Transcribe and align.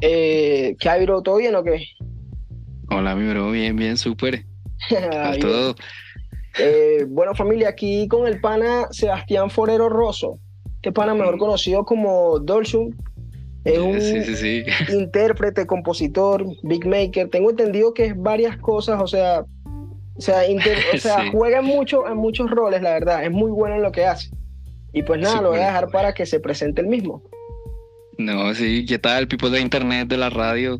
Eh, 0.00 0.76
¿Qué 0.78 0.88
hay, 0.88 1.04
bro? 1.04 1.22
¿Todo 1.22 1.36
bien 1.36 1.54
o 1.54 1.62
qué? 1.62 1.84
Hola, 2.90 3.14
mi 3.14 3.28
bro, 3.28 3.50
bien, 3.50 3.76
bien, 3.76 3.96
súper. 3.96 4.44
Bien. 4.90 5.40
todo. 5.40 5.74
Eh, 6.58 7.04
bueno, 7.08 7.34
familia, 7.34 7.68
aquí 7.68 8.08
con 8.08 8.26
el 8.26 8.40
pana 8.40 8.88
Sebastián 8.90 9.50
Forero 9.50 9.88
Rosso, 9.88 10.38
este 10.76 10.90
pana 10.90 11.14
mejor 11.14 11.38
conocido 11.38 11.84
como 11.84 12.38
Dolchum. 12.38 12.90
Es 13.64 13.78
un 13.78 14.00
Sí, 14.00 14.24
sí, 14.24 14.36
sí. 14.36 14.64
intérprete, 14.92 15.66
compositor, 15.66 16.44
big 16.62 16.86
maker. 16.86 17.28
Tengo 17.28 17.50
entendido 17.50 17.92
que 17.92 18.06
es 18.06 18.16
varias 18.16 18.56
cosas, 18.56 19.00
o 19.02 19.06
sea, 19.06 19.44
o 20.16 20.20
sea, 20.20 20.42
o 20.42 21.30
juega 21.30 21.58
en, 21.60 21.66
mucho, 21.66 22.08
en 22.08 22.16
muchos 22.16 22.50
roles, 22.50 22.82
la 22.82 22.92
verdad. 22.92 23.24
Es 23.24 23.30
muy 23.30 23.50
bueno 23.50 23.76
en 23.76 23.82
lo 23.82 23.92
que 23.92 24.06
hace. 24.06 24.30
Y 24.92 25.02
pues 25.02 25.20
nada, 25.20 25.40
lo 25.40 25.50
voy 25.50 25.60
a 25.60 25.66
dejar 25.66 25.90
para 25.90 26.14
que 26.14 26.26
se 26.26 26.40
presente 26.40 26.80
el 26.80 26.88
mismo. 26.88 27.22
No, 28.20 28.54
sí, 28.54 28.84
¿qué 28.86 28.98
tal, 28.98 29.26
people 29.28 29.48
de 29.48 29.62
internet, 29.62 30.06
de 30.06 30.18
la 30.18 30.28
radio, 30.28 30.78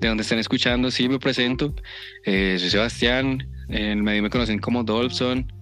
de 0.00 0.08
donde 0.08 0.22
estén 0.22 0.40
escuchando? 0.40 0.90
Sí, 0.90 1.08
me 1.08 1.20
presento. 1.20 1.72
Eh, 2.24 2.56
soy 2.58 2.68
Sebastián, 2.68 3.48
en 3.68 3.98
el 3.98 4.02
medio 4.02 4.24
me 4.24 4.28
conocen 4.28 4.58
como 4.58 4.82
Dolpson, 4.82 5.52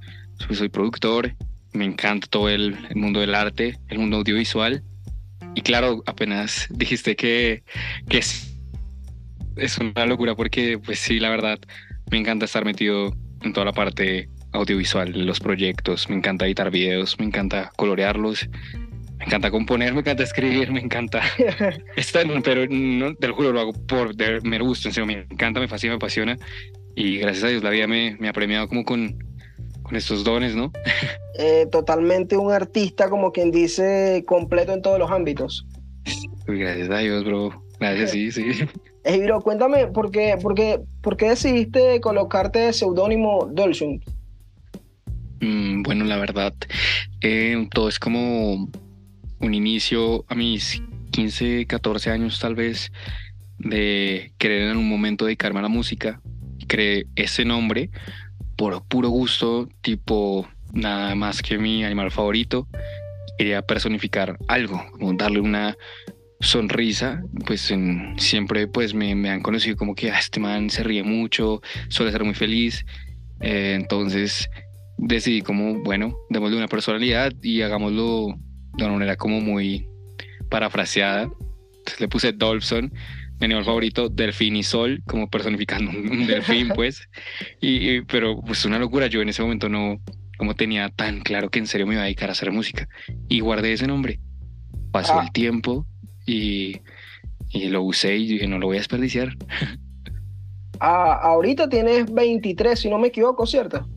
soy, 0.50 0.70
productor, 0.70 1.36
me 1.74 1.84
encanta 1.84 2.26
todo 2.28 2.48
el, 2.48 2.78
el 2.88 2.96
mundo 2.96 3.20
del 3.20 3.34
arte, 3.34 3.78
el 3.88 3.98
mundo 3.98 4.16
audiovisual. 4.16 4.82
Y 5.54 5.60
claro, 5.60 6.02
apenas 6.06 6.66
dijiste 6.70 7.14
que, 7.14 7.62
que 8.08 8.18
es, 8.18 8.56
es 9.56 9.76
una 9.76 10.06
locura 10.06 10.34
porque, 10.34 10.78
pues 10.78 10.98
sí, 10.98 11.20
la 11.20 11.28
verdad, 11.28 11.58
me 12.10 12.16
encanta 12.16 12.46
estar 12.46 12.64
metido 12.64 13.14
en 13.42 13.52
toda 13.52 13.66
la 13.66 13.72
parte 13.74 14.30
audiovisual, 14.52 15.26
los 15.26 15.40
proyectos, 15.40 16.08
me 16.08 16.16
encanta 16.16 16.46
editar 16.46 16.70
videos, 16.70 17.18
me 17.18 17.26
encanta 17.26 17.70
colorearlos, 17.76 18.48
me 19.18 19.24
encanta 19.24 19.50
componer, 19.50 19.92
me 19.94 20.00
encanta 20.00 20.22
escribir, 20.22 20.70
me 20.70 20.80
encanta 20.80 21.22
Está, 21.96 22.20
pero 22.44 22.66
no, 22.70 23.14
te 23.16 23.28
lo 23.28 23.34
juro, 23.34 23.52
lo 23.52 23.60
hago 23.60 23.72
por 23.72 24.14
de 24.14 24.40
mero 24.42 24.64
gusto, 24.64 24.88
en 24.88 24.94
serio, 24.94 25.06
me 25.06 25.26
encanta, 25.30 25.60
me 25.60 25.68
fascina, 25.68 25.92
me 25.92 25.96
apasiona. 25.96 26.36
Y 26.94 27.18
gracias 27.18 27.44
a 27.44 27.48
Dios 27.48 27.62
la 27.62 27.70
vida 27.70 27.86
me, 27.86 28.16
me 28.18 28.28
ha 28.28 28.32
premiado 28.32 28.68
como 28.68 28.84
con, 28.84 29.16
con 29.82 29.96
estos 29.96 30.24
dones, 30.24 30.54
¿no? 30.54 30.72
Eh, 31.40 31.68
totalmente 31.70 32.36
un 32.36 32.50
artista, 32.50 33.08
como 33.08 33.30
quien 33.30 33.52
dice, 33.52 34.24
completo 34.26 34.72
en 34.72 34.82
todos 34.82 34.98
los 34.98 35.08
ámbitos. 35.08 35.64
Gracias 36.48 36.90
a 36.90 36.98
Dios, 36.98 37.24
bro. 37.24 37.62
Gracias, 37.78 38.10
sí, 38.10 38.32
sí. 38.32 38.42
Ey, 39.04 39.20
bro, 39.20 39.40
cuéntame, 39.40 39.86
¿por 39.86 40.10
qué, 40.10 40.36
por 40.42 40.56
qué, 40.56 40.80
por 41.00 41.16
qué 41.16 41.28
decidiste 41.28 42.00
colocarte 42.00 42.58
de 42.58 42.72
seudónimo 42.72 43.48
Dolchum? 43.52 44.00
Mm, 45.40 45.82
bueno, 45.84 46.04
la 46.06 46.16
verdad, 46.16 46.52
eh, 47.20 47.68
todo 47.72 47.88
es 47.88 48.00
como 48.00 48.68
un 49.40 49.54
inicio 49.54 50.24
a 50.28 50.34
mis 50.34 50.82
15, 51.12 51.66
14 51.66 52.10
años 52.10 52.38
tal 52.40 52.54
vez 52.54 52.92
de 53.58 54.32
querer 54.38 54.70
en 54.70 54.76
un 54.76 54.88
momento 54.88 55.24
dedicarme 55.24 55.58
a 55.60 55.62
la 55.62 55.68
música. 55.68 56.20
Creé 56.66 57.06
ese 57.16 57.44
nombre 57.44 57.90
por 58.56 58.84
puro 58.86 59.08
gusto, 59.08 59.68
tipo 59.80 60.48
nada 60.72 61.14
más 61.14 61.42
que 61.42 61.58
mi 61.58 61.84
animal 61.84 62.10
favorito. 62.10 62.68
Quería 63.36 63.62
personificar 63.62 64.36
algo, 64.48 64.84
como 64.92 65.12
darle 65.14 65.40
una 65.40 65.76
sonrisa, 66.40 67.22
pues 67.46 67.72
siempre 68.16 68.66
pues 68.66 68.94
me, 68.94 69.14
me 69.14 69.30
han 69.30 69.42
conocido 69.42 69.76
como 69.76 69.94
que 69.94 70.10
"Ah, 70.10 70.18
este 70.18 70.40
man 70.40 70.70
se 70.70 70.82
ríe 70.82 71.02
mucho, 71.02 71.62
suele 71.88 72.12
ser 72.12 72.24
muy 72.24 72.34
feliz. 72.34 72.84
Eh, 73.40 73.74
entonces 73.76 74.48
decidí 74.98 75.42
como, 75.42 75.80
bueno, 75.82 76.16
démosle 76.30 76.56
una 76.56 76.68
personalidad 76.68 77.32
y 77.42 77.62
hagámoslo 77.62 78.36
de 78.78 78.84
una 78.84 78.94
manera 78.94 79.16
como 79.16 79.40
muy 79.40 79.86
parafraseada. 80.48 81.22
Entonces 81.24 82.00
le 82.00 82.08
puse 82.08 82.32
Dolphin, 82.32 82.92
mi 83.40 83.44
animal 83.46 83.64
favorito, 83.64 84.08
delfín 84.08 84.56
y 84.56 84.62
sol, 84.62 85.02
como 85.06 85.28
personificando 85.28 85.90
un, 85.90 86.26
delfín, 86.26 86.68
pues. 86.74 87.08
Y, 87.60 87.90
y- 87.96 88.02
pero 88.02 88.40
pues 88.40 88.64
una 88.64 88.78
locura, 88.78 89.06
yo 89.08 89.20
en 89.22 89.28
ese 89.28 89.42
momento 89.42 89.68
no, 89.68 90.00
como 90.38 90.54
tenía 90.54 90.88
tan 90.90 91.20
claro 91.20 91.50
que 91.50 91.58
en 91.58 91.66
serio 91.66 91.86
me 91.86 91.94
iba 91.94 92.02
a 92.02 92.06
dedicar 92.06 92.28
a 92.28 92.32
hacer 92.32 92.50
música. 92.52 92.88
Y 93.28 93.40
guardé 93.40 93.72
ese 93.72 93.86
nombre. 93.86 94.20
Pasó 94.92 95.18
Ah. 95.18 95.24
el 95.24 95.32
tiempo 95.32 95.86
y, 96.26 96.80
y 97.50 97.68
lo 97.68 97.82
usé 97.82 98.16
y 98.16 98.26
dije, 98.26 98.46
no 98.46 98.58
lo 98.58 98.66
voy 98.66 98.76
a 98.76 98.80
desperdiciar. 98.80 99.36
Ah, 100.80 101.18
ahorita 101.22 101.68
tienes 101.68 102.12
23, 102.12 102.78
si 102.78 102.88
no 102.88 102.98
me 102.98 103.08
equivoco, 103.08 103.46
¿cierto? 103.46 103.88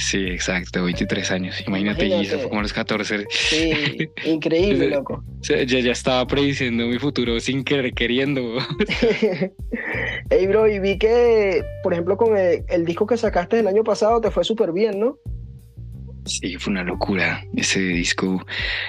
Sí, 0.00 0.16
exacto, 0.28 0.82
23 0.84 1.30
años. 1.30 1.62
Imagínate, 1.66 2.06
y 2.06 2.12
eso 2.14 2.38
fue 2.38 2.48
como 2.48 2.60
a 2.60 2.62
los 2.62 2.72
14. 2.72 3.26
Sí, 3.28 3.70
increíble, 4.24 4.88
loco. 4.88 5.22
Ya, 5.42 5.62
ya 5.62 5.92
estaba 5.92 6.26
prediciendo 6.26 6.86
mi 6.86 6.98
futuro 6.98 7.38
sin 7.38 7.62
querer 7.64 7.92
queriendo. 7.92 8.56
Ey, 10.30 10.46
bro, 10.46 10.66
y 10.68 10.78
vi 10.78 10.98
que, 10.98 11.62
por 11.82 11.92
ejemplo, 11.92 12.16
con 12.16 12.36
el, 12.36 12.64
el 12.68 12.84
disco 12.86 13.06
que 13.06 13.16
sacaste 13.18 13.58
el 13.58 13.68
año 13.68 13.84
pasado 13.84 14.20
te 14.20 14.30
fue 14.30 14.42
súper 14.42 14.72
bien, 14.72 14.98
¿no? 15.00 15.18
Sí, 16.24 16.56
fue 16.56 16.70
una 16.72 16.84
locura 16.84 17.42
ese 17.56 17.80
disco. 17.80 18.44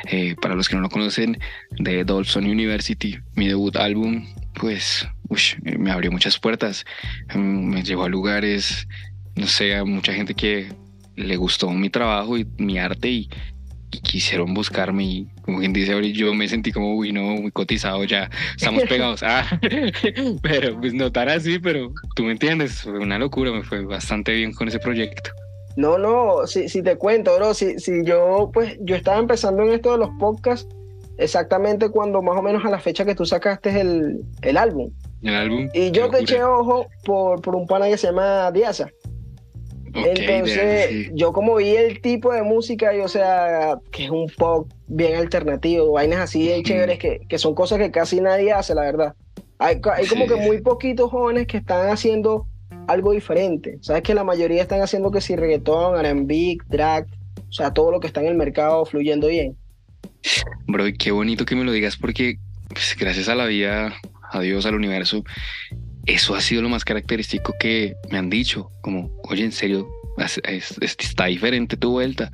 eh, 0.10 0.36
para 0.42 0.56
los 0.56 0.70
que 0.70 0.76
no 0.76 0.82
lo 0.82 0.90
conocen, 0.90 1.38
de 1.80 2.04
Dolphin 2.04 2.46
University, 2.50 3.18
mi 3.36 3.48
debut 3.48 3.76
álbum, 3.76 4.26
pues 4.60 5.08
ush, 5.30 5.56
eh, 5.66 5.78
me 5.78 5.92
abrió 5.92 6.12
muchas 6.12 6.40
puertas. 6.40 6.86
Mm, 7.34 7.70
Me 7.74 7.84
llevó 7.84 8.04
a 8.06 8.10
lugares, 8.10 8.88
no 9.36 9.48
sé, 9.48 9.76
a 9.76 9.84
mucha 9.86 10.14
gente 10.14 10.34
que 10.34 10.68
le 11.16 11.36
gustó 11.36 11.70
mi 11.72 11.90
trabajo 11.90 12.38
y 12.38 12.46
mi 12.58 12.78
arte 12.80 13.10
y, 13.10 13.30
y 13.92 14.00
quisieron 14.00 14.54
buscarme. 14.54 15.04
Y 15.04 15.28
como 15.42 15.60
quien 15.60 15.74
dice, 15.74 15.94
ahorita 15.94 16.18
yo 16.18 16.34
me 16.34 16.48
sentí 16.48 16.72
como, 16.72 16.96
uy, 16.96 17.12
no, 17.12 17.22
muy 17.22 17.52
cotizado 17.52 18.04
ya, 18.04 18.30
estamos 18.56 18.84
pegados. 18.84 19.22
Ah, 19.26 19.46
pero 20.42 20.80
pues 20.80 20.94
no 20.94 21.12
tan 21.12 21.30
así, 21.30 21.60
pero 21.60 21.94
tú 22.16 22.24
me 22.24 22.32
entiendes, 22.32 22.82
fue 22.82 23.00
una 23.00 23.20
locura, 23.20 23.52
me 23.52 23.64
fue 23.64 23.86
bastante 23.86 24.34
bien 24.34 24.54
con 24.54 24.68
ese 24.68 24.80
proyecto. 24.80 25.32
No, 25.78 25.98
no, 25.98 26.48
si, 26.48 26.68
si 26.68 26.82
te 26.82 26.98
cuento, 26.98 27.36
bro, 27.38 27.54
si, 27.54 27.80
si 27.80 28.04
yo, 28.04 28.52
pues, 28.54 28.78
yo 28.82 28.96
estaba 28.96 29.20
empezando 29.20 29.64
en 29.64 29.74
esto 29.74 29.94
de 29.94 30.00
los 30.00 30.10
podcasts 30.20 30.68
exactamente 31.18 31.90
cuando 31.90 32.22
más 32.22 32.38
o 32.38 32.42
menos 32.42 32.66
a 32.66 32.70
la 32.70 32.80
fecha 32.80 33.06
que 33.06 33.16
tú 33.16 33.26
sacaste 33.26 33.80
el, 33.80 34.22
el 34.42 34.58
álbum. 34.58 34.92
El 35.22 35.36
álbum. 35.36 35.70
Y 35.74 35.92
yo 35.92 36.10
te 36.10 36.20
locura. 36.20 36.20
eché 36.22 36.44
ojo 36.44 36.88
por, 37.06 37.42
por 37.42 37.56
un 37.56 37.68
pana 37.68 37.88
que 37.88 37.98
se 37.98 38.08
llama 38.08 38.52
Diasa. 38.52 38.90
Entonces, 39.94 40.56
de- 40.56 40.88
sí. 41.06 41.10
yo 41.14 41.34
como 41.34 41.56
vi 41.56 41.76
el 41.76 42.02
tipo 42.02 42.32
de 42.34 42.44
música, 42.44 42.96
y, 42.96 43.00
o 43.02 43.08
sea, 43.08 43.78
que 43.92 44.06
es 44.06 44.10
un 44.10 44.28
pop 44.38 44.72
bien 44.88 45.16
alternativo, 45.16 45.92
vainas 45.92 46.20
así 46.20 46.50
Ujú. 46.52 46.64
chéveres, 46.64 47.00
que, 47.00 47.20
que 47.28 47.38
son 47.38 47.54
cosas 47.56 47.78
que 47.80 47.92
casi 47.92 48.22
nadie 48.22 48.52
hace, 48.54 48.74
la 48.76 48.82
verdad. 48.84 49.14
Hay, 49.60 49.80
como 49.82 50.24
Sí. 50.24 50.28
que 50.30 50.36
muy 50.36 50.62
poquitos 50.62 51.12
jóvenes 51.12 51.46
que 51.48 51.58
están 51.58 51.90
haciendo 51.90 52.48
algo 52.88 53.12
diferente. 53.12 53.78
Sabes 53.82 54.02
que 54.02 54.14
la 54.16 54.24
mayoría 54.24 54.62
están 54.62 54.82
haciendo 54.82 55.12
que 55.12 55.22
si 55.22 55.36
reggaetón, 55.36 56.00
R&B, 56.00 56.58
drag, 56.68 57.06
o 57.48 57.52
sea, 57.52 57.72
todo 57.72 57.92
lo 57.92 58.00
que 58.00 58.08
está 58.08 58.22
en 58.22 58.28
el 58.28 58.36
mercado 58.36 58.86
fluyendo 58.86 59.28
bien. 59.28 59.56
Bro, 60.68 60.88
y 60.88 60.94
qué 60.98 61.12
bonito 61.12 61.46
que 61.46 61.56
me 61.56 61.64
lo 61.64 61.72
digas 61.72 61.98
porque 61.98 62.38
pues, 62.70 62.96
gracias 63.00 63.28
a 63.30 63.36
la 63.36 63.46
vida, 63.46 63.94
a 64.32 64.40
Dios, 64.40 64.66
al 64.66 64.76
universo, 64.76 65.24
eso 66.06 66.36
ha 66.36 66.42
sido 66.42 66.62
lo 66.62 66.70
más 66.70 66.84
característico 66.86 67.54
que 67.60 67.96
me 68.12 68.18
han 68.18 68.30
dicho, 68.30 68.72
como, 68.82 69.12
oye, 69.24 69.44
en 69.44 69.52
serio, 69.52 69.88
es- 70.18 70.42
es- 70.44 70.78
es- 70.82 70.96
está 71.00 71.26
diferente 71.26 71.78
tu 71.78 71.92
vuelta. 71.92 72.32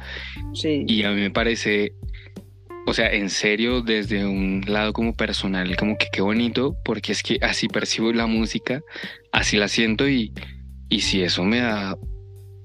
Sí. 0.53 0.83
Y 0.87 1.03
a 1.03 1.11
mí 1.11 1.21
me 1.21 1.31
parece, 1.31 1.93
o 2.85 2.93
sea, 2.93 3.11
en 3.11 3.29
serio, 3.29 3.81
desde 3.81 4.25
un 4.25 4.63
lado 4.67 4.93
como 4.93 5.13
personal, 5.13 5.75
como 5.75 5.97
que 5.97 6.07
qué 6.11 6.21
bonito, 6.21 6.75
porque 6.85 7.11
es 7.11 7.21
que 7.23 7.37
así 7.41 7.67
percibo 7.67 8.11
la 8.13 8.25
música, 8.27 8.81
así 9.31 9.57
la 9.57 9.67
siento 9.67 10.07
y, 10.07 10.31
y 10.89 11.01
si 11.01 11.21
eso 11.21 11.43
me 11.43 11.59
da 11.59 11.97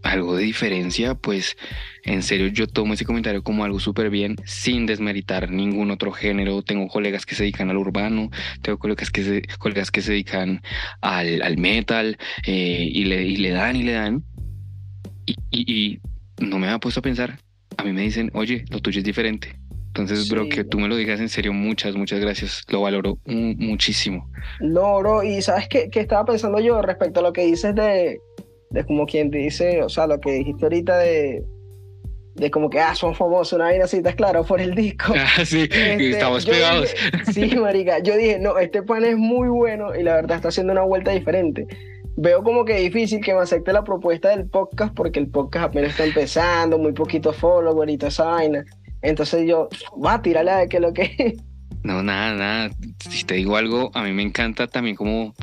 algo 0.03 0.37
de 0.37 0.45
diferencia, 0.45 1.15
pues 1.15 1.57
en 2.05 2.23
serio 2.23 2.49
yo 2.49 2.67
tomo 2.67 2.95
ese 2.95 3.05
comentario 3.05 3.43
como 3.43 3.65
algo 3.65 3.79
súper 3.81 4.11
bien, 4.11 4.37
sin 4.45 4.87
desmeritar 4.87 5.51
ningún 5.51 5.91
otro 5.91 6.11
género. 6.13 6.63
Tengo 6.63 6.89
colegas 6.89 7.25
que 7.27 7.35
se 7.35 7.45
dedican 7.45 7.71
al 7.71 7.77
urbano, 7.77 8.31
tengo 8.63 8.79
colegas 8.79 9.11
que 9.11 9.23
se, 9.23 9.43
colegas 9.59 9.91
que 9.91 10.03
se 10.03 10.13
dedican 10.13 10.61
al, 11.01 11.43
al 11.43 11.57
metal 11.59 12.19
eh, 12.47 12.89
y, 12.93 13.05
le, 13.05 13.25
y 13.25 13.37
le 13.37 13.51
dan 13.51 13.77
y 13.77 13.83
le 13.85 13.93
dan. 13.93 14.25
Y, 15.27 15.37
y, 15.51 15.73
y 15.73 16.01
no 16.45 16.59
me 16.59 16.67
había 16.67 16.79
puesto 16.79 17.01
a 17.01 17.03
pensar. 17.03 17.39
A 17.77 17.85
mí 17.85 17.93
me 17.93 18.03
dicen, 18.03 18.31
oye, 18.35 18.65
lo 18.71 18.81
tuyo 18.81 18.99
es 18.99 19.05
diferente. 19.05 19.57
Entonces, 19.89 20.29
bro, 20.31 20.45
Sí. 20.45 20.49
que 20.49 20.65
tú 20.65 20.81
me 20.81 20.89
lo 20.89 20.97
digas 20.97 21.21
en 21.21 21.29
serio, 21.29 21.53
muchas, 21.53 21.95
muchas 21.95 22.19
gracias. 22.19 22.65
Lo 22.69 22.81
valoro 22.81 23.19
mu- 23.27 23.55
muchísimo. 23.59 24.31
No, 24.61 24.99
bro, 25.01 25.23
y 25.23 25.43
¿sabes 25.43 25.69
qué, 25.69 25.91
qué 25.91 26.01
estaba 26.01 26.25
pensando 26.25 26.59
yo 26.61 26.81
respecto 26.81 27.21
a 27.21 27.23
lo 27.23 27.33
que 27.35 27.45
dices 27.45 27.75
de, 27.75 28.19
de 28.73 28.85
como 28.85 29.07
quien 29.07 29.31
dice, 29.31 29.83
o 29.83 29.89
sea, 29.89 30.07
lo 30.07 30.19
que 30.21 30.33
dijiste 30.33 30.65
ahorita 30.65 30.99
de, 30.99 31.45
de 32.35 32.51
como 32.51 32.71
que, 32.71 32.81
ah, 32.81 32.95
son 32.95 33.15
famosos, 33.15 33.53
una 33.55 33.65
vaina 33.67 33.85
así, 33.85 33.99
¿estás 33.99 34.15
claro? 34.15 34.45
Por 34.45 34.61
el 34.61 34.75
disco. 34.75 35.13
Ah, 35.17 35.45
sí, 35.45 35.63
Este, 35.63 36.11
estamos 36.11 36.45
pegados. 36.47 36.95
dije- 37.27 37.51
sí, 37.51 37.57
marica, 37.57 37.99
yo 38.01 38.17
dije, 38.17 38.39
no, 38.39 38.59
este 38.59 38.83
pan 38.83 39.05
es 39.05 39.17
muy 39.17 39.49
bueno 39.49 39.95
y 39.95 40.03
la 40.03 40.15
verdad 40.15 40.37
está 40.37 40.49
haciendo 40.49 40.73
una 40.73 40.83
vuelta 40.83 41.11
diferente. 41.13 41.67
Veo 42.17 42.43
como 42.43 42.65
que 42.65 42.77
difícil 42.77 43.21
que 43.21 43.33
me 43.35 43.41
acepte 43.41 43.73
la 43.73 43.85
propuesta 43.85 44.29
del 44.31 44.47
podcast 44.49 44.95
porque 44.95 45.19
el 45.19 45.29
podcast 45.29 45.67
apenas 45.67 45.91
está 45.93 46.05
empezando, 46.05 46.79
muy 46.79 46.93
poquito 46.93 47.33
follower 47.33 47.89
y 47.89 47.97
toda 47.97 48.09
esa 48.09 48.25
vaina. 48.25 48.65
Entonces 49.03 49.47
yo, 49.49 49.69
va 50.05 50.15
a 50.15 50.23
tirarle 50.23 50.51
a 50.51 50.57
ver 50.59 50.69
qué 50.69 50.77
es 50.77 50.83
lo 50.83 50.93
que 50.93 51.37
No, 51.83 52.03
nada, 52.03 52.35
nada. 52.35 52.71
Si 53.11 53.25
te 53.25 53.35
digo 53.35 53.57
algo, 53.57 53.91
a 53.95 54.03
mí 54.05 54.13
me 54.13 54.23
encanta 54.23 54.67
también 54.67 54.95
como... 54.95 55.35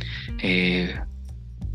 Eh, 0.41 0.93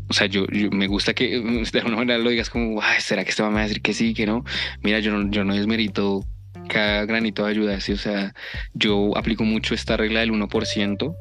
o 0.07 0.13
sea, 0.13 0.27
yo, 0.27 0.45
me 0.71 0.87
gusta 0.87 1.13
que 1.13 1.39
de 1.71 1.79
alguna 1.79 1.97
manera 1.97 2.19
lo 2.19 2.29
digas 2.29 2.49
como, 2.49 2.81
Ay, 2.81 3.01
¿será 3.01 3.23
que 3.23 3.29
este 3.31 3.43
va 3.43 3.57
a 3.57 3.63
decir 3.63 3.81
que 3.81 3.93
sí, 3.93 4.13
que 4.13 4.25
no? 4.25 4.43
Mira, 4.81 4.99
yo 4.99 5.11
no, 5.11 5.29
yo 5.29 5.43
no 5.43 5.55
desmerito 5.55 6.25
cada 6.67 7.05
granito 7.05 7.45
de 7.45 7.51
ayuda. 7.51 7.77
O 7.77 7.97
sea, 7.97 8.33
yo 8.73 9.17
aplico 9.17 9.43
mucho 9.43 9.73
esta 9.73 9.97
regla 9.97 10.21
del 10.21 10.31
1% 10.31 11.15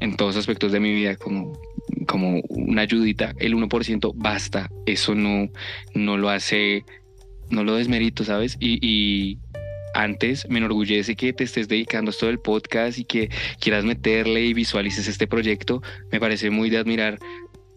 en 0.00 0.16
todos 0.16 0.36
aspectos 0.36 0.72
de 0.72 0.80
mi 0.80 0.92
vida, 0.92 1.16
como, 1.16 1.58
como 2.06 2.40
una 2.48 2.82
ayudita. 2.82 3.34
El 3.38 3.54
1% 3.54 4.12
basta, 4.14 4.70
eso 4.86 5.14
no, 5.14 5.48
no 5.94 6.16
lo 6.16 6.30
hace, 6.30 6.84
no 7.50 7.64
lo 7.64 7.76
desmerito, 7.76 8.24
¿sabes? 8.24 8.56
Y, 8.60 8.78
y 8.86 9.38
antes 9.94 10.48
me 10.48 10.58
enorgullece 10.58 11.16
que 11.16 11.32
te 11.32 11.44
estés 11.44 11.68
dedicando 11.68 12.10
a 12.10 12.12
esto 12.12 12.26
del 12.26 12.38
podcast 12.38 12.98
y 12.98 13.04
que 13.04 13.30
quieras 13.60 13.84
meterle 13.84 14.44
y 14.44 14.54
visualices 14.54 15.08
este 15.08 15.26
proyecto. 15.26 15.82
Me 16.12 16.20
parece 16.20 16.50
muy 16.50 16.70
de 16.70 16.78
admirar 16.78 17.18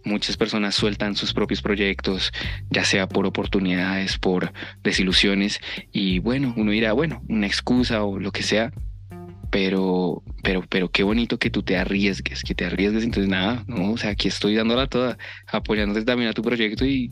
muchas 0.03 0.37
personas 0.37 0.75
sueltan 0.75 1.15
sus 1.15 1.33
propios 1.33 1.61
proyectos, 1.61 2.31
ya 2.69 2.83
sea 2.85 3.07
por 3.07 3.25
oportunidades, 3.25 4.17
por 4.17 4.51
desilusiones, 4.83 5.59
y 5.91 6.19
bueno, 6.19 6.53
uno 6.57 6.71
dirá, 6.71 6.93
bueno, 6.93 7.21
una 7.29 7.47
excusa 7.47 8.03
o 8.03 8.19
lo 8.19 8.31
que 8.31 8.43
sea, 8.43 8.71
pero, 9.49 10.23
pero, 10.43 10.63
pero 10.67 10.89
qué 10.89 11.03
bonito 11.03 11.37
que 11.37 11.49
tú 11.49 11.61
te 11.61 11.77
arriesgues, 11.77 12.43
que 12.43 12.55
te 12.55 12.65
arriesgues, 12.65 13.03
entonces 13.03 13.29
nada, 13.29 13.63
no, 13.67 13.91
o 13.91 13.97
sea, 13.97 14.11
aquí 14.11 14.27
estoy 14.27 14.55
dándola 14.55 14.87
toda, 14.87 15.17
apoyándote 15.47 16.05
también 16.05 16.29
a 16.29 16.33
tu 16.33 16.41
proyecto 16.41 16.85
y 16.85 17.11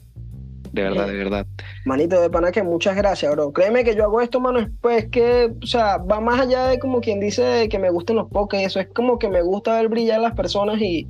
de 0.71 0.83
verdad, 0.83 1.07
de 1.07 1.15
verdad. 1.15 1.47
Manito 1.85 2.21
de 2.21 2.29
pana 2.29 2.51
muchas 2.63 2.95
gracias, 2.95 3.31
bro. 3.31 3.51
Créeme 3.51 3.83
que 3.83 3.95
yo 3.95 4.03
hago 4.03 4.21
esto, 4.21 4.39
mano, 4.39 4.67
pues 4.81 5.07
que, 5.09 5.51
o 5.61 5.65
sea, 5.65 5.97
va 5.97 6.21
más 6.21 6.39
allá 6.39 6.67
de 6.67 6.79
como 6.79 7.01
quien 7.01 7.19
dice 7.19 7.67
que 7.69 7.79
me 7.79 7.89
gusten 7.89 8.17
los 8.17 8.29
pokés, 8.29 8.67
eso 8.67 8.79
es 8.79 8.87
como 8.87 9.17
que 9.17 9.29
me 9.29 9.41
gusta 9.41 9.73
ver 9.73 9.89
brillar 9.89 10.21
las 10.21 10.33
personas 10.33 10.79
y, 10.79 11.07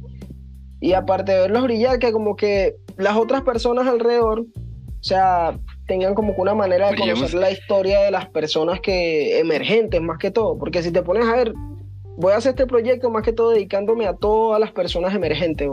y 0.82 0.94
aparte 0.94 1.34
de 1.34 1.40
verlos 1.42 1.64
brillar, 1.64 2.00
que 2.00 2.12
como 2.12 2.36
que 2.36 2.76
las 2.98 3.18
otras 3.18 3.42
personas 3.42 3.88
alrededor, 3.88 4.42
o 4.42 5.04
sea, 5.04 5.60
tengan 5.88 6.14
como 6.14 6.36
que 6.36 6.42
una 6.42 6.56
manera 6.56 6.90
de 6.92 6.98
conocer 6.98 7.34
la 7.34 7.52
historia 7.52 8.02
de 8.02 8.12
las 8.12 8.30
personas 8.30 8.80
que 8.80 9.40
emergentes 9.40 10.02
más 10.02 10.18
que 10.18 10.32
todo. 10.32 10.58
Porque 10.58 10.82
si 10.84 10.92
te 10.92 11.02
pones 11.02 11.26
a 11.26 11.36
ver, 11.36 11.54
voy 12.18 12.34
a 12.34 12.38
hacer 12.38 12.52
este 12.52 12.68
proyecto 12.68 13.10
más 13.10 13.24
que 13.24 13.34
todo 13.34 13.52
dedicándome 13.52 14.06
a 14.06 14.14
todas 14.14 14.60
las 14.60 14.72
personas 14.72 15.14
emergentes, 15.14 15.70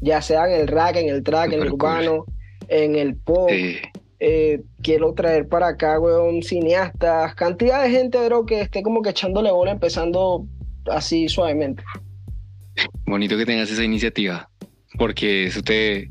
ya 0.00 0.20
sea 0.20 0.46
en 0.46 0.60
el 0.60 0.68
rack, 0.68 0.96
en 0.96 1.08
el 1.08 1.22
track, 1.22 1.52
en 1.52 1.62
el 1.62 1.72
urbano, 1.72 2.24
en 2.68 2.96
el 2.96 3.16
pop. 3.16 3.50
Eh, 4.24 4.62
quiero 4.82 5.14
traer 5.14 5.48
para 5.48 5.68
acá, 5.68 5.98
weón, 5.98 6.42
cineastas, 6.42 7.34
cantidad 7.34 7.82
de 7.82 7.90
gente, 7.90 8.24
bro, 8.26 8.46
que 8.46 8.60
esté 8.60 8.82
como 8.82 9.02
que 9.02 9.10
echándole 9.10 9.50
bola 9.50 9.72
empezando 9.72 10.46
así 10.86 11.28
suavemente. 11.28 11.82
Bonito 13.04 13.36
que 13.36 13.46
tengas 13.46 13.70
esa 13.70 13.84
iniciativa, 13.84 14.48
porque 14.98 15.44
eso 15.46 15.62
te, 15.62 16.10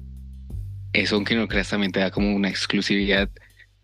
eso 0.94 1.16
aunque 1.16 1.36
no 1.36 1.48
creas 1.48 1.70
también 1.70 1.92
te 1.92 2.00
da 2.00 2.12
como 2.12 2.36
una 2.36 2.50
exclusividad, 2.50 3.30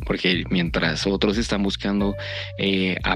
porque 0.06 0.44
mientras 0.50 1.08
otros 1.08 1.38
están 1.38 1.64
buscando 1.64 2.16
eh, 2.60 2.98
a, 3.04 3.16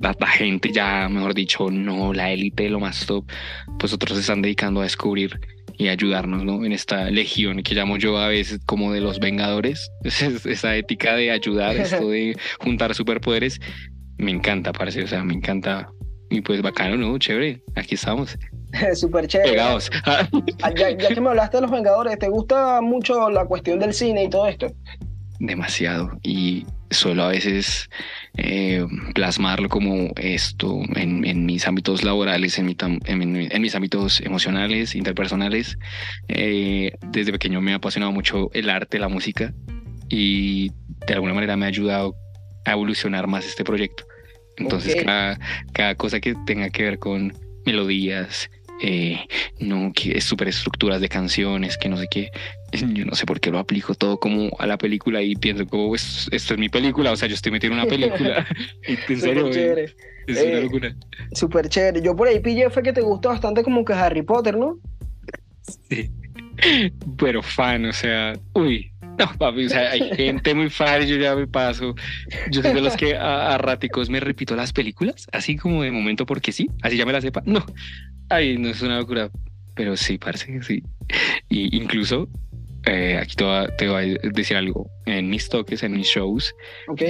la 0.00 0.26
gente 0.28 0.72
ya, 0.72 1.08
mejor 1.08 1.34
dicho, 1.34 1.70
no 1.70 2.12
la 2.12 2.30
élite, 2.30 2.70
lo 2.70 2.80
más 2.80 3.06
top, 3.06 3.30
pues 3.78 3.92
otros 3.92 4.14
se 4.16 4.20
están 4.20 4.42
dedicando 4.42 4.80
a 4.80 4.84
descubrir 4.84 5.38
y 5.76 5.88
ayudarnos, 5.88 6.44
¿no? 6.44 6.64
En 6.64 6.72
esta 6.72 7.10
legión 7.10 7.62
que 7.62 7.74
llamo 7.74 7.96
yo 7.96 8.18
a 8.18 8.28
veces 8.28 8.60
como 8.66 8.92
de 8.92 9.00
los 9.00 9.18
vengadores, 9.18 9.90
esa 10.04 10.76
ética 10.76 11.16
de 11.16 11.30
ayudar, 11.30 11.76
esto 11.76 12.08
de 12.08 12.36
juntar 12.60 12.94
superpoderes, 12.94 13.60
me 14.18 14.30
encanta, 14.30 14.72
parece, 14.72 15.02
o 15.02 15.06
sea, 15.06 15.24
me 15.24 15.34
encanta. 15.34 15.90
Y 16.30 16.40
pues 16.40 16.62
bacano, 16.62 16.96
¿no? 16.96 17.18
Chévere, 17.18 17.62
aquí 17.74 17.94
estamos. 17.94 18.38
Súper 18.94 19.26
chévere. 19.26 19.60
Ah, 19.60 19.78
ya, 20.74 20.96
que 20.96 21.20
me 21.20 21.30
hablaste 21.30 21.58
de 21.58 21.62
los 21.62 21.70
Vengadores, 21.70 22.18
¿te 22.18 22.28
gusta 22.28 22.80
mucho 22.80 23.30
la 23.30 23.44
cuestión 23.44 23.78
del 23.78 23.94
cine 23.94 24.24
y 24.24 24.30
todo 24.30 24.46
esto? 24.46 24.72
Demasiado. 25.38 26.18
Y 26.22 26.66
suelo 26.90 27.24
a 27.24 27.28
veces 27.28 27.88
eh, 28.36 28.86
plasmarlo 29.14 29.68
como 29.68 30.10
esto 30.16 30.80
en, 30.94 31.46
mis 31.46 31.66
ámbitos 31.66 32.04
laborales, 32.04 32.58
en, 32.58 32.74
en, 32.78 33.62
mis 33.62 33.74
ámbitos 33.74 34.20
emocionales, 34.20 34.94
interpersonales. 34.94 35.78
Eh, 36.28 36.92
desde 37.08 37.32
pequeño 37.32 37.60
me 37.60 37.72
ha 37.72 37.76
apasionado 37.76 38.12
mucho 38.12 38.50
el 38.52 38.70
arte, 38.70 38.98
la 38.98 39.08
música 39.08 39.52
y 40.08 40.70
de 41.06 41.14
alguna 41.14 41.34
manera 41.34 41.56
me 41.56 41.64
ha 41.64 41.68
ayudado 41.68 42.14
a 42.64 42.72
evolucionar 42.72 43.26
más 43.26 43.46
este 43.46 43.64
proyecto. 43.64 44.04
Entonces, 44.58 45.02
cada, 45.02 45.38
cada 45.72 45.94
cosa 45.94 46.20
que 46.20 46.34
tenga 46.46 46.68
que 46.70 46.84
ver 46.84 46.98
con 46.98 47.32
melodías, 47.64 48.50
eh, 48.80 49.26
no, 49.60 49.92
que 49.94 50.16
es 50.16 50.32
estructuras 50.32 51.00
de 51.00 51.08
canciones, 51.08 51.76
que 51.76 51.88
no 51.88 51.96
sé 51.96 52.08
qué. 52.10 52.30
Yo 52.72 53.04
no 53.04 53.14
sé 53.14 53.26
por 53.26 53.38
qué 53.38 53.50
lo 53.50 53.58
aplico 53.58 53.94
todo 53.94 54.18
como 54.18 54.50
a 54.58 54.66
la 54.66 54.78
película 54.78 55.20
y 55.20 55.36
pienso 55.36 55.66
como 55.66 55.94
esto 55.94 56.30
es 56.32 56.58
mi 56.58 56.68
película, 56.68 57.12
o 57.12 57.16
sea, 57.16 57.28
yo 57.28 57.34
estoy 57.34 57.52
metiendo 57.52 57.78
una 57.78 57.86
película. 57.86 58.46
en 58.86 59.20
serio, 59.20 59.50
chévere. 59.50 59.84
es 60.26 60.42
una 60.42 60.58
eh, 60.58 60.62
locura. 60.62 60.96
Súper 61.32 61.68
chévere. 61.68 62.00
Yo 62.02 62.16
por 62.16 62.28
ahí 62.28 62.40
pillé 62.40 62.70
fue 62.70 62.82
que 62.82 62.92
te 62.92 63.02
gusta 63.02 63.28
bastante 63.28 63.62
como 63.62 63.84
que 63.84 63.92
Harry 63.92 64.22
Potter, 64.22 64.56
¿no? 64.56 64.78
Sí. 65.88 66.10
Pero 67.18 67.42
fan, 67.42 67.84
o 67.86 67.92
sea, 67.92 68.34
uy, 68.54 68.91
no, 69.18 69.32
papi, 69.38 69.66
o 69.66 69.68
sea, 69.68 69.90
hay 69.90 70.10
gente 70.16 70.54
muy 70.54 70.70
fan, 70.70 71.02
yo 71.06 71.16
ya 71.16 71.34
me 71.34 71.46
paso. 71.46 71.94
Yo 72.50 72.62
soy 72.62 72.72
de 72.72 72.80
los 72.80 72.96
que 72.96 73.16
a, 73.16 73.54
a, 73.54 73.78
me 74.08 74.20
repito 74.20 74.56
las 74.56 74.72
películas, 74.72 75.26
así 75.32 75.56
como 75.56 75.82
de 75.82 75.90
momento 75.90 76.26
porque 76.26 76.52
sí, 76.52 76.68
así 76.82 76.96
ya 76.96 77.06
me 77.06 77.12
la 77.12 77.20
sepa. 77.20 77.42
No, 77.44 77.64
Ay, 78.32 78.56
no 78.56 78.68
es 78.70 78.80
una 78.80 78.98
locura, 78.98 79.30
pero 79.74 79.94
sí, 79.94 80.16
parece 80.16 80.46
que 80.46 80.62
sí. 80.62 80.82
Y 81.50 81.76
incluso 81.76 82.30
eh, 82.84 83.18
aquí 83.20 83.36
te 83.36 83.44
voy, 83.88 84.18
a, 84.22 84.28
decir 84.30 84.56
algo. 84.56 84.90
En 85.06 85.30
mis 85.30 85.48
toques, 85.48 85.82
en 85.82 85.92
mis 85.92 86.06
shows, 86.06 86.54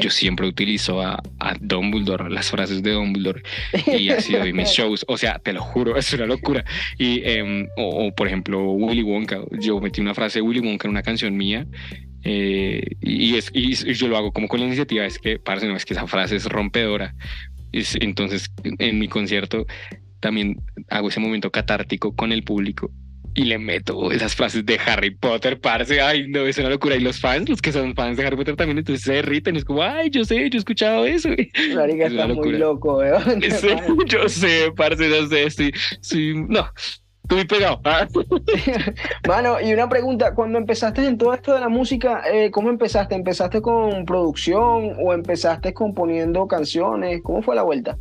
yo 0.02 0.10
siempre 0.10 0.46
utilizo 0.46 1.00
a, 1.00 1.22
a 1.38 1.54
Dumbledore, 1.60 2.30
las 2.30 2.50
frases 2.50 2.82
de 2.82 2.92
Dumbledore. 2.92 3.42
Y 3.86 4.08
así 4.10 4.34
doy 4.34 4.52
mis 4.52 4.68
shows. 4.68 5.04
O 5.08 5.16
sea, 5.16 5.38
te 5.38 5.52
lo 5.52 5.62
juro, 5.62 5.96
es 5.98 6.12
una 6.12 6.26
locura. 6.26 6.64
Y, 6.98 7.22
em, 7.24 7.68
o, 7.76 8.12
por 8.14 8.26
ejemplo, 8.26 8.72
Willy 8.72 9.02
Wonka. 9.02 9.40
Yo 9.60 9.80
metí 9.80 10.00
una 10.00 10.14
frase 10.14 10.40
de 10.40 10.42
Willy 10.42 10.60
Wonka 10.60 10.88
en 10.88 10.90
una 10.90 11.02
canción 11.02 11.36
mía. 11.36 11.66
Eh, 12.24 12.82
y, 13.00 13.36
es, 13.36 13.50
y, 13.54 13.74
yo 13.74 14.08
lo 14.08 14.16
hago 14.16 14.32
como 14.32 14.48
con 14.48 14.60
la 14.60 14.66
iniciativa. 14.66 15.06
Es 15.06 15.18
que, 15.18 15.38
parece, 15.38 15.68
no, 15.68 15.76
es 15.76 15.86
que 15.86 15.94
esa 15.94 16.06
frase 16.06 16.36
es 16.36 16.46
rompedora. 16.46 17.14
entonces, 17.72 18.50
en 18.62 18.98
mi 18.98 19.08
concierto 19.08 19.66
también 20.20 20.60
hago 20.88 21.08
ese 21.08 21.18
momento 21.18 21.50
catártico 21.50 22.14
con 22.14 22.30
el 22.30 22.44
público 22.44 22.92
y 23.34 23.44
le 23.44 23.58
meto 23.58 24.12
esas 24.12 24.34
frases 24.34 24.64
de 24.66 24.78
Harry 24.86 25.10
Potter, 25.10 25.58
parce, 25.58 26.00
ay, 26.00 26.28
no, 26.28 26.40
es 26.40 26.58
una 26.58 26.68
locura. 26.68 26.96
Y 26.96 27.00
los 27.00 27.18
fans, 27.18 27.48
los 27.48 27.62
que 27.62 27.72
son 27.72 27.94
fans 27.94 28.16
de 28.16 28.26
Harry 28.26 28.36
Potter 28.36 28.56
también, 28.56 28.78
entonces 28.78 29.04
se 29.04 29.14
derriten, 29.14 29.56
es 29.56 29.64
como, 29.64 29.82
ay, 29.82 30.10
yo 30.10 30.24
sé, 30.24 30.50
yo 30.50 30.56
he 30.56 30.58
escuchado 30.58 31.06
eso. 31.06 31.30
Marica 31.74 32.06
está 32.06 32.26
muy 32.26 32.52
loco, 32.52 32.98
weón. 32.98 33.40
yo 34.06 34.28
sé, 34.28 34.72
parce, 34.76 35.08
no 35.08 35.26
sé, 35.28 35.44
estoy, 35.44 35.72
no, 36.48 36.66
estoy 37.22 37.44
pegado. 37.46 37.80
Ah. 37.84 38.06
Mano, 39.28 39.60
y 39.60 39.72
una 39.72 39.88
pregunta, 39.88 40.34
cuando 40.34 40.58
empezaste 40.58 41.06
en 41.06 41.16
todo 41.16 41.32
esto 41.32 41.54
de 41.54 41.60
la 41.60 41.68
música, 41.68 42.22
eh, 42.30 42.50
¿cómo 42.50 42.68
empezaste? 42.68 43.14
¿Empezaste 43.14 43.62
con 43.62 44.04
producción 44.04 44.96
o 45.02 45.14
empezaste 45.14 45.72
componiendo 45.72 46.46
canciones? 46.46 47.20
¿Cómo 47.22 47.42
fue 47.42 47.56
la 47.56 47.62
vuelta? 47.62 47.96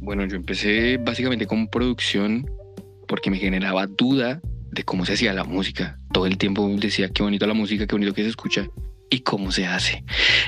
Bueno, 0.00 0.24
yo 0.26 0.36
empecé 0.36 0.96
básicamente 0.96 1.46
con 1.46 1.68
producción 1.68 2.46
porque 3.08 3.30
me 3.30 3.38
generaba 3.38 3.86
duda 3.86 4.40
de 4.70 4.84
cómo 4.84 5.04
se 5.04 5.14
hacía 5.14 5.32
la 5.32 5.44
música. 5.44 5.98
Todo 6.12 6.26
el 6.26 6.38
tiempo 6.38 6.68
decía 6.76 7.08
qué 7.08 7.22
bonito 7.22 7.46
la 7.46 7.54
música, 7.54 7.86
qué 7.86 7.94
bonito 7.94 8.14
que 8.14 8.22
se 8.22 8.28
escucha 8.28 8.68
y 9.10 9.20
cómo 9.20 9.50
se 9.50 9.66
hace. 9.66 10.04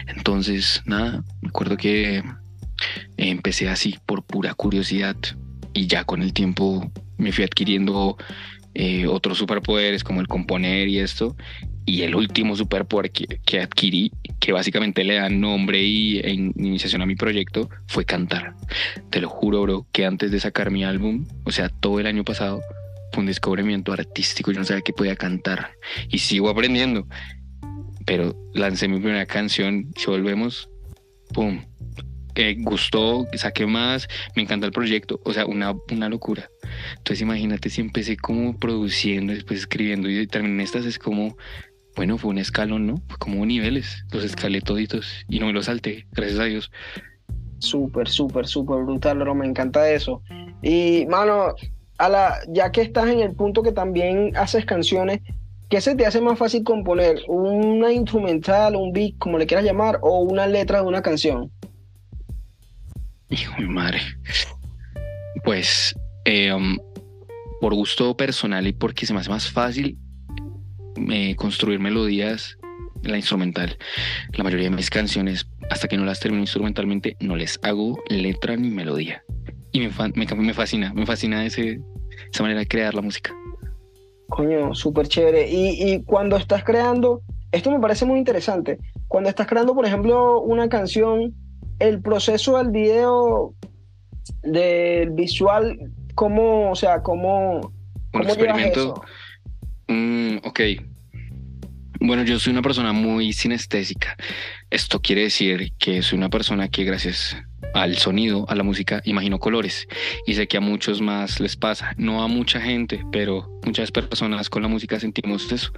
Entonces, 0.07 0.83
nada, 0.85 1.25
me 1.41 1.49
acuerdo 1.49 1.77
que 1.77 2.23
empecé 3.17 3.69
así 3.69 3.99
por 4.07 4.23
pura 4.23 4.55
curiosidad 4.55 5.17
y 5.73 5.87
ya 5.87 6.05
con 6.05 6.23
el 6.23 6.33
tiempo 6.33 6.93
me 7.19 7.33
fui 7.33 7.45
adquiriendo 7.45 8.17
eh, 8.75 9.07
otros 9.07 9.39
superpoderes 9.39 10.05
como 10.05 10.21
el 10.21 10.29
componer 10.29 10.89
y 10.89 10.99
esto 10.99 11.37
y 11.87 12.03
el 12.03 12.15
último 12.15 12.55
superpoder 12.55 13.11
que, 13.11 13.61
adquirí, 13.61 14.13
que 14.39 14.53
básicamente 14.53 15.03
le 15.03 15.15
da 15.15 15.29
nombre 15.29 15.83
y, 15.83 16.19
e 16.21 16.31
iniciación 16.31 17.03
a 17.03 17.07
mi 17.07 17.17
proyecto, 17.17 17.69
fue 17.89 18.05
cantar. 18.05 18.55
Te 19.11 19.21
lo 19.21 19.29
juro, 19.29 19.63
bro, 19.63 19.87
que 19.91 20.07
antes 20.07 20.31
de 20.31 20.39
sacar 20.39 20.71
mi 20.71 20.85
álbum, 20.85 21.27
o 21.45 21.51
sea, 21.51 21.69
todo 21.69 21.99
el 21.99 22.07
año 22.07 22.25
pasado, 22.25 22.61
fue 23.13 23.23
un 23.23 23.27
descubrimiento 23.27 23.93
artístico. 23.93 24.53
Yo 24.53 24.61
no 24.61 24.65
sabía 24.65 24.83
que 24.83 24.93
podía 24.93 25.17
cantar 25.17 25.73
y 26.09 26.19
sigo 26.19 26.49
aprendiendo. 26.49 27.09
Pero 28.07 28.37
lancé 28.55 28.87
mi 28.87 29.01
primera 29.01 29.27
canción, 29.27 29.93
si 29.97 30.07
volvemos, 30.07 30.69
¡pum! 31.33 31.61
Eh, 32.35 32.57
gustó, 32.59 33.27
saqué 33.35 33.67
más, 33.67 34.09
me 34.37 34.43
encanta 34.43 34.67
el 34.67 34.73
proyecto, 34.73 35.21
o 35.25 35.33
sea, 35.33 35.47
una, 35.47 35.75
una 35.91 36.09
locura. 36.09 36.49
Entonces 36.99 37.23
imagínate 37.23 37.71
si 37.71 37.81
empecé 37.81 38.17
como 38.17 38.59
produciendo, 38.59 39.33
después 39.33 39.61
escribiendo 39.61 40.09
y 40.09 40.27
terminé 40.27 40.63
estas, 40.63 40.87
es 40.87 40.99
como 40.99 41.37
bueno, 41.97 42.19
fue 42.19 42.31
un 42.31 42.39
escalón, 42.39 42.87
¿no? 42.87 42.95
Fue 43.09 43.19
como 43.19 43.45
niveles, 43.45 44.05
los 44.13 44.25
escalé 44.25 44.61
toditos 44.61 45.25
y 45.29 45.41
no 45.41 45.47
me 45.47 45.53
los 45.53 45.67
salté, 45.67 46.07
gracias 46.13 46.39
a 46.39 46.45
Dios. 46.45 46.71
Súper, 47.59 48.09
súper, 48.09 48.47
súper 48.47 48.85
brutal, 48.85 49.19
bro. 49.19 49.35
Me 49.35 49.47
encanta 49.47 49.91
eso. 49.91 50.23
Y, 50.63 51.05
mano, 51.07 51.55
a 51.99 52.09
la, 52.09 52.39
ya 52.49 52.73
que 52.73 52.81
estás 52.81 53.09
en 53.09 53.21
el 53.21 53.35
punto 53.35 53.63
que 53.63 53.73
también 53.73 54.35
haces 54.37 54.65
canciones, 54.65 55.21
¿qué 55.69 55.81
se 55.81 55.95
te 55.95 56.07
hace 56.07 56.23
más 56.23 56.39
fácil 56.39 56.65
componer? 56.65 57.21
¿Una 57.29 57.93
instrumental, 57.93 58.77
un 58.77 58.93
beat, 58.93 59.19
como 59.19 59.37
le 59.37 59.47
quieras 59.47 59.67
llamar, 59.67 59.99
o 60.01 60.21
una 60.21 60.47
letra 60.47 60.81
de 60.81 60.89
una 60.89 61.03
canción? 61.03 61.51
Hijo 63.31 63.55
de 63.59 63.67
madre. 63.69 64.01
Pues, 65.45 65.95
um, 66.55 66.79
por 67.61 67.75
gusto 67.75 68.17
personal 68.17 68.67
y 68.67 68.73
porque 68.73 69.07
se 69.07 69.15
me 69.15 69.21
hace 69.21 69.31
más 69.31 69.51
fácil 69.51 69.99
eh, 71.11 71.37
construir 71.37 71.79
melodías 71.79 72.59
la 73.03 73.17
instrumental. 73.17 73.77
La 74.33 74.45
mayoría 74.45 74.69
de 74.69 74.77
mis 74.77 74.91
canciones, 74.91 75.47
hasta 75.71 75.89
que 75.89 75.97
no 75.97 76.05
las 76.05 76.21
termino 76.21 76.43
instrumentalmente, 76.43 77.17
no 77.21 77.37
les 77.37 77.59
hago 77.63 78.03
letra 78.09 78.57
ni 78.57 78.71
melodía. 78.71 79.23
Y 79.73 79.81
me, 79.81 79.91
me, 80.15 80.55
fascina, 80.55 80.93
me 80.93 81.07
fascina 81.07 81.47
ese, 81.47 81.81
esa 82.33 82.43
manera 82.43 82.61
de 82.61 82.67
crear 82.67 82.95
la 82.95 83.03
música. 83.03 83.35
Coño, 84.29 84.75
súper 84.75 85.09
chévere. 85.09 85.49
Y, 85.51 85.93
y 85.93 86.03
cuando 86.05 86.37
estás 86.37 86.65
creando, 86.65 87.23
esto 87.53 87.71
me 87.71 87.81
parece 87.81 88.05
muy 88.05 88.19
interesante. 88.19 88.79
Cuando 89.09 89.29
estás 89.29 89.47
creando, 89.47 89.75
por 89.75 89.87
ejemplo, 89.87 90.41
una 90.41 90.69
canción, 90.69 91.35
el 91.81 92.01
proceso 92.01 92.59
del 92.59 92.71
video, 92.71 93.55
del 94.43 95.11
visual, 95.11 95.77
¿cómo, 96.15 96.71
o 96.71 96.77
sea, 96.77 97.03
cómo, 97.03 97.73
cómo 98.13 98.25
experimento. 98.25 99.03
Mm, 99.89 100.37
ok, 100.45 100.61
bueno, 102.03 102.23
yo 102.25 102.39
soy 102.39 102.53
una 102.53 102.63
persona 102.63 102.95
muy 102.95 103.35
sinestésica. 103.35 104.17
Esto 104.71 105.03
quiere 105.03 105.23
decir 105.23 105.75
que 105.79 106.01
soy 106.01 106.17
una 106.17 106.31
persona 106.31 106.69
que 106.69 106.85
gracias 106.85 107.37
al 107.75 107.99
sonido, 107.99 108.47
a 108.49 108.55
la 108.55 108.63
música, 108.63 109.03
imagino 109.05 109.39
colores. 109.39 109.87
Y 110.27 110.33
sé 110.33 110.49
que 110.49 110.57
a 110.57 110.61
muchos 110.63 111.03
más 111.03 111.41
les 111.41 111.57
pasa. 111.57 111.93
No 111.99 112.23
a 112.23 112.27
mucha 112.27 112.59
gente, 112.59 113.05
pero 113.13 113.61
muchas 113.67 113.93
personas 113.93 114.49
con 114.49 114.63
la 114.63 114.69
música 114.69 114.99
sentimos 114.99 115.53
eso. 115.53 115.73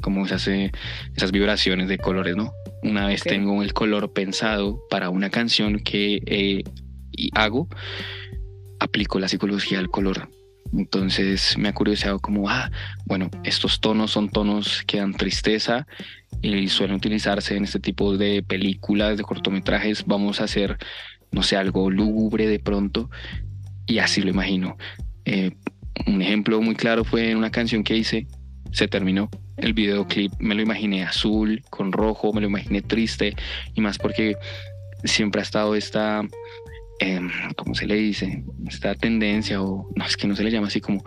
Como 0.00 0.26
se 0.26 0.34
hace 0.34 0.72
esas 1.16 1.32
vibraciones 1.32 1.88
de 1.88 1.98
colores, 1.98 2.36
¿no? 2.36 2.52
Una 2.82 3.06
vez 3.06 3.22
tengo 3.22 3.62
el 3.62 3.72
color 3.72 4.12
pensado 4.12 4.82
para 4.90 5.10
una 5.10 5.30
canción 5.30 5.80
que 5.80 6.22
eh, 6.26 6.64
hago, 7.34 7.68
aplico 8.78 9.18
la 9.18 9.28
psicología 9.28 9.78
del 9.78 9.90
color 9.90 10.28
entonces 10.72 11.58
me 11.58 11.68
ha 11.68 11.74
curioseado 11.74 12.18
como, 12.20 12.48
ah, 12.48 12.70
bueno, 13.04 13.30
estos 13.44 13.80
tonos 13.80 14.12
son 14.12 14.28
tonos 14.28 14.82
que 14.86 14.98
dan 14.98 15.14
tristeza 15.14 15.86
y 16.42 16.68
suelen 16.68 16.96
utilizarse 16.96 17.56
en 17.56 17.64
este 17.64 17.80
tipo 17.80 18.16
de 18.16 18.42
películas, 18.42 19.16
de 19.16 19.24
cortometrajes. 19.24 20.04
Vamos 20.06 20.40
a 20.40 20.44
hacer, 20.44 20.78
no 21.32 21.42
sé, 21.42 21.56
algo 21.56 21.90
lúgubre 21.90 22.46
de 22.46 22.60
pronto 22.60 23.10
y 23.86 23.98
así 23.98 24.20
lo 24.20 24.30
imagino. 24.30 24.76
Eh, 25.24 25.52
un 26.06 26.22
ejemplo 26.22 26.60
muy 26.62 26.76
claro 26.76 27.04
fue 27.04 27.30
en 27.30 27.36
una 27.36 27.50
canción 27.50 27.82
que 27.82 27.96
hice, 27.96 28.26
se 28.72 28.88
terminó. 28.88 29.30
El 29.56 29.74
videoclip 29.74 30.32
me 30.38 30.54
lo 30.54 30.62
imaginé 30.62 31.04
azul, 31.04 31.62
con 31.70 31.92
rojo, 31.92 32.32
me 32.32 32.40
lo 32.40 32.46
imaginé 32.46 32.82
triste 32.82 33.36
y 33.74 33.80
más 33.80 33.98
porque 33.98 34.36
siempre 35.04 35.40
ha 35.40 35.42
estado 35.42 35.74
esta 35.74 36.22
Em, 37.00 37.30
¿cómo 37.56 37.74
se 37.74 37.86
le 37.86 37.94
dice? 37.94 38.44
Esta 38.68 38.94
tendencia, 38.94 39.62
o 39.62 39.88
no 39.96 40.04
es 40.04 40.18
que 40.18 40.28
no 40.28 40.36
se 40.36 40.44
le 40.44 40.50
llama 40.50 40.66
así 40.66 40.82
como 40.82 41.02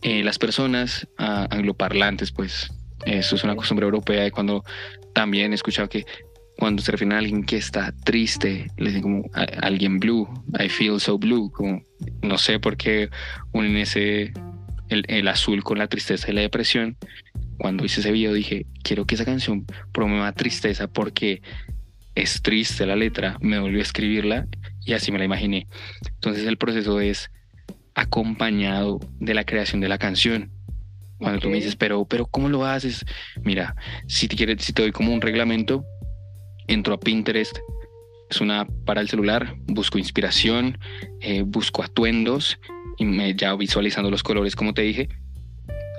eh, 0.00 0.24
las 0.24 0.38
personas 0.38 1.06
angloparlantes, 1.18 2.32
pues 2.32 2.72
eso 3.04 3.36
es 3.36 3.44
una 3.44 3.54
costumbre 3.54 3.84
europea 3.84 4.22
de 4.22 4.30
cuando 4.30 4.64
también 5.12 5.52
he 5.52 5.54
escuchado 5.54 5.90
que 5.90 6.06
cuando 6.56 6.80
se 6.80 6.90
refieren 6.90 7.12
a 7.12 7.18
alguien 7.18 7.44
que 7.44 7.58
está 7.58 7.92
triste, 8.04 8.68
le 8.78 8.86
dicen 8.86 9.02
como 9.02 9.24
alguien 9.60 9.98
blue, 9.98 10.26
I 10.58 10.70
feel 10.70 10.98
so 10.98 11.18
blue, 11.18 11.50
como 11.52 11.82
no 12.22 12.38
sé 12.38 12.58
por 12.58 12.78
qué 12.78 13.10
unen 13.52 13.76
ese, 13.76 14.32
el, 14.88 15.04
el 15.08 15.28
azul 15.28 15.62
con 15.62 15.78
la 15.78 15.88
tristeza 15.88 16.30
y 16.30 16.34
la 16.34 16.40
depresión. 16.40 16.96
Cuando 17.58 17.84
hice 17.84 18.00
ese 18.00 18.12
video 18.12 18.32
dije, 18.32 18.66
quiero 18.82 19.06
que 19.06 19.14
esa 19.14 19.24
canción 19.24 19.66
promueva 19.92 20.32
tristeza 20.32 20.88
porque 20.88 21.42
es 22.14 22.40
triste 22.42 22.86
la 22.86 22.96
letra, 22.96 23.36
me 23.40 23.58
volvió 23.58 23.78
a 23.78 23.82
escribirla 23.82 24.46
y 24.84 24.94
así 24.94 25.12
me 25.12 25.18
la 25.18 25.24
imaginé. 25.24 25.66
Entonces 26.14 26.46
el 26.46 26.56
proceso 26.56 27.00
es 27.00 27.30
acompañado 27.94 29.00
de 29.20 29.34
la 29.34 29.44
creación 29.44 29.80
de 29.80 29.88
la 29.88 29.98
canción. 29.98 30.50
Cuando 31.18 31.40
tú 31.40 31.48
me 31.48 31.56
dices, 31.56 31.76
pero, 31.76 32.04
pero 32.04 32.26
¿cómo 32.26 32.48
lo 32.48 32.64
haces? 32.66 33.04
Mira, 33.42 33.74
si 34.06 34.28
te, 34.28 34.36
quieres, 34.36 34.62
si 34.62 34.72
te 34.72 34.82
doy 34.82 34.92
como 34.92 35.12
un 35.12 35.20
reglamento, 35.20 35.84
entro 36.68 36.94
a 36.94 37.00
Pinterest, 37.00 37.56
es 38.28 38.40
una 38.40 38.66
para 38.84 39.00
el 39.00 39.08
celular, 39.08 39.54
busco 39.66 39.98
inspiración, 39.98 40.78
eh, 41.20 41.42
busco 41.42 41.82
atuendos 41.82 42.58
y 42.96 43.04
me, 43.04 43.34
ya 43.34 43.54
visualizando 43.54 44.10
los 44.10 44.22
colores, 44.22 44.56
como 44.56 44.74
te 44.74 44.82
dije, 44.82 45.08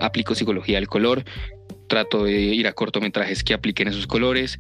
aplico 0.01 0.35
psicología 0.35 0.77
del 0.77 0.87
color, 0.87 1.23
trato 1.87 2.23
de 2.25 2.39
ir 2.39 2.67
a 2.67 2.73
cortometrajes 2.73 3.43
que 3.43 3.53
apliquen 3.53 3.87
esos 3.87 4.07
colores, 4.07 4.59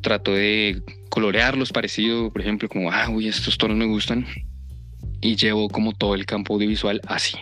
trato 0.00 0.32
de 0.32 0.82
colorearlos 1.10 1.72
parecido, 1.72 2.32
por 2.32 2.42
ejemplo, 2.42 2.68
como, 2.68 2.90
ah, 2.90 3.08
uy, 3.10 3.28
estos 3.28 3.58
tonos 3.58 3.76
me 3.76 3.86
gustan. 3.86 4.26
Y 5.20 5.36
llevo 5.36 5.68
como 5.68 5.92
todo 5.92 6.14
el 6.14 6.26
campo 6.26 6.54
audiovisual 6.54 7.00
así, 7.06 7.38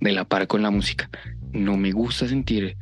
de 0.00 0.12
la 0.12 0.24
par 0.24 0.46
con 0.46 0.62
la 0.62 0.70
música. 0.70 1.10
No 1.52 1.76
me 1.76 1.92
gusta 1.92 2.26
sentir 2.26 2.76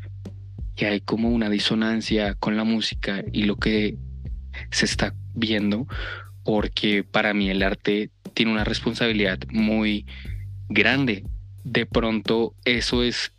que 0.76 0.86
hay 0.86 1.00
como 1.00 1.30
una 1.30 1.50
disonancia 1.50 2.34
con 2.34 2.56
la 2.56 2.64
música 2.64 3.24
y 3.32 3.44
lo 3.44 3.56
que 3.56 3.96
se 4.70 4.84
está 4.84 5.14
viendo, 5.34 5.86
porque 6.44 7.02
para 7.02 7.34
mí 7.34 7.50
el 7.50 7.62
arte 7.62 8.10
tiene 8.34 8.52
una 8.52 8.64
responsabilidad 8.64 9.38
muy 9.50 10.06
grande. 10.68 11.24
De 11.64 11.86
pronto 11.86 12.54
eso 12.64 13.02
es 13.02 13.32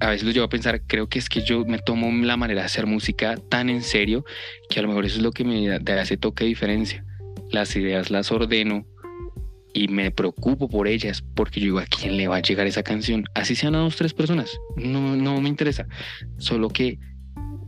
a 0.00 0.10
veces 0.10 0.24
lo 0.24 0.32
llevo 0.32 0.46
a 0.46 0.50
pensar, 0.50 0.82
creo 0.86 1.08
que 1.08 1.18
es 1.18 1.28
que 1.28 1.42
yo 1.42 1.64
me 1.64 1.78
tomo 1.78 2.10
la 2.24 2.36
manera 2.36 2.60
de 2.60 2.66
hacer 2.66 2.86
música 2.86 3.36
tan 3.36 3.70
en 3.70 3.82
serio 3.82 4.24
que 4.68 4.78
a 4.78 4.82
lo 4.82 4.88
mejor 4.88 5.06
eso 5.06 5.16
es 5.16 5.22
lo 5.22 5.32
que 5.32 5.44
me 5.44 5.70
hace 5.70 6.16
toque 6.16 6.44
diferencia. 6.44 7.04
Las 7.50 7.74
ideas 7.76 8.10
las 8.10 8.32
ordeno 8.32 8.86
y 9.72 9.88
me 9.88 10.10
preocupo 10.10 10.68
por 10.68 10.88
ellas 10.88 11.22
porque 11.34 11.60
yo 11.60 11.64
digo, 11.64 11.78
¿a 11.78 11.86
quién 11.86 12.16
le 12.16 12.28
va 12.28 12.36
a 12.36 12.42
llegar 12.42 12.66
esa 12.66 12.82
canción? 12.82 13.24
Así 13.34 13.54
sean 13.56 13.74
a 13.74 13.78
dos, 13.78 13.96
tres 13.96 14.14
personas, 14.14 14.50
no, 14.76 15.16
no 15.16 15.40
me 15.40 15.48
interesa. 15.48 15.86
Solo 16.38 16.68
que 16.68 16.98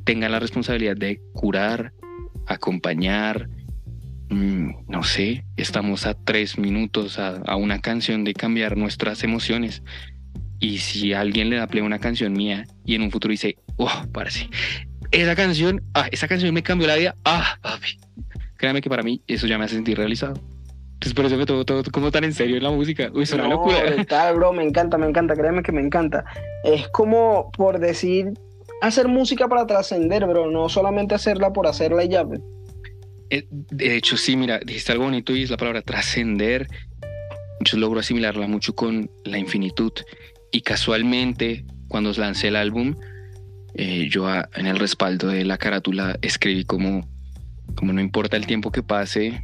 tenga 0.05 0.29
la 0.29 0.39
responsabilidad 0.39 0.97
de 0.97 1.21
curar, 1.33 1.93
acompañar, 2.47 3.49
no 4.29 5.03
sé, 5.03 5.45
estamos 5.57 6.07
a 6.07 6.15
tres 6.15 6.59
minutos 6.59 7.19
a, 7.19 7.37
a 7.47 7.57
una 7.57 7.81
canción 7.81 8.25
de 8.25 8.35
cambiar 8.35 8.77
nuestras 8.77 9.23
emociones 9.23 9.83
y 10.59 10.79
si 10.79 11.13
alguien 11.13 11.51
le 11.51 11.57
da 11.57 11.67
play 11.67 11.83
a 11.83 11.87
una 11.87 11.99
canción 11.99 12.33
mía 12.33 12.67
y 12.85 12.95
en 12.95 13.03
un 13.03 13.11
futuro 13.11 13.31
dice, 13.31 13.57
oh, 13.77 13.91
parece, 14.13 14.49
esa 15.11 15.37
canción, 15.37 15.83
ah, 15.95 16.09
esa 16.11 16.29
canción 16.29 16.53
me 16.55 16.63
cambió 16.63 16.87
la 16.87 16.97
vida, 16.97 17.17
ah, 17.25 17.59
papi. 17.63 17.99
Créame 18.57 18.81
que 18.81 18.89
para 18.89 19.03
mí 19.03 19.23
eso 19.27 19.47
ya 19.47 19.59
me 19.59 19.65
hace 19.65 19.75
sentir 19.75 19.99
realizado. 19.99 20.35
Entonces 20.95 21.15
por 21.15 21.27
eso 21.27 21.37
me 21.37 21.45
todo, 21.45 21.65
todo 21.67 21.83
como 21.93 22.11
tan 22.11 22.25
en 22.25 22.33
serio 22.33 22.57
en 22.57 22.63
la 22.63 22.71
música. 22.71 23.11
Uy, 23.13 23.25
es 23.25 23.33
una 23.33 23.49
locura. 23.49 23.79
Tal, 24.09 24.37
bro, 24.37 24.53
me 24.55 24.65
encanta, 24.65 24.97
me 24.97 25.07
encanta, 25.07 25.35
créeme 25.35 25.63
que 25.63 25.73
me 25.73 25.83
encanta. 25.83 26.25
Es 26.65 26.89
como 26.89 27.51
por 27.53 27.79
decir, 27.79 28.33
hacer 28.81 29.07
música 29.07 29.47
para 29.47 29.67
trascender, 29.67 30.27
bro, 30.27 30.51
no 30.51 30.71
solamente 30.71 31.15
hacerla 31.15 31.53
por 31.53 31.67
hacerla 31.67 32.05
y 32.05 32.09
ya. 32.09 32.25
Pues. 32.25 32.41
Eh, 33.31 33.47
de 33.51 33.97
hecho, 33.97 34.17
sí, 34.17 34.37
mira, 34.37 34.61
dijiste 34.65 34.93
algo 34.93 35.05
bonito 35.05 35.35
y 35.35 35.43
es 35.43 35.51
la 35.51 35.57
palabra 35.57 35.83
trascender. 35.83 36.69
Yo 37.61 37.79
logro 37.79 38.01
asimilarla 38.01 38.47
mucho 38.47 38.75
con 38.75 39.11
la 39.25 39.39
infinitud. 39.39 39.93
Y 40.53 40.61
casualmente, 40.61 41.65
cuando 41.89 42.13
lancé 42.13 42.49
el 42.49 42.57
álbum, 42.57 42.97
eh, 43.75 44.09
yo 44.11 44.29
en 44.55 44.67
el 44.67 44.79
respaldo 44.79 45.29
de 45.29 45.45
la 45.45 45.59
carátula 45.59 46.19
escribí 46.23 46.65
como, 46.65 47.09
como 47.75 47.93
no 47.93 48.01
importa 48.01 48.37
el 48.37 48.47
tiempo 48.47 48.71
que 48.71 48.83
pase, 48.83 49.43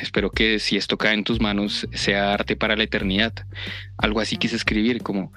espero 0.00 0.30
que 0.30 0.58
si 0.58 0.76
esto 0.76 0.98
cae 0.98 1.14
en 1.14 1.24
tus 1.24 1.40
manos 1.40 1.88
sea 1.92 2.32
arte 2.32 2.56
para 2.56 2.76
la 2.76 2.84
eternidad. 2.84 3.32
Algo 3.98 4.20
así 4.20 4.36
quise 4.36 4.56
escribir, 4.56 5.02
como 5.02 5.32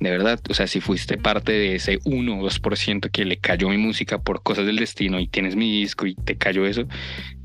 de 0.00 0.10
verdad, 0.10 0.40
o 0.48 0.54
sea, 0.54 0.66
si 0.66 0.80
fuiste 0.80 1.16
parte 1.16 1.52
de 1.52 1.76
ese 1.76 1.98
1 2.04 2.38
o 2.38 2.42
2% 2.42 3.10
que 3.10 3.24
le 3.24 3.38
cayó 3.38 3.68
mi 3.68 3.78
música 3.78 4.18
por 4.18 4.42
cosas 4.42 4.66
del 4.66 4.76
destino 4.76 5.20
y 5.20 5.28
tienes 5.28 5.56
mi 5.56 5.70
disco 5.70 6.06
y 6.06 6.14
te 6.14 6.36
cayó 6.36 6.66
eso, 6.66 6.86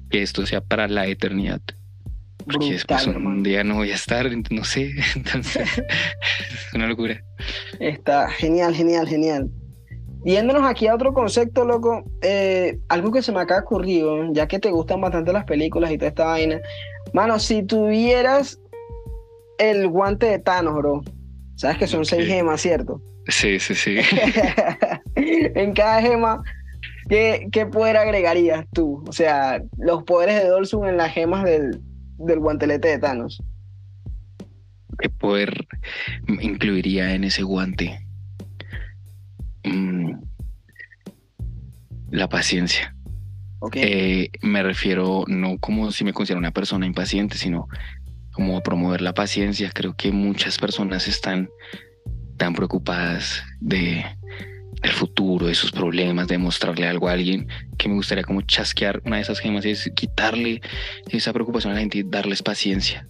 que 0.10 0.22
esto 0.22 0.46
sea 0.46 0.62
para 0.62 0.88
la 0.88 1.08
eternidad 1.08 1.62
porque 2.48 2.72
después 2.72 3.06
un 3.08 3.44
día 3.44 3.64
no 3.64 3.76
voy 3.76 3.92
a 3.92 3.96
estar, 3.96 4.30
no 4.52 4.64
sé, 4.64 4.94
entonces 5.16 5.68
es 5.78 6.74
una 6.74 6.88
locura. 6.88 7.22
Está 7.80 8.30
genial, 8.30 8.74
genial, 8.74 9.08
genial. 9.08 9.50
Yéndonos 10.26 10.64
aquí 10.66 10.88
a 10.88 10.96
otro 10.96 11.14
concepto, 11.14 11.64
loco, 11.64 12.04
eh, 12.22 12.80
algo 12.90 13.12
que 13.12 13.22
se 13.22 13.32
me 13.32 13.40
acaba 13.40 13.62
ocurrido, 13.62 14.32
ya 14.34 14.48
que 14.48 14.60
te 14.60 14.72
gustan 14.72 15.02
bastante 15.02 15.32
las 15.32 15.46
películas 15.46 15.92
y 15.92 15.98
toda 15.98 16.10
esta 16.10 16.26
vaina. 16.26 16.60
Mano, 17.14 17.40
si 17.40 17.64
tuvieras 17.64 18.60
el 19.58 19.88
guante 19.88 20.26
de 20.26 20.40
Thanos, 20.40 20.76
bro, 20.76 21.02
sabes 21.56 21.78
que 21.78 21.88
son 21.88 22.06
seis 22.06 22.28
gemas, 22.28 22.62
¿cierto? 22.62 23.02
Sí, 23.28 23.60
sí, 23.60 23.76
sí. 23.76 23.98
en 25.16 25.74
cada 25.74 26.02
gema, 26.02 26.42
¿qué, 27.10 27.48
¿qué 27.52 27.66
poder 27.66 27.98
agregarías 27.98 28.66
tú? 28.74 29.04
O 29.08 29.12
sea, 29.12 29.62
los 29.78 30.04
poderes 30.04 30.42
de 30.42 30.50
Dolsun 30.50 30.88
en 30.88 30.98
las 30.98 31.14
gemas 31.14 31.44
del, 31.44 31.82
del 32.18 32.40
guantelete 32.40 32.90
de 32.90 33.00
Thanos? 33.00 33.42
¿Qué 35.00 35.10
poder 35.10 35.68
incluiría 36.42 37.14
en 37.14 37.24
ese 37.24 37.44
guante? 37.44 38.07
Mm, 39.70 40.22
la 42.12 42.30
paciencia. 42.30 42.94
Eh, 43.74 44.30
me 44.42 44.62
refiero 44.62 45.26
no 45.28 45.58
como 45.58 45.92
si 45.92 46.04
me 46.04 46.14
considero 46.14 46.40
una 46.40 46.52
persona 46.52 46.86
impaciente, 46.86 47.38
sino 47.38 47.68
como 48.32 48.62
promover 48.62 49.02
la 49.02 49.14
paciencia. 49.14 49.72
Creo 49.74 49.96
que 49.96 50.12
muchas 50.12 50.58
personas 50.58 51.08
están 51.08 51.50
tan 52.38 52.54
preocupadas 52.54 53.44
de 53.60 54.06
el 54.84 54.92
futuro, 54.92 55.48
de 55.48 55.56
sus 55.56 55.72
problemas, 55.72 56.28
de 56.28 56.38
mostrarle 56.38 56.88
algo 56.88 57.10
a 57.10 57.14
alguien, 57.14 57.48
que 57.78 57.90
me 57.90 57.96
gustaría 57.96 58.24
como 58.24 58.42
chasquear 58.42 59.02
una 59.06 59.16
de 59.16 59.24
esas 59.24 59.40
gemas 59.40 59.66
y 59.66 59.72
es 59.72 59.92
quitarle 59.96 60.62
esa 61.10 61.34
preocupación 61.34 61.72
a 61.72 61.76
la 61.76 61.82
gente 61.82 61.98
y 61.98 62.04
darles 62.04 62.44
paciencia. 62.44 63.08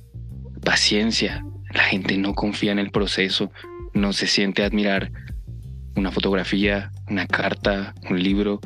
Paciencia. 0.63 1.43
La 1.73 1.83
gente 1.83 2.17
no 2.17 2.33
confía 2.33 2.71
en 2.71 2.79
el 2.79 2.91
proceso, 2.91 3.51
no 3.93 4.13
se 4.13 4.27
siente 4.27 4.63
admirar 4.63 5.11
una 5.97 6.11
fotografía, 6.11 6.91
una 7.09 7.27
carta, 7.27 7.93
un 8.09 8.21
libro. 8.21 8.61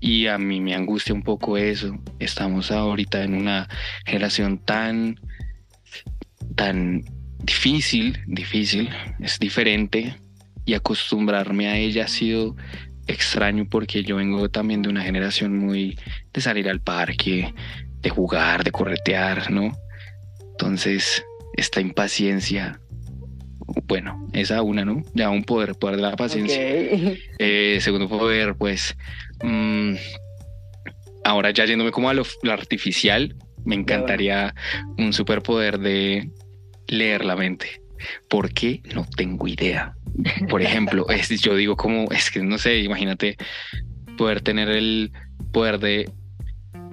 Y 0.00 0.26
a 0.26 0.36
mí 0.36 0.60
me 0.60 0.74
angustia 0.74 1.14
un 1.14 1.22
poco 1.22 1.56
eso. 1.56 1.96
Estamos 2.18 2.70
ahorita 2.70 3.22
en 3.22 3.34
una 3.34 3.68
generación 4.04 4.58
tan, 4.58 5.18
tan 6.56 7.04
difícil, 7.38 8.18
difícil, 8.26 8.90
es 9.20 9.38
diferente. 9.38 10.16
Y 10.66 10.74
acostumbrarme 10.74 11.68
a 11.68 11.76
ella 11.76 12.04
ha 12.04 12.08
sido 12.08 12.56
extraño 13.06 13.66
porque 13.68 14.02
yo 14.02 14.16
vengo 14.16 14.48
también 14.50 14.82
de 14.82 14.88
una 14.88 15.02
generación 15.02 15.58
muy 15.58 15.98
de 16.32 16.40
salir 16.40 16.68
al 16.68 16.80
parque, 16.80 17.54
de 18.00 18.10
jugar, 18.10 18.64
de 18.64 18.72
corretear, 18.72 19.50
¿no? 19.50 19.72
Entonces, 20.52 21.24
esta 21.56 21.80
impaciencia 21.80 22.80
bueno, 23.86 24.28
esa 24.32 24.62
una, 24.62 24.84
¿no? 24.84 25.02
Ya 25.14 25.30
un 25.30 25.44
poder, 25.44 25.74
poder 25.74 25.96
de 25.96 26.02
la 26.02 26.16
paciencia. 26.16 26.60
Eh, 27.38 27.78
segundo 27.80 28.08
poder, 28.08 28.54
pues, 28.54 28.96
mm, 29.42 29.94
ahora 31.24 31.50
ya 31.50 31.64
yéndome 31.64 31.90
como 31.90 32.08
a 32.08 32.14
lo, 32.14 32.24
artificial, 32.50 33.34
me 33.64 33.74
encantaría 33.74 34.54
un 34.98 35.12
superpoder 35.12 35.78
de 35.78 36.30
leer 36.86 37.24
la 37.24 37.36
mente. 37.36 37.80
¿Por 38.28 38.52
qué? 38.52 38.82
No 38.94 39.06
tengo 39.16 39.48
idea. 39.48 39.94
Por 40.48 40.62
ejemplo, 40.62 41.06
es, 41.10 41.28
yo 41.40 41.56
digo 41.56 41.76
como, 41.76 42.10
es 42.12 42.30
que 42.30 42.42
no 42.42 42.58
sé, 42.58 42.78
imagínate 42.78 43.36
poder 44.16 44.42
tener 44.42 44.68
el 44.68 45.12
poder 45.52 45.78
de 45.80 46.10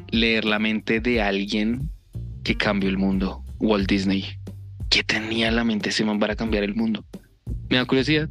leer 0.10 0.46
la 0.46 0.60
mente 0.60 1.00
de 1.00 1.22
alguien 1.22 1.90
que 2.44 2.56
cambió 2.56 2.90
el 2.90 2.98
mundo, 2.98 3.44
Walt 3.60 3.90
Disney. 3.90 4.41
¿Qué 4.92 5.04
tenía 5.04 5.48
en 5.48 5.56
la 5.56 5.64
mente 5.64 5.88
ese 5.88 6.04
man 6.04 6.20
para 6.20 6.36
cambiar 6.36 6.66
el 6.66 6.76
mundo? 6.76 7.06
Me 7.70 7.78
da 7.78 7.86
curiosidad. 7.86 8.28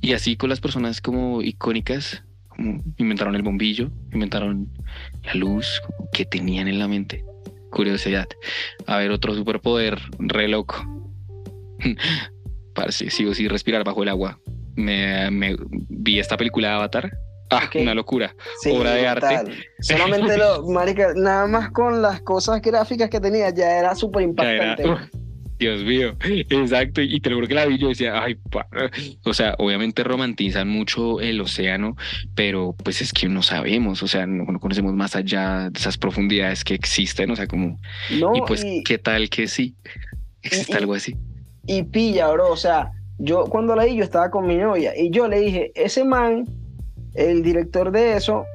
Y 0.00 0.12
así 0.12 0.36
con 0.36 0.48
las 0.48 0.60
personas 0.60 1.00
como 1.00 1.42
icónicas, 1.42 2.22
como 2.48 2.80
inventaron 2.96 3.34
el 3.34 3.42
bombillo, 3.42 3.90
inventaron 4.12 4.68
la 5.24 5.34
luz, 5.34 5.82
¿qué 6.12 6.24
tenían 6.24 6.68
en 6.68 6.78
la 6.78 6.86
mente? 6.86 7.24
Curiosidad. 7.72 8.28
A 8.86 8.98
ver, 8.98 9.10
otro 9.10 9.34
superpoder, 9.34 9.98
re 10.20 10.46
loco. 10.46 10.76
Parece, 12.74 13.10
sigo 13.10 13.34
sin 13.34 13.48
respirar 13.48 13.82
bajo 13.82 14.04
el 14.04 14.10
agua. 14.10 14.38
Me, 14.76 15.56
vi 15.88 16.20
esta 16.20 16.36
película 16.36 16.68
de 16.68 16.74
Avatar. 16.74 17.10
Ah, 17.50 17.68
una 17.74 17.96
locura. 17.96 18.32
Obra 18.72 18.92
de 18.92 19.08
arte. 19.08 19.58
Solamente 19.80 20.36
lo, 20.38 20.68
marica, 20.68 21.14
nada 21.16 21.48
más 21.48 21.72
con 21.72 22.00
las 22.00 22.20
cosas 22.20 22.62
gráficas 22.62 23.10
que 23.10 23.18
tenía 23.18 23.50
ya 23.50 23.76
era 23.76 23.96
súper 23.96 24.22
impactante. 24.22 24.84
Dios 25.60 25.84
mío, 25.84 26.14
exacto. 26.24 27.02
Y 27.02 27.20
te 27.20 27.28
lo 27.28 27.36
juro 27.36 27.46
que 27.46 27.54
la 27.54 27.66
vi, 27.66 27.76
yo 27.76 27.88
decía, 27.88 28.20
ay, 28.20 28.38
o 29.24 29.34
sea, 29.34 29.54
obviamente 29.58 30.02
romantizan 30.02 30.66
mucho 30.66 31.20
el 31.20 31.38
océano, 31.38 31.96
pero 32.34 32.74
pues 32.82 33.02
es 33.02 33.12
que 33.12 33.28
no 33.28 33.42
sabemos, 33.42 34.02
o 34.02 34.08
sea, 34.08 34.26
no, 34.26 34.58
conocemos 34.58 34.94
más 34.94 35.14
allá 35.16 35.68
de 35.68 35.78
esas 35.78 35.98
profundidades 35.98 36.64
que 36.64 36.72
existen, 36.72 37.30
o 37.30 37.36
sea, 37.36 37.46
como, 37.46 37.78
y 38.08 38.40
pues, 38.46 38.64
¿qué 38.86 38.96
tal 38.96 39.28
que 39.28 39.48
sí? 39.48 39.76
Existe 40.42 40.78
algo 40.78 40.94
así. 40.94 41.14
Y 41.66 41.82
pilla, 41.82 42.28
bro, 42.28 42.50
o 42.50 42.56
sea, 42.56 42.92
yo 43.18 43.44
cuando 43.44 43.76
la 43.76 43.84
vi, 43.84 43.96
yo 43.96 44.02
estaba 44.02 44.30
con 44.30 44.46
mi 44.46 44.56
novia 44.56 44.96
y 44.96 45.10
yo 45.10 45.28
le 45.28 45.40
dije, 45.40 45.72
ese 45.74 46.04
man, 46.04 46.46
el 47.12 47.42
director 47.42 47.92
de 47.92 48.16
eso, 48.16 48.46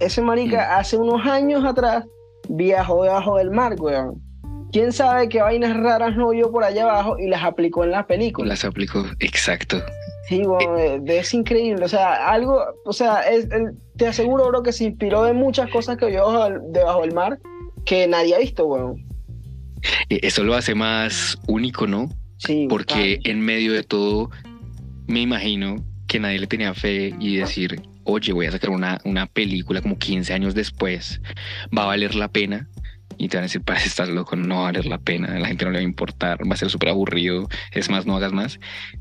ese 0.00 0.22
marica, 0.22 0.70
mm. 0.70 0.80
hace 0.80 0.96
unos 0.96 1.24
años 1.24 1.64
atrás 1.64 2.04
viajó 2.48 3.04
debajo 3.04 3.36
del 3.38 3.52
mar, 3.52 3.76
weón 3.78 4.27
quién 4.72 4.92
sabe 4.92 5.28
qué 5.28 5.42
vainas 5.42 5.76
raras 5.76 6.16
no 6.16 6.30
vio 6.30 6.50
por 6.50 6.64
allá 6.64 6.84
abajo 6.84 7.18
y 7.18 7.28
las 7.28 7.42
aplicó 7.42 7.84
en 7.84 7.90
la 7.90 8.06
película. 8.06 8.48
Las 8.48 8.64
aplicó, 8.64 9.04
exacto. 9.20 9.82
Sí, 10.28 10.42
bueno, 10.42 10.76
eh, 10.76 11.00
es 11.06 11.32
increíble. 11.32 11.84
O 11.84 11.88
sea, 11.88 12.30
algo, 12.30 12.62
o 12.84 12.92
sea, 12.92 13.22
te 13.96 14.06
aseguro, 14.06 14.48
bro, 14.48 14.62
que 14.62 14.72
se 14.72 14.84
inspiró 14.84 15.24
de 15.24 15.32
muchas 15.32 15.70
cosas 15.70 15.96
que 15.96 16.06
vio 16.06 16.24
debajo 16.70 17.00
del 17.00 17.14
mar 17.14 17.38
que 17.84 18.06
nadie 18.06 18.34
ha 18.34 18.38
visto, 18.38 18.66
weón. 18.66 19.06
E, 20.10 20.20
eso 20.22 20.44
lo 20.44 20.54
hace 20.54 20.74
más 20.74 21.38
único, 21.46 21.86
¿no? 21.86 22.10
Sí. 22.36 22.66
Porque 22.68 23.20
en 23.24 23.40
medio 23.40 23.72
de 23.72 23.82
todo, 23.82 24.30
me 25.06 25.20
imagino 25.20 25.76
que 26.06 26.20
nadie 26.20 26.38
le 26.38 26.46
tenía 26.46 26.74
fe 26.74 27.14
y 27.18 27.36
decir, 27.36 27.80
oye, 28.04 28.32
voy 28.32 28.46
a 28.46 28.52
sacar 28.52 28.70
una, 28.70 29.00
una 29.04 29.26
película 29.26 29.80
como 29.80 29.98
15 29.98 30.32
años 30.34 30.54
después, 30.54 31.20
va 31.76 31.84
a 31.84 31.86
valer 31.86 32.14
la 32.14 32.28
pena 32.28 32.68
y 33.18 33.28
te 33.28 33.36
van 33.36 33.42
a 33.42 33.46
decir, 33.46 33.60
para 33.64 33.80
estás 33.80 34.08
loco, 34.08 34.36
no 34.36 34.56
va 34.56 34.60
a 34.60 34.64
valer 34.64 34.86
la 34.86 34.98
pena, 34.98 35.38
la 35.38 35.48
gente 35.48 35.64
no 35.64 35.72
le 35.72 35.78
va 35.78 35.80
a 35.80 35.84
importar, 35.84 36.48
va 36.48 36.54
a 36.54 36.56
ser 36.56 36.70
súper 36.70 36.88
aburrido, 36.88 37.48
es 37.72 37.90
más, 37.90 38.06
no 38.06 38.16
hagas 38.16 38.32
más. 38.32 38.60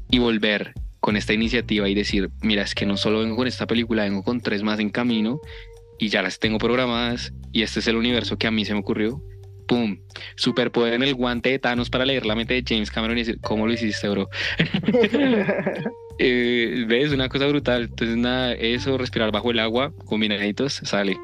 Y 0.10 0.20
volver 0.20 0.74
con 1.00 1.16
esta 1.16 1.34
iniciativa 1.34 1.88
y 1.88 1.94
decir, 1.94 2.30
mira, 2.42 2.64
es 2.64 2.76
que 2.76 2.86
no 2.86 2.98
solo 2.98 3.20
vengo 3.20 3.36
con 3.36 3.48
esta 3.48 3.68
película, 3.68 4.04
vengo 4.04 4.24
con 4.24 4.42
tres 4.42 4.64
más 4.64 4.80
en 4.80 4.90
camino 4.90 5.40
y 6.00 6.10
ya 6.10 6.22
las 6.22 6.40
tengo 6.40 6.58
programadas 6.58 7.34
y 7.52 7.62
este 7.62 7.80
es 7.80 7.88
el 7.88 7.96
universo 7.96 8.38
que 8.38 8.48
a 8.48 8.52
mí 8.52 8.66
se 8.66 8.74
me 8.74 8.80
ocurrió. 8.80 9.22
¡Pum! 9.68 10.00
Superpoder 10.36 10.94
en 10.94 11.04
el 11.04 11.14
guante 11.14 11.50
de 11.50 11.60
Thanos 11.60 11.90
para 11.90 12.06
leer 12.06 12.26
la 12.26 12.36
mente 12.36 12.54
de 12.54 12.64
James 12.66 12.90
Cameron 12.90 13.18
y 13.18 13.22
decir, 13.22 13.40
¿cómo 13.42 13.68
lo 13.68 13.74
hiciste, 13.74 14.08
bro? 14.08 14.30
eh, 16.20 16.86
¿Ves? 16.88 17.12
Una 17.12 17.28
cosa 17.28 17.48
brutal. 17.48 17.84
Entonces, 17.84 18.16
nada, 18.16 18.54
eso, 18.54 18.98
respirar 18.98 19.32
bajo 19.32 19.52
el 19.52 19.60
agua, 19.60 19.92
combinaditos, 20.06 20.74
sale. 20.84 21.18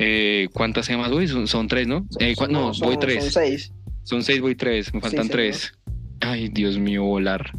Eh, 0.00 0.48
¿Cuántas 0.52 0.86
gemas 0.86 1.10
voy? 1.10 1.26
Son, 1.26 1.66
tres, 1.66 1.88
¿no? 1.88 2.06
Eh, 2.20 2.34
no, 2.48 2.72
voy 2.80 2.96
tres. 2.98 3.24
Son 3.24 3.32
seis. 3.32 3.72
Son 4.04 4.22
seis, 4.22 4.40
voy 4.40 4.54
tres. 4.54 4.94
Me 4.94 5.00
faltan 5.00 5.28
tres. 5.28 5.72
Ay, 6.20 6.48
Dios 6.48 6.78
mío, 6.78 7.02
volar. 7.02 7.50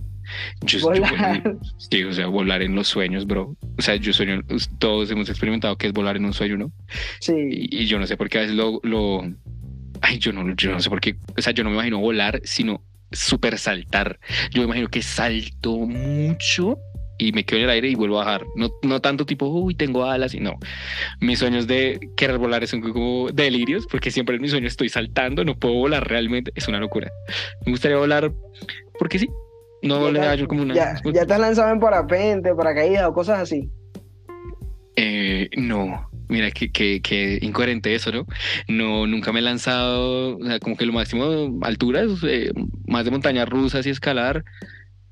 Yo, 0.62 0.80
volar. 0.80 1.58
sí, 1.92 2.04
o 2.04 2.14
sea, 2.14 2.28
volar 2.28 2.62
en 2.62 2.76
los 2.76 2.88
sueños, 2.88 3.28
bro. 3.28 3.58
O 3.78 3.82
sea, 3.82 3.98
yo 3.98 4.14
sueño, 4.14 4.42
todos 4.78 5.12
hemos 5.12 5.30
experimentado 5.30 5.78
que 5.78 5.88
es 5.88 5.94
volar 5.94 6.16
en 6.16 6.26
un 6.26 6.34
sueño, 6.34 6.56
¿no? 6.56 6.72
Sí. 7.20 7.34
Y, 7.50 7.86
yo 7.88 8.00
no 8.00 8.08
sé 8.08 8.16
por 8.16 8.30
qué 8.30 8.38
a 8.38 8.42
veces 8.42 8.56
lo, 8.56 8.80
lo, 8.84 9.22
Ay, 10.02 10.18
yo 10.20 10.32
no, 10.32 10.56
yo 10.56 10.72
no 10.72 10.80
sé 10.80 10.90
por 10.90 11.02
qué. 11.02 11.18
O 11.38 11.42
sea, 11.42 11.52
yo 11.52 11.66
no 11.66 11.72
me 11.72 11.76
imagino 11.76 12.00
volar, 12.00 12.40
sino 12.46 12.84
super 13.12 13.58
saltar. 13.58 14.18
Yo 14.52 14.62
me 14.62 14.66
imagino 14.66 14.88
que 14.88 15.02
salto 15.02 15.78
mucho 15.80 16.78
y 17.20 17.34
me 17.34 17.44
quedo 17.44 17.60
en 17.60 17.66
el 17.66 17.70
aire 17.70 17.90
y 17.90 17.96
vuelvo 17.96 18.20
a 18.20 18.26
bajar. 18.26 18.46
No, 18.56 18.72
no 18.82 19.02
tanto 19.02 19.26
tipo, 19.26 19.46
uy, 19.48 19.76
tengo 19.76 20.06
alas 20.06 20.34
y 20.34 20.40
no. 20.40 20.58
Mis 21.20 21.40
sueños 21.40 21.68
de 21.68 22.00
querer 22.16 22.40
volar 22.40 22.66
son 22.68 22.82
como 22.82 23.30
delirios, 23.32 23.86
porque 23.86 24.10
siempre 24.10 24.38
en 24.38 24.42
mis 24.42 24.52
sueños 24.52 24.72
estoy 24.72 24.90
saltando, 24.90 25.44
no 25.44 25.56
puedo 25.56 25.76
volar 25.76 26.08
realmente. 26.08 26.52
Es 26.56 26.68
una 26.68 26.80
locura. 26.80 27.12
Me 27.66 27.74
gustaría 27.74 27.98
volar 27.98 28.32
porque 28.98 29.20
sí. 29.20 29.30
No 29.82 30.12
le 30.12 30.38
yo 30.38 30.48
como 30.48 30.64
una. 30.64 30.74
Ya, 30.74 31.00
ya 31.14 31.26
te 31.26 31.34
has 31.34 31.40
lanzado 31.40 31.72
en 31.72 31.80
parapente, 31.80 32.54
paracaídas 32.56 33.08
o 33.08 33.14
cosas 33.14 33.40
así. 33.40 33.70
Eh, 34.96 35.50
no, 35.56 36.10
mira 36.28 36.52
qué 36.52 36.70
que, 36.72 37.40
incoherente 37.42 37.96
eso, 37.96 38.12
¿no? 38.12 38.26
No, 38.68 39.08
nunca 39.08 39.32
me 39.32 39.40
he 39.40 39.42
lanzado, 39.42 40.38
o 40.38 40.44
sea, 40.44 40.60
como 40.60 40.76
que 40.76 40.86
lo 40.86 40.92
máximo 40.92 41.58
alturas, 41.62 42.08
eh, 42.28 42.52
más 42.86 43.06
de 43.06 43.12
montañas 43.12 43.48
rusas 43.48 43.86
y 43.86 43.90
escalar, 43.92 44.44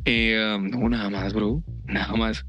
eh, 0.04 0.58
no, 0.60 0.90
nada 0.90 1.10
más, 1.10 1.34
bro. 1.34 1.64
Nada 1.88 2.14
más. 2.16 2.46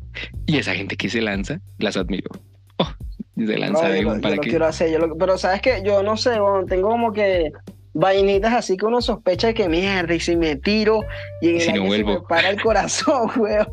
Y 0.46 0.58
esa 0.58 0.74
gente 0.74 0.96
que 0.96 1.08
se 1.08 1.20
lanza, 1.20 1.60
las 1.78 1.96
admiro. 1.96 2.30
Oh, 2.78 2.90
se 3.36 3.58
lanza 3.58 3.88
de 3.88 4.04
un 4.04 4.20
para 4.20 4.36
que... 4.36 4.50
quiero 4.50 4.66
hacer, 4.66 5.00
pero 5.18 5.38
sabes 5.38 5.60
que 5.60 5.82
yo 5.84 6.02
no 6.02 6.16
sé, 6.16 6.38
bueno, 6.38 6.66
tengo 6.66 6.88
como 6.90 7.12
que 7.12 7.52
vainitas 7.98 8.52
así 8.52 8.76
que 8.76 8.86
uno 8.86 9.02
sospecha 9.02 9.52
que 9.52 9.68
mierda 9.68 10.14
y 10.14 10.20
si 10.20 10.36
me 10.36 10.54
tiro 10.54 11.00
y 11.40 11.48
en 11.48 11.54
el 11.56 11.60
se 11.62 11.72
me 12.04 12.20
para 12.28 12.50
el 12.50 12.60
corazón, 12.60 13.30
weón. 13.36 13.66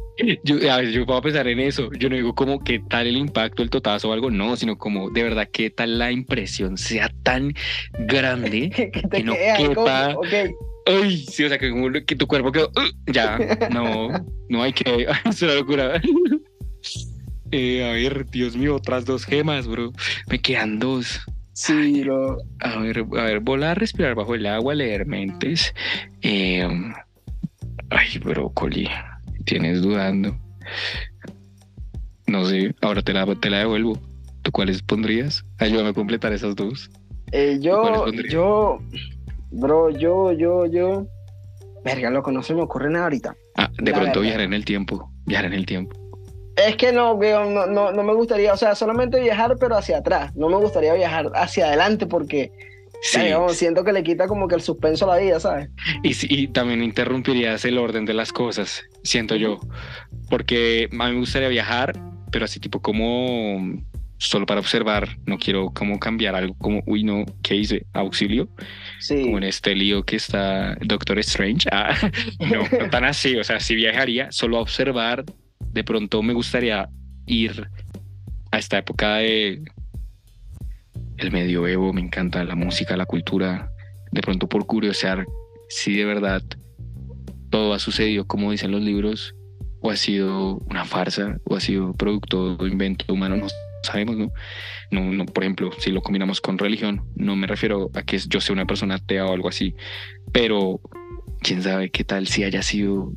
Yo, 0.43 0.71
a 0.71 0.77
ver, 0.77 0.91
yo 0.91 1.05
puedo 1.05 1.21
pensar 1.21 1.47
en 1.47 1.59
eso. 1.59 1.91
Yo 1.93 2.09
no 2.09 2.15
digo 2.15 2.33
como 2.33 2.63
qué 2.63 2.79
tal 2.79 3.07
el 3.07 3.17
impacto, 3.17 3.61
el 3.61 3.69
totazo 3.69 4.09
o 4.09 4.13
algo, 4.13 4.31
no, 4.31 4.55
sino 4.55 4.77
como 4.77 5.09
de 5.09 5.23
verdad 5.23 5.47
qué 5.51 5.69
tal 5.69 5.99
la 5.99 6.11
impresión 6.11 6.77
sea 6.77 7.11
tan 7.23 7.53
grande 7.99 8.69
que, 9.11 9.23
no 9.23 9.33
quepa. 9.33 10.15
Ay, 10.85 11.17
sí, 11.17 11.43
o 11.43 11.49
sea, 11.49 11.57
que, 11.57 12.03
que 12.05 12.15
tu 12.15 12.27
cuerpo 12.27 12.51
quedó. 12.51 12.67
Uh, 12.69 13.11
ya, 13.11 13.39
no, 13.71 14.09
no 14.49 14.63
hay 14.63 14.73
que. 14.73 15.07
es 15.29 15.41
una 15.41 15.55
locura. 15.55 16.01
Eh, 17.51 17.87
a 17.87 17.93
ver, 17.93 18.25
Dios 18.31 18.57
mío, 18.57 18.75
otras 18.75 19.05
dos 19.05 19.23
gemas, 19.23 19.67
bro. 19.67 19.93
Me 20.27 20.41
quedan 20.41 20.79
dos. 20.79 21.21
Sí, 21.53 22.01
bro. 22.03 22.37
A 22.59 22.79
ver, 22.79 23.05
a 23.17 23.23
ver, 23.23 23.39
volar, 23.39 23.79
respirar 23.79 24.15
bajo 24.15 24.35
el 24.35 24.45
agua, 24.47 24.73
leer 24.73 25.05
mentes. 25.05 25.73
Eh, 26.21 26.67
ay, 27.91 28.17
brócoli, 28.17 28.89
tienes 29.45 29.81
dudando. 29.83 30.35
No 32.27 32.45
sé, 32.45 32.75
ahora 32.81 33.01
te 33.03 33.13
la, 33.13 33.25
te 33.35 33.49
la 33.49 33.59
devuelvo. 33.59 34.01
¿Tú 34.41 34.51
cuáles 34.51 34.81
pondrías? 34.81 35.45
Ayúdame 35.59 35.89
a 35.89 35.93
completar 35.93 36.33
esas 36.33 36.55
dos. 36.55 36.89
Eh, 37.31 37.57
yo, 37.61 38.11
yo, 38.29 38.79
bro, 39.55 39.89
yo, 39.89 40.31
yo, 40.31 40.65
yo. 40.65 41.05
Verga, 41.83 42.09
loco, 42.09 42.31
no 42.31 42.41
se 42.41 42.53
me 42.55 42.61
ocurre 42.61 42.89
nada 42.89 43.05
ahorita. 43.05 43.35
Ah, 43.57 43.69
de 43.77 43.93
pronto 43.93 44.21
viajar 44.21 44.41
en 44.41 44.53
el 44.53 44.65
tiempo. 44.65 45.09
Viajar 45.25 45.45
en 45.45 45.53
el 45.53 45.65
tiempo. 45.65 45.95
Es 46.55 46.77
que 46.77 46.91
no, 46.93 47.15
no, 47.15 47.65
no, 47.67 47.91
no 47.91 48.03
me 48.03 48.13
gustaría, 48.13 48.53
o 48.53 48.57
sea, 48.57 48.75
solamente 48.75 49.19
viajar, 49.19 49.55
pero 49.59 49.75
hacia 49.75 49.97
atrás. 49.97 50.33
No 50.35 50.49
me 50.49 50.57
gustaría 50.57 50.93
viajar 50.93 51.31
hacia 51.35 51.67
adelante 51.67 52.07
porque 52.07 52.51
Sí. 53.01 53.19
siento 53.49 53.83
que 53.83 53.93
le 53.93 54.01
quita 54.03 54.25
como 54.27 54.47
que 54.47 54.55
el 54.55 54.61
suspenso 54.61 55.05
a 55.11 55.15
la 55.15 55.21
vida, 55.21 55.39
¿sabes? 55.39 55.69
Y, 56.01 56.13
y 56.43 56.47
también 56.47 56.81
interrumpirías 56.81 57.63
el 57.65 57.77
orden 57.77 58.05
de 58.05 58.13
las 58.15 58.33
cosas, 58.33 58.83
siento 59.03 59.35
yo. 59.35 59.59
Porque 60.29 60.89
a 60.91 60.95
mí 61.07 61.13
me 61.13 61.19
gustaría 61.19 61.49
viajar, 61.49 61.93
pero 62.31 62.45
así 62.45 62.59
tipo 62.59 62.81
como 62.81 63.59
solo 64.17 64.45
para 64.45 64.59
observar, 64.59 65.17
no 65.25 65.37
quiero 65.37 65.71
como 65.71 65.99
cambiar 65.99 66.35
algo 66.35 66.55
como, 66.57 66.83
uy, 66.85 67.03
no, 67.03 67.25
¿qué 67.41 67.55
hice? 67.55 67.85
Auxilio. 67.93 68.49
Sí. 68.99 69.23
Como 69.23 69.37
en 69.37 69.43
este 69.43 69.75
lío 69.75 70.03
que 70.03 70.15
está 70.15 70.75
Doctor 70.81 71.19
Strange. 71.19 71.67
Ah, 71.71 71.95
no, 72.39 72.63
no 72.79 72.89
tan 72.89 73.05
así, 73.05 73.35
o 73.35 73.43
sea, 73.43 73.59
si 73.59 73.75
viajaría 73.75 74.31
solo 74.31 74.57
a 74.57 74.61
observar, 74.61 75.25
de 75.71 75.83
pronto 75.83 76.21
me 76.23 76.33
gustaría 76.33 76.89
ir 77.27 77.69
a 78.51 78.57
esta 78.57 78.77
época 78.77 79.15
de 79.17 79.61
el 81.17 81.31
medioevo, 81.31 81.93
me 81.93 82.01
encanta 82.01 82.43
la 82.43 82.55
música, 82.55 82.97
la 82.97 83.05
cultura, 83.05 83.69
de 84.11 84.21
pronto 84.21 84.47
por 84.47 84.65
curiosear 84.65 85.25
si 85.69 85.95
de 85.95 86.05
verdad 86.05 86.41
todo 87.49 87.73
ha 87.73 87.79
sucedido 87.79 88.25
como 88.27 88.51
dicen 88.51 88.71
los 88.71 88.81
libros, 88.81 89.33
o 89.81 89.91
ha 89.91 89.95
sido 89.95 90.57
una 90.69 90.83
farsa, 90.83 91.37
o 91.45 91.55
ha 91.55 91.59
sido 91.59 91.93
producto 91.93 92.57
de 92.57 92.69
invento 92.69 93.13
humano, 93.13 93.37
no 93.37 93.47
sabemos, 93.85 94.17
¿no? 94.17 94.31
¿no? 94.91 95.01
No, 95.11 95.25
por 95.25 95.43
ejemplo, 95.43 95.71
si 95.77 95.91
lo 95.91 96.01
combinamos 96.01 96.41
con 96.41 96.57
religión, 96.57 97.03
no 97.15 97.35
me 97.35 97.47
refiero 97.47 97.89
a 97.93 98.03
que 98.03 98.17
yo 98.17 98.41
sea 98.41 98.53
una 98.53 98.65
persona 98.65 98.95
atea 98.95 99.25
o 99.25 99.33
algo 99.33 99.49
así, 99.49 99.75
pero 100.31 100.81
quién 101.41 101.63
sabe 101.63 101.89
qué 101.89 102.03
tal 102.03 102.27
si 102.27 102.43
haya 102.43 102.61
sido 102.61 103.13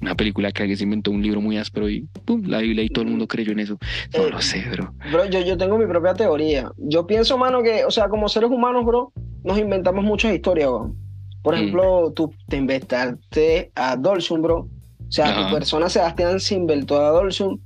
una 0.00 0.14
película 0.14 0.52
que 0.52 0.62
alguien 0.62 0.76
se 0.76 0.84
inventó 0.84 1.10
un 1.10 1.22
libro 1.22 1.40
muy 1.40 1.56
áspero 1.56 1.88
y 1.88 2.06
pum, 2.24 2.42
la 2.46 2.58
Biblia 2.58 2.84
y 2.84 2.88
todo 2.88 3.04
el 3.04 3.10
mundo 3.10 3.26
creyó 3.26 3.52
en 3.52 3.60
eso. 3.60 3.78
No 4.16 4.26
eh, 4.26 4.30
lo 4.30 4.40
sé, 4.40 4.64
bro. 4.70 4.94
Bro, 5.10 5.26
yo, 5.26 5.40
yo 5.40 5.56
tengo 5.56 5.78
mi 5.78 5.86
propia 5.86 6.14
teoría. 6.14 6.70
Yo 6.76 7.06
pienso, 7.06 7.38
mano, 7.38 7.62
que, 7.62 7.84
o 7.84 7.90
sea, 7.90 8.08
como 8.08 8.28
seres 8.28 8.50
humanos, 8.50 8.84
bro, 8.84 9.12
nos 9.42 9.58
inventamos 9.58 10.04
muchas 10.04 10.34
historias, 10.34 10.68
bro. 10.68 10.94
Por 11.42 11.54
mm. 11.54 11.56
ejemplo, 11.58 12.12
tú 12.14 12.32
te 12.48 12.56
inventaste 12.56 13.70
a 13.74 13.96
Dolson, 13.96 14.42
bro. 14.42 14.68
O 15.08 15.12
sea, 15.12 15.46
tu 15.46 15.54
persona 15.54 15.88
Sebastián 15.88 16.40
se 16.40 16.56
inventó 16.56 17.00
a 17.00 17.10
Dolson. 17.10 17.60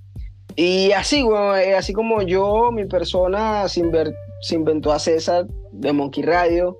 Y 0.57 0.93
así, 0.93 1.23
güey, 1.23 1.69
eh, 1.69 1.75
así 1.75 1.93
como 1.93 2.23
yo, 2.23 2.71
mi 2.73 2.85
persona 2.87 3.69
se, 3.69 3.81
inventó 3.81 4.93
a 4.93 4.99
César 4.99 5.47
de 5.73 5.93
Monkey 5.93 6.23
Radio. 6.23 6.79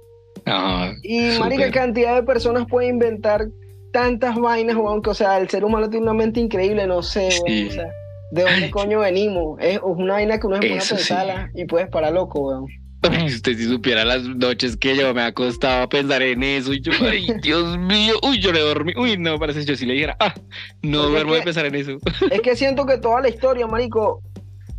y 1.03 1.39
marica, 1.39 1.71
cantidad 1.71 2.15
de 2.15 2.23
personas 2.23 2.67
pueden 2.69 2.95
inventar 2.95 3.49
tantas 3.93 4.37
vainas, 4.37 4.77
weón, 4.77 5.03
que, 5.03 5.11
o 5.11 5.15
sea, 5.15 5.39
el 5.39 5.49
ser 5.49 5.65
humano 5.65 5.91
tiene 5.91 6.05
una 6.05 6.15
mente 6.15 6.41
increíble, 6.41 6.87
no 6.87 7.03
sé, 7.03 7.29
weón, 7.45 7.69
o 7.69 7.71
sea, 7.71 7.91
¿de 8.33 8.43
dónde 8.43 8.71
coño 8.71 9.01
venimos? 9.01 9.59
Es 9.61 9.81
una 9.83 10.15
vaina 10.15 10.39
que 10.39 10.47
uno 10.47 10.57
es 10.57 10.61
buena 10.61 10.85
pensarla 10.89 11.51
y 11.55 11.65
puedes 11.65 11.89
parar 11.89 12.13
loco, 12.13 12.41
weón. 12.41 12.67
Usted 13.27 13.57
si 13.57 13.65
supiera 13.65 14.05
las 14.05 14.23
noches 14.25 14.77
que 14.77 14.97
yo 14.97 15.15
me 15.15 15.23
ha 15.23 15.33
costado 15.33 15.89
pensar 15.89 16.23
en 16.23 16.43
eso 16.43 16.73
y 16.73 16.81
yo, 16.81 16.93
ay, 17.01 17.27
Dios 17.43 17.79
mío, 17.79 18.15
uy, 18.23 18.41
yo 18.41 18.53
le 18.53 18.61
dormí, 18.61 18.93
uy, 18.97 19.17
no, 19.17 19.39
parece 19.39 19.61
que 19.61 19.67
yo 19.67 19.77
si 19.77 19.87
le 19.87 19.95
dijera, 19.95 20.17
ah, 20.21 20.35
no 20.83 21.09
duermo 21.09 21.35
de 21.35 21.43
pensar 21.43 21.67
en 21.67 21.75
eso. 21.75 21.99
Es 22.31 22.41
que 22.41 22.57
siento 22.57 22.87
que 22.87 22.99
toda 22.99 23.21
la 23.21 23.29
historia, 23.29 23.67
marico, 23.67 24.23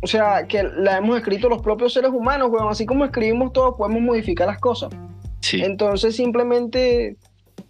o 0.00 0.06
sea, 0.06 0.46
que 0.46 0.62
la 0.62 0.98
hemos 0.98 1.16
escrito 1.16 1.48
los 1.48 1.62
propios 1.62 1.92
seres 1.92 2.10
humanos, 2.10 2.48
weón, 2.50 2.68
así 2.68 2.86
como 2.86 3.04
escribimos 3.04 3.52
todos, 3.52 3.74
podemos 3.76 4.02
modificar 4.02 4.46
las 4.46 4.58
cosas. 4.58 4.90
Sí. 5.40 5.60
Entonces 5.62 6.14
simplemente 6.14 7.16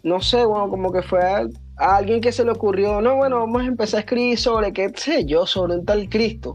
no 0.02 0.20
sé, 0.20 0.44
bueno, 0.44 0.68
como 0.68 0.92
que 0.92 1.02
fue 1.02 1.20
a, 1.22 1.46
alguien 1.76 2.20
que 2.20 2.32
se 2.32 2.44
le 2.44 2.50
ocurrió, 2.50 3.00
no, 3.00 3.16
bueno, 3.16 3.38
vamos 3.38 3.62
a 3.62 3.66
empezar 3.66 3.98
a 3.98 4.00
escribir 4.00 4.38
sobre, 4.38 4.72
qué 4.72 4.90
sé 4.94 5.24
yo, 5.24 5.46
sobre 5.46 5.74
un 5.74 5.84
tal 5.84 6.08
Cristo. 6.08 6.54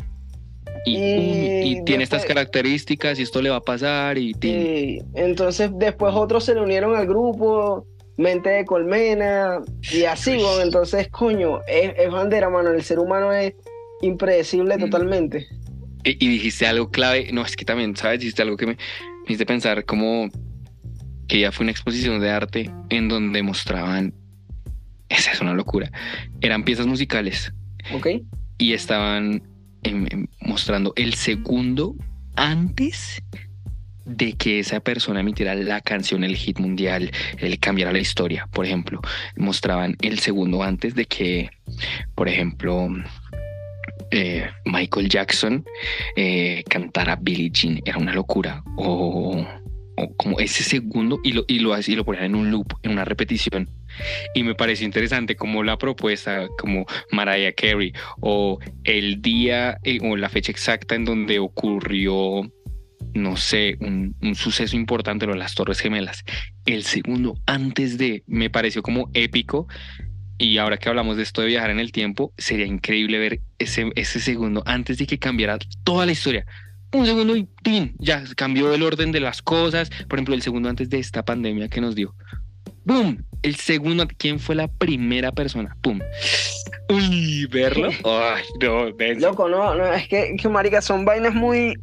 Y, 0.87 1.83
tiene 1.85 2.03
estas 2.03 2.25
características 2.25 3.19
y 3.19 3.23
esto 3.23 3.41
le 3.41 3.49
va 3.49 3.57
a 3.57 3.61
pasar 3.61 4.17
y... 4.17 4.35
y 4.41 4.99
entonces 5.13 5.71
después 5.73 6.13
otros 6.15 6.43
se 6.43 6.53
le 6.53 6.61
unieron 6.61 6.95
al 6.95 7.07
grupo, 7.07 7.85
Mente 8.17 8.49
de 8.49 8.65
Colmena, 8.65 9.61
y 9.91 10.03
así, 10.03 10.35
bueno, 10.35 10.61
entonces, 10.61 11.07
coño, 11.09 11.61
es, 11.67 12.11
bandera, 12.11 12.49
mano, 12.49 12.71
el 12.71 12.83
ser 12.83 12.99
humano 12.99 13.31
es 13.31 13.53
impredecible 14.01 14.77
mm. 14.77 14.79
totalmente. 14.79 15.47
Y, 16.03 16.27
dijiste 16.27 16.65
algo 16.65 16.89
clave, 16.89 17.29
no, 17.31 17.43
es 17.43 17.55
que 17.55 17.65
también, 17.65 17.95
¿sabes? 17.95 18.19
Dijiste 18.19 18.41
algo 18.41 18.57
que 18.57 18.65
me, 18.65 18.77
me 19.27 19.35
hizo 19.35 19.45
pensar 19.45 19.85
como 19.85 20.29
que 21.27 21.41
ya 21.41 21.51
fue 21.51 21.65
una 21.65 21.71
exposición 21.71 22.19
de 22.19 22.29
arte 22.29 22.71
en 22.89 23.07
donde 23.07 23.43
mostraban, 23.43 24.13
esa 25.09 25.31
es 25.31 25.41
una 25.41 25.53
locura, 25.53 25.91
eran 26.41 26.63
piezas 26.63 26.87
musicales. 26.87 27.53
Ok. 27.93 28.07
Y 28.57 28.73
estaban 28.73 29.43
mostrando 30.41 30.93
el 30.95 31.13
segundo 31.13 31.95
antes 32.35 33.21
de 34.05 34.33
que 34.33 34.59
esa 34.59 34.79
persona 34.79 35.19
emitiera 35.19 35.53
la 35.55 35.81
canción, 35.81 36.23
el 36.23 36.35
hit 36.35 36.59
mundial, 36.59 37.11
el 37.39 37.59
cambiara 37.59 37.91
la 37.91 37.99
historia, 37.99 38.47
por 38.51 38.65
ejemplo. 38.65 39.01
Mostraban 39.35 39.97
el 40.01 40.19
segundo 40.19 40.63
antes 40.63 40.95
de 40.95 41.05
que, 41.05 41.49
por 42.15 42.29
ejemplo, 42.29 42.87
eh, 44.11 44.49
Michael 44.65 45.09
Jackson 45.09 45.65
eh, 46.15 46.63
cantara 46.69 47.17
Billie 47.17 47.51
Jean. 47.51 47.81
Era 47.85 47.97
una 47.97 48.13
locura. 48.13 48.63
O 48.77 49.45
como 50.15 50.39
ese 50.39 50.63
segundo 50.63 51.19
y 51.23 51.33
lo, 51.33 51.43
y 51.47 51.59
lo, 51.59 51.77
y 51.77 51.95
lo 51.95 52.05
ponían 52.05 52.25
en 52.25 52.35
un 52.35 52.51
loop, 52.51 52.73
en 52.83 52.91
una 52.91 53.05
repetición. 53.05 53.69
Y 54.33 54.43
me 54.43 54.55
pareció 54.55 54.85
interesante 54.85 55.35
como 55.35 55.63
la 55.63 55.77
propuesta, 55.77 56.47
como 56.57 56.85
Mariah 57.11 57.53
Carey, 57.53 57.93
o 58.21 58.59
el 58.83 59.21
día 59.21 59.77
eh, 59.83 59.99
o 60.01 60.15
la 60.15 60.29
fecha 60.29 60.51
exacta 60.51 60.95
en 60.95 61.05
donde 61.05 61.39
ocurrió, 61.39 62.51
no 63.13 63.37
sé, 63.37 63.77
un, 63.79 64.15
un 64.21 64.35
suceso 64.35 64.75
importante, 64.75 65.25
lo 65.25 65.33
de 65.33 65.39
las 65.39 65.55
Torres 65.55 65.79
Gemelas. 65.79 66.23
El 66.65 66.83
segundo 66.83 67.35
antes 67.45 67.97
de, 67.97 68.23
me 68.27 68.49
pareció 68.49 68.81
como 68.81 69.09
épico. 69.13 69.67
Y 70.39 70.59
ahora 70.59 70.77
que 70.77 70.87
hablamos 70.87 71.17
de 71.17 71.23
esto 71.23 71.41
de 71.41 71.47
viajar 71.47 71.71
en 71.71 71.79
el 71.79 71.91
tiempo, 71.91 72.31
sería 72.37 72.67
increíble 72.67 73.17
ver 73.17 73.41
ese, 73.57 73.91
ese 73.95 74.19
segundo 74.19 74.61
antes 74.67 74.99
de 74.99 75.07
que 75.07 75.17
cambiara 75.17 75.57
toda 75.83 76.05
la 76.05 76.11
historia 76.11 76.45
un 76.93 77.05
segundo 77.05 77.35
y 77.35 77.47
¡tin! 77.63 77.95
ya 77.99 78.23
cambió 78.35 78.73
el 78.73 78.83
orden 78.83 79.11
de 79.11 79.19
las 79.19 79.41
cosas. 79.41 79.89
Por 80.07 80.17
ejemplo, 80.19 80.35
el 80.35 80.41
segundo 80.41 80.69
antes 80.69 80.89
de 80.89 80.99
esta 80.99 81.25
pandemia 81.25 81.67
que 81.67 81.81
nos 81.81 81.95
dio. 81.95 82.15
¡Boom! 82.87 83.23
El 83.43 83.55
segundo, 83.55 84.07
¿quién 84.17 84.39
fue 84.39 84.55
la 84.55 84.67
primera 84.67 85.31
persona? 85.31 85.75
¡Pum! 85.81 85.99
Uy, 86.89 87.45
verlo. 87.47 87.89
Ay, 88.05 88.43
no, 88.61 88.85
Loco, 89.19 89.49
no, 89.49 89.75
no, 89.75 89.93
es 89.93 90.07
que, 90.07 90.35
que, 90.35 90.49
marica, 90.49 90.81
son 90.81 91.03
vainas 91.03 91.35
muy, 91.35 91.75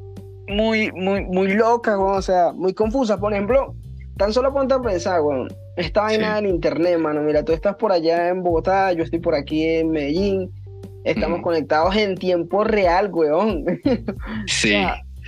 muy, 0.49 0.91
muy, 0.93 1.23
muy 1.25 1.53
locas, 1.53 1.97
o 1.99 2.23
sea, 2.23 2.53
muy 2.55 2.73
confusas. 2.73 3.19
Por 3.19 3.35
ejemplo, 3.35 3.75
tan 4.17 4.33
solo 4.33 4.53
ponte 4.53 4.73
a 4.73 4.81
pensar, 4.81 5.21
weón, 5.21 5.49
esta 5.77 6.03
vaina 6.03 6.37
del 6.37 6.47
internet, 6.47 6.99
mano. 6.99 7.21
Mira, 7.23 7.45
tú 7.45 7.53
estás 7.53 7.77
por 7.77 7.93
allá 7.93 8.29
en 8.29 8.43
Bogotá, 8.43 8.93
yo 8.95 9.05
estoy 9.05 9.19
por 9.19 9.35
aquí 9.35 9.63
en 9.63 9.91
Medellín 9.91 10.51
Estamos 11.05 11.43
conectados 11.43 11.95
en 11.97 12.17
tiempo 12.17 12.65
real, 12.65 13.11
weón. 13.13 13.65
Sí. 14.47 14.75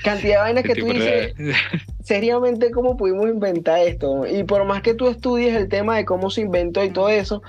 Cantidad 0.03 0.35
de 0.35 0.41
vainas 0.41 0.65
que 0.65 0.75
tú 0.75 0.87
dices, 0.87 1.35
seriamente, 2.03 2.71
¿cómo 2.71 2.97
pudimos 2.97 3.29
inventar 3.29 3.81
esto? 3.81 4.27
Y 4.27 4.45
por 4.45 4.65
más 4.65 4.83
que 4.83 4.95
tú 4.95 5.09
estudies 5.09 5.55
el 5.55 5.69
tema 5.69 5.97
de 5.97 6.05
cómo 6.05 6.31
se 6.31 6.43
inventó 6.43 6.85
y 6.85 6.91
todo 6.91 7.09
eso, 7.09 7.43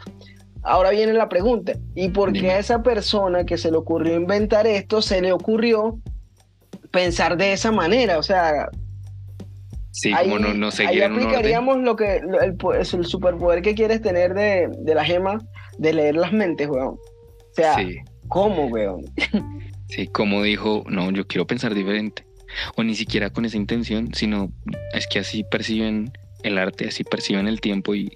ahora 0.64 0.92
viene 0.92 1.14
la 1.14 1.30
pregunta, 1.30 1.74
¿y 1.96 2.10
por 2.10 2.34
qué 2.34 2.52
a 2.52 2.60
esa 2.60 2.84
persona 2.84 3.46
que 3.46 3.58
se 3.58 3.72
le 3.72 3.78
ocurrió 3.78 4.16
inventar 4.16 4.68
esto, 4.68 5.02
se 5.02 5.22
le 5.22 5.32
ocurrió 5.32 6.00
pensar 6.92 7.38
de 7.38 7.54
esa 7.54 7.72
manera? 7.72 8.18
O 8.18 8.24
sea... 8.24 8.70
Sí, 9.92 10.12
como 10.12 10.38
no, 10.38 10.54
no 10.54 10.70
seguir 10.70 11.04
ahí 11.04 11.12
aplicaríamos 11.12 11.80
lo 11.80 11.96
que 11.96 12.18
el, 12.18 12.56
el, 12.76 13.06
superpoder 13.06 13.64
que 13.64 13.74
quieres 13.74 14.00
tener 14.00 14.36
de, 14.36 14.70
de 14.78 14.94
la 14.94 15.04
gema 15.04 15.42
de 15.80 15.94
leer 15.94 16.16
las 16.18 16.32
mentes, 16.32 16.68
weón. 16.68 16.90
O 16.90 17.54
sea, 17.54 17.74
sí. 17.76 17.98
¿Cómo, 18.28 18.68
weón? 18.68 19.06
Sí, 19.90 20.08
como 20.08 20.44
dijo, 20.44 20.84
no, 20.88 21.12
yo 21.12 21.26
quiero 21.28 21.48
pensar 21.48 21.74
diferente. 21.74 22.27
O 22.76 22.84
ni 22.84 22.96
siquiera 22.96 23.30
con 23.30 23.46
esa 23.46 23.58
intención, 23.58 24.13
sino 24.13 24.52
es 24.93 25.08
que 25.08 25.20
así 25.20 25.43
perciben 25.43 26.12
el 26.43 26.58
arte, 26.58 26.88
así 26.88 27.04
perciben 27.04 27.48
el 27.48 27.62
tiempo 27.62 27.96
y, 27.96 28.12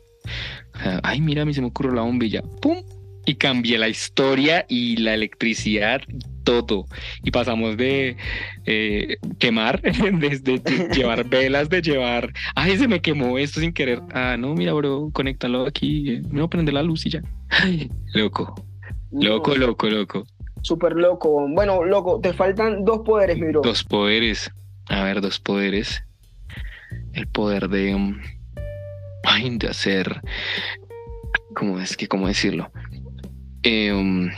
ay, 1.04 1.22
mira, 1.22 1.44
a 1.44 1.46
mí 1.46 1.54
se 1.54 1.62
me 1.62 1.68
ocurrió 1.68 1.94
la 1.94 2.02
bombilla, 2.02 2.42
¡pum! 2.62 2.84
Y 3.26 3.36
cambié 3.36 3.78
la 3.78 3.88
historia 3.88 4.66
y 4.68 4.98
la 4.98 5.14
electricidad, 5.14 6.02
todo. 6.44 6.86
Y 7.24 7.30
pasamos 7.30 7.78
de 7.78 8.18
eh, 8.66 9.18
quemar, 9.38 9.82
desde 10.14 10.60
llevar 10.94 11.24
velas, 11.30 11.70
de 11.70 11.82
llevar, 11.82 12.34
ay, 12.56 12.78
se 12.78 12.88
me 12.88 13.02
quemó 13.02 13.38
esto 13.38 13.60
sin 13.60 13.74
querer. 13.74 14.02
Ah, 14.14 14.38
no, 14.40 14.56
mira, 14.56 14.74
bro, 14.74 15.12
conéctalo 15.14 15.68
aquí, 15.68 16.10
eh, 16.10 16.22
me 16.24 16.40
voy 16.40 16.44
a 16.44 16.48
prender 16.48 16.74
la 16.74 16.84
luz 16.84 17.06
y 17.06 17.12
ya. 17.12 17.22
Ay, 17.50 17.92
loco, 18.14 18.56
loco, 19.12 19.56
loco, 19.56 19.90
loco. 19.90 20.26
Súper 20.62 20.94
loco. 20.94 21.48
Bueno, 21.50 21.84
loco, 21.84 22.20
te 22.22 22.34
faltan 22.34 22.86
dos 22.86 23.00
poderes, 23.00 23.38
mi 23.38 23.48
bro. 23.48 23.62
Dos 23.62 23.84
poderes. 23.84 24.52
A 24.90 25.04
ver, 25.04 25.22
dos 25.22 25.40
poderes. 25.40 26.04
El 27.14 27.28
poder 27.28 27.70
de... 27.70 27.96
Um, 27.96 28.20
ay, 29.24 29.58
de 29.58 29.68
hacer... 29.68 30.22
¿Cómo 31.56 31.80
es 31.80 31.98
que, 31.98 32.08
cómo 32.08 32.28
decirlo? 32.28 32.72
Eh, 33.64 33.92
um, 33.92 34.30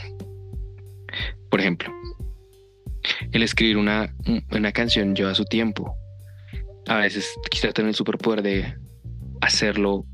por 1.50 1.60
ejemplo, 1.60 1.92
el 3.32 3.42
escribir 3.42 3.76
una, 3.76 4.12
una 4.50 4.72
canción 4.72 5.14
lleva 5.14 5.34
su 5.34 5.44
tiempo. 5.44 5.94
A 6.88 6.96
veces 6.96 7.32
quisiera 7.50 7.72
tener 7.72 7.90
el 7.90 7.94
superpoder 7.94 8.42
de 8.42 8.74
hacerlo 9.40 10.04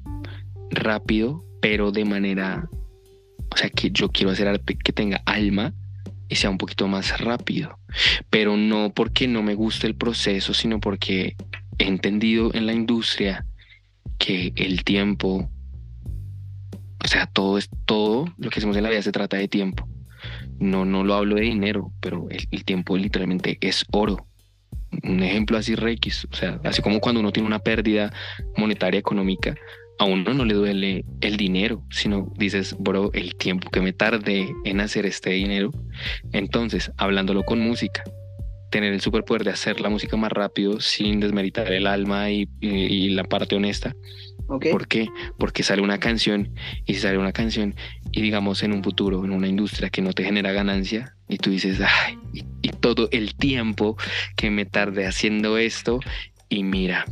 rápido, 0.70 1.42
pero 1.60 1.90
de 1.92 2.04
manera, 2.04 2.68
o 3.52 3.56
sea, 3.56 3.70
que 3.70 3.90
yo 3.90 4.10
quiero 4.10 4.32
hacer 4.32 4.48
arte 4.48 4.76
que 4.76 4.92
tenga 4.92 5.22
alma 5.24 5.74
y 6.30 6.36
sea 6.36 6.48
un 6.48 6.56
poquito 6.56 6.88
más 6.88 7.20
rápido, 7.20 7.78
pero 8.30 8.56
no 8.56 8.92
porque 8.94 9.28
no 9.28 9.42
me 9.42 9.54
guste 9.54 9.86
el 9.86 9.96
proceso, 9.96 10.54
sino 10.54 10.80
porque 10.80 11.36
he 11.78 11.84
entendido 11.84 12.50
en 12.54 12.66
la 12.66 12.72
industria 12.72 13.44
que 14.16 14.52
el 14.56 14.84
tiempo, 14.84 15.50
o 17.04 17.08
sea, 17.08 17.26
todo 17.26 17.58
es 17.58 17.68
todo 17.84 18.32
lo 18.38 18.48
que 18.48 18.60
hacemos 18.60 18.76
en 18.76 18.84
la 18.84 18.90
vida 18.90 19.02
se 19.02 19.12
trata 19.12 19.36
de 19.36 19.48
tiempo 19.48 19.86
no, 20.60 20.84
no 20.84 21.04
lo 21.04 21.14
hablo 21.14 21.36
de 21.36 21.42
dinero, 21.42 21.92
pero 22.00 22.28
el, 22.30 22.64
tiempo 22.64 22.96
literalmente 22.96 23.58
es 23.60 23.84
oro. 23.90 24.26
Un 25.02 25.22
ejemplo 25.22 25.56
así 25.56 25.74
Rex, 25.74 26.26
o 26.30 26.34
sea, 26.34 26.60
así 26.64 26.82
como 26.82 27.00
cuando 27.00 27.20
uno 27.20 27.32
tiene 27.32 27.46
una 27.46 27.60
pérdida 27.60 28.12
monetaria 28.56 29.00
económica, 29.00 29.54
a 30.00 30.04
uno 30.04 30.32
no 30.32 30.46
le 30.46 30.54
duele 30.54 31.04
el 31.20 31.36
dinero, 31.36 31.84
sino 31.90 32.32
dices, 32.38 32.74
bro, 32.78 33.10
el 33.12 33.34
tiempo 33.36 33.68
que 33.70 33.82
me 33.82 33.92
tardé 33.92 34.48
en 34.64 34.80
hacer 34.80 35.04
este 35.04 35.28
dinero. 35.28 35.72
Entonces, 36.32 36.90
hablándolo 36.96 37.42
con 37.42 37.60
música, 37.60 38.02
tener 38.70 38.94
el 38.94 39.02
superpoder 39.02 39.44
de 39.44 39.50
hacer 39.50 39.78
la 39.82 39.90
música 39.90 40.16
más 40.16 40.32
rápido 40.32 40.80
sin 40.80 41.20
desmeritar 41.20 41.70
el 41.70 41.86
alma 41.86 42.30
y, 42.30 42.48
la 43.10 43.24
parte 43.24 43.56
honesta. 43.56 43.94
¿Por 44.46 44.88
qué? 44.88 45.06
Porque 45.38 45.62
sale 45.62 45.82
una 45.82 46.00
canción 46.00 46.54
y 46.86 46.94
sale 46.94 47.18
una 47.18 47.32
canción 47.32 47.74
y 48.10 48.22
digamos 48.22 48.62
en 48.62 48.72
un 48.72 48.82
futuro, 48.82 49.22
en 49.22 49.32
una 49.32 49.48
industria 49.48 49.90
que 49.90 50.00
no 50.00 50.14
te 50.14 50.24
genera 50.24 50.50
ganancia 50.52 51.14
y 51.28 51.36
tú 51.36 51.50
dices, 51.50 51.78
ay, 51.78 52.18
y, 52.62 52.70
todo 52.70 53.10
el 53.12 53.34
tiempo 53.34 53.98
que 54.34 54.48
me 54.48 54.64
tardé 54.64 55.06
haciendo 55.06 55.58
esto 55.58 56.00
y 56.48 56.62
mira, 56.62 57.04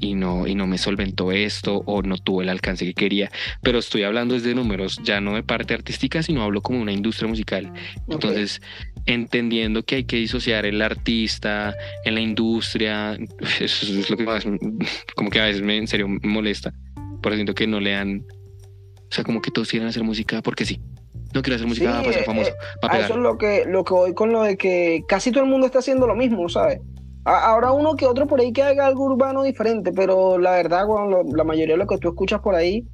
y, 0.00 0.14
no, 0.14 0.46
y 0.46 0.54
no 0.54 0.66
me 0.66 0.78
solventó 0.78 1.32
esto 1.32 1.82
o 1.86 2.02
no 2.02 2.18
tuvo 2.18 2.42
el 2.42 2.48
alcance 2.48 2.84
que 2.84 2.94
quería. 2.94 3.30
Pero 3.62 3.78
estoy 3.78 4.02
hablando 4.02 4.34
desde 4.34 4.54
números, 4.54 5.00
ya 5.02 5.20
no 5.20 5.34
de 5.34 5.42
parte 5.42 5.74
artística, 5.74 6.22
sino 6.22 6.42
hablo 6.42 6.62
como 6.62 6.80
una 6.80 6.92
industria 6.92 7.28
musical. 7.28 7.72
Entonces, 8.08 8.60
entendiendo 9.06 9.84
que 9.84 9.96
hay 9.96 10.04
que 10.04 10.16
disociar 10.16 10.66
el 10.66 10.80
artista 10.80 11.74
en 12.04 12.14
la 12.14 12.20
industria, 12.20 13.14
eso 13.60 13.86
es 13.86 14.10
lo 14.10 14.16
que 14.16 14.24
más, 14.24 14.44
como 15.16 15.30
que 15.30 15.40
a 15.40 15.44
veces 15.44 15.62
me, 15.62 15.76
en 15.76 15.86
serio 15.86 16.08
me 16.08 16.20
molesta, 16.22 16.72
porque 17.22 17.36
siento 17.36 17.54
que 17.54 17.66
no 17.66 17.80
le 17.80 17.92
dan, 17.92 18.24
o 19.10 19.14
sea, 19.14 19.24
como 19.24 19.40
que 19.40 19.50
todos 19.50 19.70
quieren 19.70 19.88
hacer 19.88 20.02
música 20.02 20.42
porque 20.42 20.64
sí. 20.64 20.80
No 21.32 21.42
quiero 21.42 21.56
hacer 21.56 21.66
música 21.66 21.90
para 22.00 22.12
ser 22.12 22.22
eh, 22.22 22.24
famoso. 22.24 22.50
Eh, 22.50 23.00
eso 23.00 23.14
es 23.14 23.20
lo 23.20 23.36
que, 23.36 23.64
lo 23.66 23.84
que 23.84 23.92
voy 23.92 24.14
con 24.14 24.30
lo 24.30 24.42
de 24.42 24.56
que 24.56 25.02
casi 25.08 25.32
todo 25.32 25.42
el 25.42 25.50
mundo 25.50 25.66
está 25.66 25.80
haciendo 25.80 26.06
lo 26.06 26.14
mismo, 26.14 26.48
¿sabes? 26.48 26.78
Ahora 27.24 27.72
uno 27.72 27.96
que 27.96 28.06
otro 28.06 28.26
por 28.26 28.40
ahí 28.40 28.52
que 28.52 28.62
haga 28.62 28.86
algo 28.86 29.04
urbano 29.04 29.42
diferente, 29.42 29.92
pero 29.92 30.38
la 30.38 30.52
verdad, 30.52 30.86
cuando 30.86 31.22
la 31.34 31.44
mayoría 31.44 31.74
de 31.74 31.78
lo 31.78 31.86
que 31.86 31.96
tú 31.96 32.08
escuchas 32.08 32.40
por 32.40 32.54
ahí, 32.54 32.86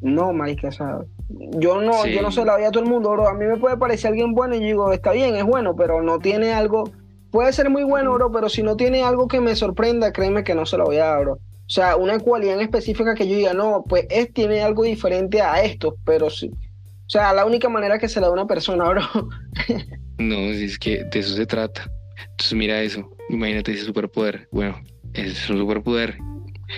no, 0.00 0.32
marica, 0.32 0.70
¿sabes? 0.70 1.08
Yo 1.28 1.80
no, 1.80 2.06
yo 2.06 2.22
no 2.22 2.30
se 2.30 2.44
la 2.44 2.56
veía 2.56 2.68
a 2.68 2.70
todo 2.70 2.82
el 2.82 2.90
mundo, 2.90 3.10
bro. 3.10 3.28
A 3.28 3.34
mí 3.34 3.44
me 3.44 3.56
puede 3.56 3.76
parecer 3.76 4.08
alguien 4.08 4.32
bueno 4.32 4.54
y 4.54 4.60
digo, 4.60 4.92
está 4.92 5.12
bien, 5.12 5.36
es 5.36 5.44
bueno, 5.44 5.76
pero 5.76 6.02
no 6.02 6.18
tiene 6.18 6.52
algo. 6.52 6.90
Puede 7.30 7.52
ser 7.52 7.70
muy 7.70 7.84
bueno, 7.84 8.12
bro, 8.14 8.32
pero 8.32 8.48
si 8.48 8.62
no 8.62 8.76
tiene 8.76 9.02
algo 9.02 9.28
que 9.28 9.40
me 9.40 9.54
sorprenda, 9.54 10.12
créeme 10.12 10.42
que 10.42 10.54
no 10.54 10.66
se 10.66 10.76
lo 10.76 10.84
voy 10.84 10.96
a 10.96 11.06
dar, 11.06 11.20
bro. 11.22 11.32
O 11.34 11.72
sea, 11.72 11.96
una 11.96 12.18
cualidad 12.18 12.54
en 12.54 12.62
específica 12.62 13.14
que 13.14 13.28
yo 13.28 13.36
diga, 13.36 13.54
no, 13.54 13.84
pues 13.88 14.06
es, 14.10 14.32
tiene 14.32 14.62
algo 14.62 14.82
diferente 14.82 15.40
a 15.40 15.62
esto, 15.62 15.94
pero 16.04 16.28
sí. 16.28 16.50
O 16.52 17.12
sea, 17.12 17.32
la 17.32 17.46
única 17.46 17.68
manera 17.68 17.98
que 17.98 18.08
se 18.08 18.20
le 18.20 18.26
da 18.26 18.30
a 18.30 18.32
una 18.32 18.46
persona, 18.46 18.88
bro. 18.88 19.02
no, 20.18 20.36
es 20.36 20.78
que 20.78 21.04
de 21.04 21.18
eso 21.18 21.36
se 21.36 21.46
trata. 21.46 21.90
Entonces, 22.22 22.54
mira 22.54 22.82
eso. 22.82 23.08
Imagínate 23.28 23.72
ese 23.72 23.84
superpoder. 23.84 24.48
Bueno, 24.50 24.80
es 25.14 25.48
un 25.50 25.58
superpoder 25.58 26.18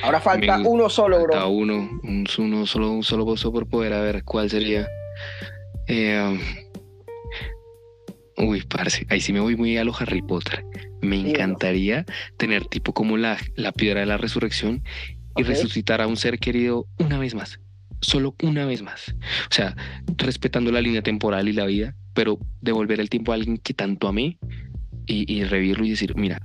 Ahora 0.01 0.21
falta 0.21 0.59
uno 0.61 0.89
solo, 0.89 1.21
bro. 1.23 1.33
Falta 1.33 1.47
uno, 1.47 2.01
un, 2.03 2.27
uno 2.39 2.67
solo, 2.67 2.93
un 2.93 3.03
solo 3.03 3.27
por 3.27 3.69
poder. 3.69 3.93
A 3.93 4.01
ver, 4.01 4.25
¿cuál 4.25 4.49
sería? 4.49 4.89
Eh, 5.87 6.39
um, 8.39 8.49
uy, 8.49 8.63
parce, 8.63 9.07
ahí 9.11 9.21
sí 9.21 9.33
me 9.33 9.41
voy 9.41 9.57
muy 9.57 9.77
a 9.77 9.85
lo 9.85 9.95
Harry 9.95 10.23
Potter. 10.23 10.65
Me 11.01 11.17
encantaría 11.17 12.05
tener 12.37 12.65
tipo 12.67 12.95
como 12.95 13.17
la, 13.17 13.37
la 13.57 13.73
piedra 13.73 14.01
de 14.01 14.07
la 14.07 14.17
resurrección 14.17 14.83
y 15.37 15.43
resucitar 15.43 16.01
a 16.01 16.07
un 16.07 16.17
ser 16.17 16.39
querido 16.39 16.87
una 16.99 17.19
vez 17.19 17.35
más. 17.35 17.59
Solo 18.01 18.35
una 18.43 18.65
vez 18.67 18.83
más. 18.83 19.15
O 19.51 19.55
sea, 19.55 19.77
respetando 20.17 20.73
la 20.73 20.81
línea 20.81 21.03
temporal 21.03 21.49
y 21.49 21.53
la 21.53 21.67
vida, 21.67 21.95
pero 22.15 22.39
devolver 22.61 23.01
el 23.01 23.11
tiempo 23.11 23.33
a 23.33 23.37
alguien 23.37 23.59
que 23.59 23.75
tanto 23.75 24.09
amé 24.09 24.39
y, 25.07 25.33
y 25.33 25.45
revivirlo 25.45 25.85
y 25.85 25.91
decir, 25.91 26.15
mira, 26.17 26.41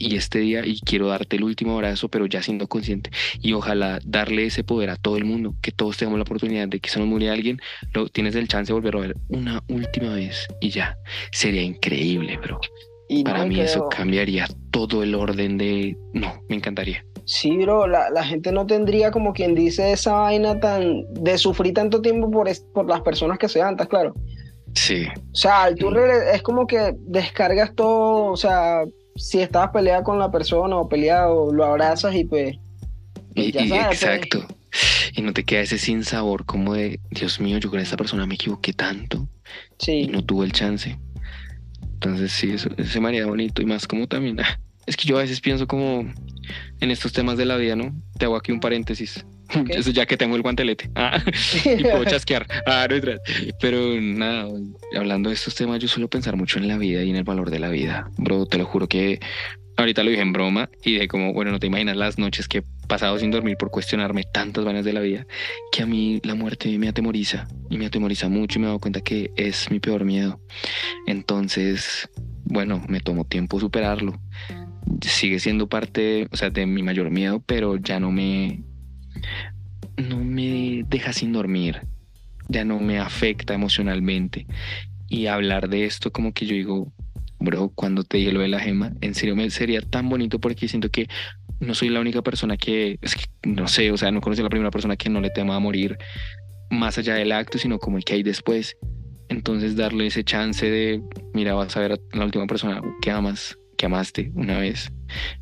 y 0.00 0.16
este 0.16 0.40
día 0.40 0.64
y 0.64 0.80
quiero 0.80 1.08
darte 1.08 1.36
el 1.36 1.44
último 1.44 1.74
abrazo, 1.74 2.08
pero 2.08 2.26
ya 2.26 2.42
siendo 2.42 2.66
consciente 2.66 3.10
y 3.40 3.52
ojalá 3.52 4.00
darle 4.04 4.46
ese 4.46 4.64
poder 4.64 4.90
a 4.90 4.96
todo 4.96 5.16
el 5.16 5.24
mundo, 5.24 5.54
que 5.60 5.70
todos 5.70 5.98
tengamos 5.98 6.18
la 6.18 6.22
oportunidad 6.22 6.66
de 6.66 6.80
que 6.80 6.88
se 6.88 6.98
nos 6.98 7.06
muere 7.06 7.30
alguien, 7.30 7.60
lo 7.92 8.08
tienes 8.08 8.34
el 8.34 8.48
chance 8.48 8.72
de 8.72 8.74
volverlo 8.74 9.00
a 9.00 9.06
ver 9.08 9.16
una 9.28 9.62
última 9.68 10.14
vez 10.14 10.48
y 10.60 10.70
ya, 10.70 10.96
sería 11.30 11.62
increíble, 11.62 12.38
bro. 12.38 12.58
Y 13.12 13.24
Para 13.24 13.44
mí 13.44 13.60
eso 13.60 13.88
cambiaría 13.88 14.46
todo 14.70 15.02
el 15.02 15.16
orden 15.16 15.58
de... 15.58 15.96
No, 16.14 16.44
me 16.48 16.54
encantaría. 16.54 17.04
Sí, 17.24 17.56
bro, 17.58 17.88
la, 17.88 18.08
la, 18.08 18.24
gente 18.24 18.52
no 18.52 18.66
tendría 18.66 19.10
como 19.10 19.32
quien 19.32 19.56
dice 19.56 19.90
esa 19.90 20.12
vaina 20.14 20.60
tan 20.60 21.12
de 21.14 21.36
sufrir 21.36 21.74
tanto 21.74 22.00
tiempo 22.00 22.30
por, 22.30 22.48
por 22.72 22.88
las 22.88 23.00
personas 23.00 23.38
que 23.38 23.48
se 23.48 23.62
antas, 23.62 23.88
claro. 23.88 24.14
Sí. 24.74 25.06
O 25.32 25.36
sea, 25.36 25.74
tú 25.74 25.90
mm. 25.90 25.98
es 26.34 26.42
como 26.42 26.66
que 26.66 26.94
descargas 26.98 27.74
todo, 27.74 28.26
o 28.32 28.36
sea, 28.36 28.84
si 29.16 29.40
estabas 29.40 29.70
peleada 29.70 30.02
con 30.02 30.18
la 30.18 30.30
persona 30.30 30.76
o 30.76 30.88
peleado, 30.88 31.52
lo 31.52 31.64
abrazas 31.64 32.14
y 32.14 32.24
pues. 32.24 32.56
y, 33.34 33.52
pues. 33.52 33.70
exacto. 33.70 34.46
Y 35.14 35.22
no 35.22 35.32
te 35.32 35.44
queda 35.44 35.62
ese 35.62 35.78
sin 35.78 36.04
sabor 36.04 36.46
como 36.46 36.74
de, 36.74 37.00
Dios 37.10 37.40
mío, 37.40 37.58
yo 37.58 37.70
con 37.70 37.80
esta 37.80 37.96
persona 37.96 38.26
me 38.26 38.36
equivoqué 38.36 38.72
tanto. 38.72 39.28
Sí. 39.78 40.02
Y 40.02 40.06
no 40.06 40.24
tuve 40.24 40.46
el 40.46 40.52
chance. 40.52 40.96
Entonces, 41.82 42.32
sí, 42.32 42.52
eso, 42.52 42.70
ese 42.76 43.00
me 43.00 43.24
bonito. 43.24 43.60
Y 43.60 43.66
más 43.66 43.86
como 43.86 44.06
también. 44.06 44.38
Es 44.86 44.96
que 44.96 45.06
yo 45.06 45.18
a 45.18 45.20
veces 45.20 45.40
pienso 45.40 45.68
como 45.68 46.00
en 46.80 46.90
estos 46.90 47.12
temas 47.12 47.36
de 47.36 47.44
la 47.44 47.56
vida, 47.56 47.76
¿no? 47.76 47.94
Te 48.18 48.24
hago 48.24 48.34
aquí 48.34 48.50
un 48.50 48.58
paréntesis. 48.58 49.24
Eso 49.68 49.90
ya 49.90 50.06
que 50.06 50.16
tengo 50.16 50.36
el 50.36 50.42
guantelete. 50.42 50.90
Ah, 50.94 51.22
y 51.64 51.82
puedo 51.82 52.04
chasquear. 52.04 52.46
Ah, 52.66 52.86
Pero 53.60 54.00
nada, 54.00 54.48
hablando 54.96 55.30
de 55.30 55.34
estos 55.34 55.54
temas, 55.54 55.78
yo 55.80 55.88
suelo 55.88 56.08
pensar 56.08 56.36
mucho 56.36 56.58
en 56.58 56.68
la 56.68 56.78
vida 56.78 57.02
y 57.02 57.10
en 57.10 57.16
el 57.16 57.24
valor 57.24 57.50
de 57.50 57.58
la 57.58 57.68
vida. 57.68 58.10
Bro, 58.16 58.46
te 58.46 58.58
lo 58.58 58.64
juro 58.64 58.88
que 58.88 59.20
ahorita 59.76 60.04
lo 60.04 60.10
dije 60.10 60.22
en 60.22 60.32
broma 60.32 60.70
y 60.84 60.98
de 60.98 61.08
como, 61.08 61.32
bueno, 61.32 61.50
no 61.50 61.58
te 61.58 61.66
imaginas 61.66 61.96
las 61.96 62.18
noches 62.18 62.48
que 62.48 62.58
he 62.58 62.64
pasado 62.86 63.18
sin 63.18 63.30
dormir 63.30 63.56
por 63.56 63.70
cuestionarme 63.70 64.24
tantas 64.24 64.64
vainas 64.64 64.84
de 64.84 64.92
la 64.92 65.00
vida, 65.00 65.26
que 65.72 65.82
a 65.82 65.86
mí 65.86 66.20
la 66.24 66.34
muerte 66.34 66.76
me 66.78 66.88
atemoriza 66.88 67.48
y 67.68 67.78
me 67.78 67.86
atemoriza 67.86 68.28
mucho 68.28 68.58
y 68.58 68.60
me 68.60 68.66
he 68.66 68.68
dado 68.68 68.80
cuenta 68.80 69.00
que 69.00 69.30
es 69.36 69.70
mi 69.70 69.80
peor 69.80 70.04
miedo. 70.04 70.40
Entonces, 71.06 72.08
bueno, 72.44 72.84
me 72.88 73.00
tomo 73.00 73.24
tiempo 73.24 73.60
superarlo. 73.60 74.20
Sigue 75.02 75.38
siendo 75.38 75.68
parte, 75.68 76.28
o 76.30 76.36
sea, 76.36 76.50
de 76.50 76.66
mi 76.66 76.82
mayor 76.82 77.10
miedo, 77.10 77.42
pero 77.46 77.76
ya 77.76 78.00
no 78.00 78.10
me 78.10 78.62
no 79.96 80.18
me 80.18 80.84
deja 80.88 81.12
sin 81.12 81.32
dormir, 81.32 81.82
ya 82.48 82.64
no 82.64 82.80
me 82.80 82.98
afecta 82.98 83.54
emocionalmente. 83.54 84.46
Y 85.08 85.26
hablar 85.26 85.68
de 85.68 85.84
esto 85.84 86.12
como 86.12 86.32
que 86.32 86.46
yo 86.46 86.54
digo, 86.54 86.92
bro, 87.38 87.70
cuando 87.74 88.04
te 88.04 88.18
dije 88.18 88.32
lo 88.32 88.40
de 88.40 88.48
la 88.48 88.60
gema, 88.60 88.92
en 89.00 89.14
serio 89.14 89.36
me 89.36 89.48
sería 89.50 89.80
tan 89.80 90.08
bonito 90.08 90.38
porque 90.38 90.68
siento 90.68 90.90
que 90.90 91.08
no 91.58 91.74
soy 91.74 91.88
la 91.90 92.00
única 92.00 92.22
persona 92.22 92.56
que, 92.56 92.98
no 93.44 93.68
sé, 93.68 93.90
o 93.90 93.96
sea, 93.96 94.10
no 94.10 94.20
conozco 94.20 94.42
a 94.42 94.44
la 94.44 94.50
primera 94.50 94.70
persona 94.70 94.96
que 94.96 95.10
no 95.10 95.20
le 95.20 95.30
tema 95.30 95.56
a 95.56 95.60
morir 95.60 95.98
más 96.70 96.96
allá 96.98 97.14
del 97.14 97.32
acto, 97.32 97.58
sino 97.58 97.78
como 97.78 97.98
el 97.98 98.04
que 98.04 98.14
hay 98.14 98.22
después. 98.22 98.76
Entonces 99.28 99.76
darle 99.76 100.06
ese 100.06 100.24
chance 100.24 100.68
de, 100.68 101.02
mira, 101.34 101.54
vas 101.54 101.76
a 101.76 101.80
ver 101.80 101.92
a 101.92 102.16
la 102.16 102.24
última 102.24 102.46
persona 102.46 102.80
que 103.02 103.10
amas, 103.10 103.58
que 103.76 103.86
amaste 103.86 104.32
una 104.34 104.58
vez 104.58 104.90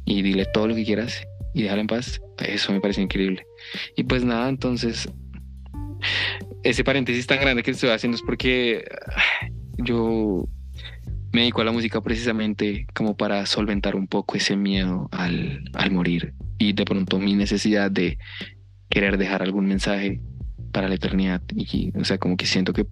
y 0.05 0.23
dile 0.23 0.47
todo 0.47 0.69
lo 0.69 0.75
que 0.75 0.85
quieras 0.85 1.23
y 1.55 1.63
déjala 1.63 1.83
en 1.83 1.87
paz. 1.87 2.21
Eso 2.39 2.73
me 2.73 2.81
parece 2.81 3.03
increíble. 3.03 3.45
Y 3.97 4.05
pues 4.05 4.25
nada, 4.25 4.49
entonces, 4.49 5.09
ese 6.63 6.85
paréntesis 6.85 7.27
tan 7.27 7.41
grande 7.41 7.63
que 7.63 7.71
estoy 7.71 7.91
haciendo 7.91 8.17
es 8.17 8.23
porque 8.23 8.85
yo 9.79 10.49
me 11.33 11.43
dedico 11.43 11.61
a 11.61 11.65
la 11.65 11.73
música 11.73 12.01
precisamente 12.01 12.87
como 12.95 13.17
para 13.17 13.45
solventar 13.47 13.97
un 13.97 14.07
poco 14.07 14.37
ese 14.37 14.57
miedo 14.57 15.09
al, 15.13 15.63
al 15.75 15.91
morir 15.91 16.35
y 16.59 16.73
de 16.73 16.85
pronto 16.85 17.19
mi 17.19 17.35
necesidad 17.35 17.91
de 17.91 18.19
querer 18.89 19.19
dejar 19.19 19.43
algún 19.43 19.67
mensaje 19.67 20.21
para 20.73 20.89
la 20.89 20.95
eternidad 20.95 21.43
y 21.55 21.93
o 21.99 22.05
sea 22.05 22.19
como 22.19 22.37
que 22.37 22.47
siento 22.47 22.73
que 22.73 22.87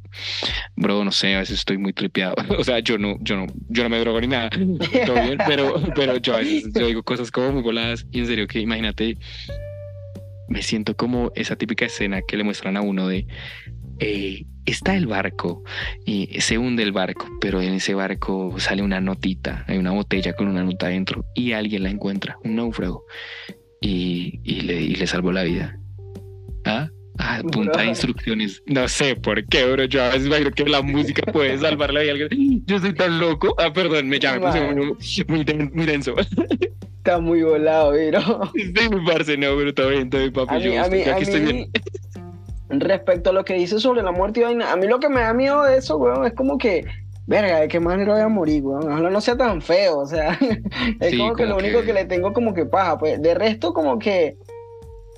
bro 0.76 1.04
no 1.04 1.12
sé 1.12 1.34
a 1.34 1.40
veces 1.40 1.58
estoy 1.58 1.78
muy 1.78 1.92
tripeado 1.92 2.34
o 2.58 2.64
sea 2.64 2.80
yo 2.80 2.98
no 2.98 3.16
yo 3.20 3.36
no 3.36 3.46
yo 3.68 3.82
no 3.82 3.88
me 3.88 3.98
drogo 3.98 4.20
ni 4.20 4.28
nada 4.28 4.50
todo 4.50 5.22
bien 5.22 5.38
pero 5.46 5.82
pero 5.94 6.16
yo 6.16 6.34
a 6.34 6.38
veces 6.38 6.72
yo 6.74 6.86
digo 6.86 7.02
cosas 7.02 7.30
como 7.30 7.52
muy 7.52 7.62
voladas 7.62 8.06
y 8.10 8.20
en 8.20 8.26
serio 8.26 8.46
que 8.46 8.60
imagínate 8.60 9.18
me 10.48 10.62
siento 10.62 10.96
como 10.96 11.32
esa 11.34 11.56
típica 11.56 11.86
escena 11.86 12.20
que 12.22 12.36
le 12.36 12.44
muestran 12.44 12.76
a 12.76 12.80
uno 12.80 13.08
de 13.08 13.26
eh, 13.98 14.44
está 14.66 14.96
el 14.96 15.06
barco 15.06 15.62
y 16.04 16.40
se 16.40 16.58
hunde 16.58 16.82
el 16.82 16.92
barco, 16.92 17.26
pero 17.40 17.62
en 17.62 17.74
ese 17.74 17.94
barco 17.94 18.54
sale 18.58 18.82
una 18.82 19.00
notita, 19.00 19.64
hay 19.66 19.78
una 19.78 19.92
botella 19.92 20.34
con 20.34 20.48
una 20.48 20.62
nota 20.64 20.88
dentro 20.88 21.24
y 21.34 21.52
alguien 21.52 21.84
la 21.84 21.90
encuentra, 21.90 22.38
un 22.44 22.56
náufrago, 22.56 23.04
y, 23.80 24.40
y, 24.44 24.62
le, 24.62 24.82
y 24.82 24.94
le 24.96 25.06
salvó 25.06 25.32
la 25.32 25.44
vida. 25.44 25.78
¿Ah? 26.64 26.90
Ah, 27.18 27.40
punta 27.52 27.80
de 27.80 27.86
instrucciones. 27.86 28.62
No 28.66 28.88
sé 28.88 29.16
por 29.16 29.44
qué, 29.46 29.64
bro. 29.70 29.84
Yo 29.84 30.02
a 30.02 30.08
veces 30.08 30.26
imagino 30.26 30.50
que 30.50 30.64
la 30.64 30.82
música 30.82 31.32
puede 31.32 31.58
salvar 31.58 31.92
la 31.92 32.00
vida 32.00 32.14
de 32.14 32.24
alguien. 32.24 32.62
Yo 32.66 32.78
soy 32.78 32.94
tan 32.94 33.18
loco. 33.18 33.54
Ah, 33.58 33.72
perdón, 33.72 34.08
me, 34.08 34.18
ya 34.18 34.38
muy, 34.38 35.44
muy, 35.72 35.86
denso. 35.86 36.14
Está 36.98 37.18
muy 37.20 37.42
volado, 37.42 37.90
bro. 37.90 38.50
Estoy 38.54 38.88
muy 38.88 39.06
parce, 39.06 39.36
no, 39.36 39.56
pero 39.56 39.74
todo 39.74 39.90
bien, 39.90 40.10
todo 40.10 40.20
bien, 40.20 40.32
papi. 40.32 40.60
yo 40.60 40.82
a 40.82 40.88
mí, 40.88 41.02
aquí 41.02 41.22
estoy 41.22 41.40
bien. 41.40 41.70
Respecto 42.68 43.30
a 43.30 43.32
lo 43.32 43.44
que 43.44 43.54
dice 43.54 43.78
sobre 43.78 44.02
la 44.02 44.10
muerte 44.10 44.44
a 44.44 44.76
mí 44.76 44.86
lo 44.88 44.98
que 44.98 45.08
me 45.08 45.20
da 45.20 45.32
miedo 45.32 45.62
de 45.62 45.76
eso, 45.76 45.98
weón, 45.98 46.26
es 46.26 46.32
como 46.32 46.58
que, 46.58 46.84
verga, 47.26 47.60
¿de 47.60 47.68
qué 47.68 47.78
manera 47.78 48.14
voy 48.14 48.22
a 48.22 48.28
morir, 48.28 48.64
weón? 48.64 48.90
Ojalá 48.90 49.08
no 49.08 49.20
sea 49.20 49.36
tan 49.36 49.62
feo, 49.62 49.98
o 49.98 50.06
sea, 50.06 50.36
es 51.00 51.16
como 51.16 51.36
que 51.36 51.46
lo 51.46 51.56
único 51.56 51.82
que 51.82 51.92
le 51.92 52.06
tengo 52.06 52.32
como 52.32 52.54
que 52.54 52.66
paja, 52.66 52.98
pues, 52.98 53.22
de 53.22 53.34
resto 53.34 53.72
como 53.72 54.00
que 54.00 54.36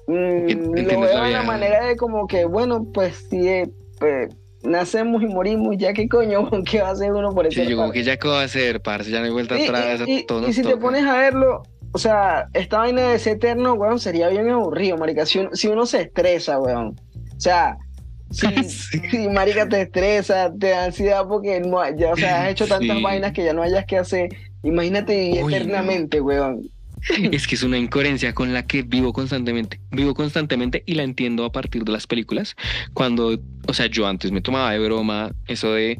Mm, 0.08 0.74
lo 0.74 1.00
veo 1.00 1.22
de 1.22 1.30
una 1.30 1.42
manera 1.42 1.86
de 1.86 1.96
como 1.96 2.26
que, 2.26 2.46
bueno, 2.46 2.86
pues 2.94 3.26
si 3.28 3.46
eh, 3.46 3.70
pues, 4.00 4.34
nacemos 4.62 5.22
y 5.22 5.26
morimos, 5.26 5.76
ya 5.76 5.92
que 5.92 6.08
coño, 6.08 6.48
¿qué 6.70 6.80
va 6.80 6.88
a 6.88 6.92
hacer 6.92 7.12
uno 7.12 7.34
por 7.34 7.46
eso? 7.46 7.60
Sí, 7.60 7.68
yo 7.68 7.76
como 7.76 7.92
que 7.92 8.02
ya 8.02 8.16
qué 8.16 8.26
va 8.26 8.40
a 8.40 8.44
hacer, 8.44 8.80
parce, 8.80 9.10
ya 9.10 9.18
no 9.18 9.26
hay 9.26 9.32
vuelta 9.32 9.54
atrás. 9.54 10.00
Y, 10.06 10.24
y, 10.46 10.52
si 10.54 10.62
te 10.62 10.78
pones 10.78 11.04
a 11.04 11.18
verlo, 11.18 11.62
o 11.92 11.98
sea, 11.98 12.48
esta 12.54 12.78
vaina 12.78 13.02
de 13.02 13.18
ser 13.18 13.36
eterno, 13.36 13.74
weón, 13.74 14.00
sería 14.00 14.28
bien 14.28 14.48
aburrido, 14.48 14.96
marica, 14.96 15.26
si, 15.26 15.40
uno 15.68 15.84
se 15.84 16.00
estresa, 16.00 16.58
weón. 16.58 16.98
O 17.36 17.40
sea, 17.40 17.76
si, 18.30 19.28
marica 19.28 19.68
te 19.68 19.82
estresa, 19.82 20.50
te 20.58 20.70
da 20.70 20.86
ansiedad 20.86 21.26
porque 21.28 21.60
no, 21.60 21.78
ya, 21.94 22.12
o 22.12 22.16
sea, 22.16 22.44
has 22.44 22.50
hecho 22.50 22.66
tantas 22.66 23.02
vainas 23.02 23.32
que 23.32 23.44
ya 23.44 23.52
no 23.52 23.62
hayas 23.62 23.84
que 23.84 23.98
hacer. 23.98 24.30
Imagínate 24.62 25.14
vivir 25.14 25.54
eternamente, 25.54 26.22
weón. 26.22 26.62
es 27.32 27.46
que 27.46 27.54
es 27.54 27.62
una 27.62 27.78
incoherencia 27.78 28.34
con 28.34 28.52
la 28.52 28.66
que 28.66 28.82
vivo 28.82 29.12
constantemente. 29.12 29.80
Vivo 29.90 30.14
constantemente 30.14 30.82
y 30.86 30.94
la 30.94 31.02
entiendo 31.02 31.44
a 31.44 31.52
partir 31.52 31.84
de 31.84 31.92
las 31.92 32.06
películas. 32.06 32.56
Cuando, 32.94 33.38
o 33.66 33.74
sea, 33.74 33.86
yo 33.86 34.06
antes 34.06 34.32
me 34.32 34.40
tomaba 34.40 34.72
de 34.72 34.78
broma 34.78 35.32
eso 35.46 35.72
de 35.72 35.98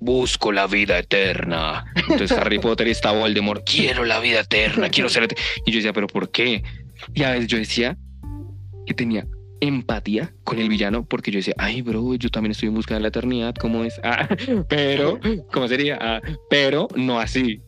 busco 0.00 0.52
la 0.52 0.66
vida 0.66 0.98
eterna. 0.98 1.84
Entonces 1.96 2.32
Harry 2.38 2.58
Potter 2.58 2.88
y 2.88 2.90
está 2.90 3.12
Voldemort, 3.12 3.64
quiero 3.68 4.04
la 4.04 4.20
vida 4.20 4.40
eterna, 4.40 4.90
quiero 4.90 5.08
ser 5.08 5.26
Y 5.64 5.70
yo 5.70 5.78
decía, 5.78 5.92
pero 5.92 6.06
¿por 6.06 6.30
qué? 6.30 6.62
Y 7.14 7.22
a 7.22 7.30
veces 7.30 7.46
yo 7.46 7.58
decía 7.58 7.96
que 8.86 8.94
tenía 8.94 9.26
empatía 9.60 10.34
con 10.44 10.58
el 10.58 10.68
villano 10.68 11.06
porque 11.06 11.30
yo 11.30 11.38
decía, 11.38 11.54
ay, 11.56 11.80
bro, 11.82 12.14
yo 12.16 12.28
también 12.28 12.52
estoy 12.52 12.68
en 12.68 12.74
busca 12.74 12.94
de 12.94 13.00
la 13.00 13.08
eternidad, 13.08 13.54
¿cómo 13.54 13.84
es? 13.84 13.98
Ah, 14.04 14.28
pero, 14.68 15.18
¿cómo 15.52 15.68
sería? 15.68 15.98
Ah, 16.00 16.20
pero 16.50 16.88
no 16.96 17.18
así. 17.18 17.62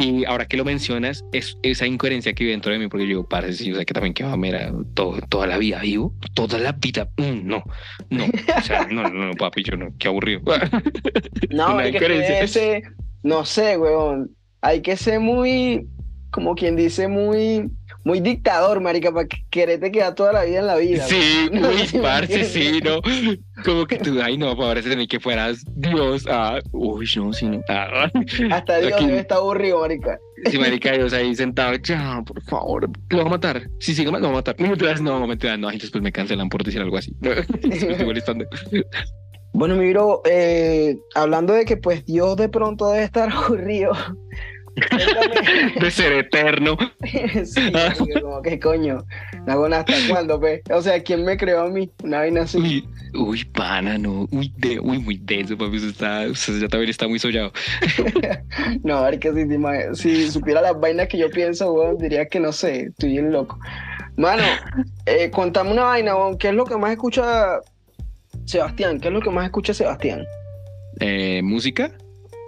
Y 0.00 0.24
ahora 0.24 0.46
que 0.46 0.56
lo 0.56 0.64
mencionas, 0.64 1.24
es 1.32 1.58
esa 1.62 1.86
incoherencia 1.86 2.32
que 2.32 2.44
vive 2.44 2.52
dentro 2.52 2.72
de 2.72 2.78
mí, 2.78 2.88
porque 2.88 3.06
yo 3.06 3.28
parece, 3.28 3.70
o 3.70 3.74
sea, 3.74 3.84
que 3.84 3.92
también 3.92 4.14
que 4.14 4.24
va 4.24 4.32
a 4.32 4.36
ver 4.36 4.72
todo, 4.94 5.18
toda 5.28 5.46
la 5.46 5.58
vida 5.58 5.80
vivo, 5.80 6.14
toda 6.34 6.58
la 6.58 6.72
vida, 6.72 7.10
mm, 7.18 7.46
no, 7.46 7.62
no, 8.08 8.24
o 8.24 8.62
sea, 8.62 8.86
no, 8.86 9.02
no, 9.02 9.26
no, 9.26 9.34
papi, 9.34 9.62
yo 9.62 9.76
no, 9.76 9.94
qué 9.98 10.08
aburrido. 10.08 10.40
No, 11.50 11.66
hay 11.78 11.92
que 11.92 12.40
ese, 12.42 12.82
no 13.22 13.44
sé, 13.44 13.76
weón, 13.76 14.34
hay 14.62 14.80
que 14.80 14.96
ser 14.96 15.20
muy, 15.20 15.86
como 16.30 16.54
quien 16.54 16.76
dice, 16.76 17.08
muy 17.08 17.70
muy 18.04 18.20
dictador, 18.20 18.80
marica, 18.80 19.12
para 19.12 19.26
quererte 19.50 19.92
quedar 19.92 20.14
toda 20.14 20.32
la 20.32 20.44
vida 20.44 20.60
en 20.60 20.66
la 20.66 20.76
vida. 20.76 21.04
Sí, 21.04 21.48
muy 21.52 22.00
parce, 22.02 22.44
sí, 22.44 22.80
¿no? 22.82 23.00
Como 23.64 23.86
que 23.86 23.98
tú, 23.98 24.20
ay, 24.22 24.38
no, 24.38 24.56
parece 24.56 24.96
ni 24.96 25.06
que 25.06 25.20
fueras 25.20 25.64
Dios. 25.74 26.26
Ah, 26.28 26.60
uy, 26.72 27.06
no, 27.16 27.32
sí, 27.32 27.46
no. 27.46 27.60
Ah. 27.68 28.10
Hasta 28.52 28.78
Dios 28.78 28.94
Aquí, 28.94 29.10
estar 29.10 29.38
aburrido, 29.38 29.80
marica. 29.80 30.18
Sí, 30.50 30.58
marica, 30.58 30.92
Dios 30.96 31.12
ahí 31.12 31.34
sentado, 31.34 31.74
ya, 31.76 32.22
por 32.26 32.42
favor, 32.42 32.88
lo 33.10 33.18
voy 33.18 33.26
a 33.26 33.30
matar. 33.30 33.68
Sí, 33.80 33.94
sí, 33.94 34.04
lo 34.04 34.12
voy 34.12 34.24
a 34.24 34.30
matar. 34.30 34.56
No 34.58 34.68
me 34.68 34.76
no, 34.76 35.26
me 35.26 35.36
no, 35.36 35.56
no, 35.58 35.70
después 35.70 36.02
me 36.02 36.12
cancelan 36.12 36.48
por 36.48 36.64
decir 36.64 36.80
algo 36.80 36.96
así. 36.96 37.14
Bueno, 39.52 39.74
mi 39.74 39.92
bro, 39.92 40.22
eh, 40.24 40.96
hablando 41.14 41.52
de 41.52 41.64
que 41.64 41.76
pues 41.76 42.06
Dios 42.06 42.36
de 42.36 42.48
pronto 42.48 42.90
debe 42.90 43.04
estar 43.04 43.30
aburrido, 43.32 43.92
de 45.80 45.90
ser 45.90 46.12
eterno. 46.12 46.76
sí, 47.44 47.72
como 48.20 48.42
que 48.42 48.58
coño, 48.58 49.04
hago 49.46 49.66
hasta 49.66 49.94
cuándo, 50.08 50.40
pe. 50.40 50.62
O 50.70 50.82
sea, 50.82 51.02
¿quién 51.02 51.24
me 51.24 51.36
creó 51.36 51.62
a 51.62 51.68
mí? 51.68 51.90
Una 52.02 52.18
vaina 52.18 52.42
así. 52.42 52.88
Uy, 53.14 53.44
pana, 53.44 53.98
no. 53.98 54.28
Uy, 54.30 54.52
de, 54.56 54.78
uy 54.80 54.98
muy 54.98 55.18
denso, 55.22 55.56
papi. 55.56 55.76
Usted, 55.76 55.88
está, 55.88 56.26
ya 56.26 56.68
también 56.68 56.90
está 56.90 57.08
muy 57.08 57.18
sollado. 57.18 57.52
no, 58.84 58.98
a 58.98 59.10
ver 59.10 59.18
que 59.18 59.32
si, 59.94 60.02
si 60.02 60.30
supiera 60.30 60.60
las 60.60 60.78
vainas 60.78 61.08
que 61.08 61.18
yo 61.18 61.30
pienso, 61.30 61.72
weón, 61.72 61.98
diría 61.98 62.26
que 62.26 62.40
no 62.40 62.52
sé, 62.52 62.82
estoy 62.84 63.10
bien 63.10 63.32
loco. 63.32 63.58
Mano, 64.16 64.42
eh, 65.06 65.30
contame 65.30 65.72
una 65.72 65.84
vaina, 65.84 66.16
weón. 66.16 66.38
¿Qué 66.38 66.48
es 66.48 66.54
lo 66.54 66.64
que 66.64 66.76
más 66.76 66.92
escucha 66.92 67.60
Sebastián? 68.44 69.00
¿Qué 69.00 69.08
es 69.08 69.14
lo 69.14 69.20
que 69.20 69.30
más 69.30 69.44
escucha 69.44 69.74
Sebastián? 69.74 70.24
Eh, 71.00 71.40
¿Música? 71.42 71.90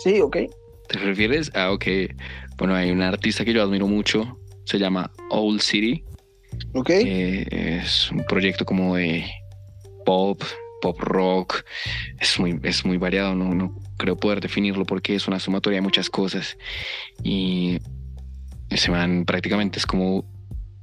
Sí, 0.01 0.21
ok. 0.21 0.37
¿Te 0.93 0.99
refieres? 0.99 1.51
Ah, 1.55 1.73
ok. 1.73 1.87
Bueno, 2.59 2.75
hay 2.75 2.91
un 2.91 3.01
artista 3.01 3.47
que 3.47 3.55
yo 3.55 3.63
admiro 3.63 3.89
mucho, 3.89 4.39
se 4.67 4.79
llama 4.79 5.11
Old 5.31 5.63
City. 5.63 6.05
Ok. 6.75 6.91
es 6.91 8.11
un 8.11 8.23
proyecto 8.25 8.67
como 8.67 8.97
de 8.97 9.25
pop, 10.05 10.43
pop 10.83 11.01
rock. 11.01 11.65
Es 12.21 12.39
muy, 12.39 12.61
es 12.63 12.85
muy 12.85 12.99
variado, 12.99 13.35
no, 13.35 13.55
no 13.55 13.75
creo 13.97 14.17
poder 14.17 14.43
definirlo 14.43 14.85
porque 14.85 15.15
es 15.15 15.27
una 15.27 15.41
sumatoria 15.41 15.79
de 15.79 15.83
muchas 15.83 16.11
cosas. 16.11 16.59
Y 17.25 17.79
ese 18.69 18.91
man 18.91 19.25
prácticamente 19.25 19.79
es 19.79 19.87
como 19.87 20.31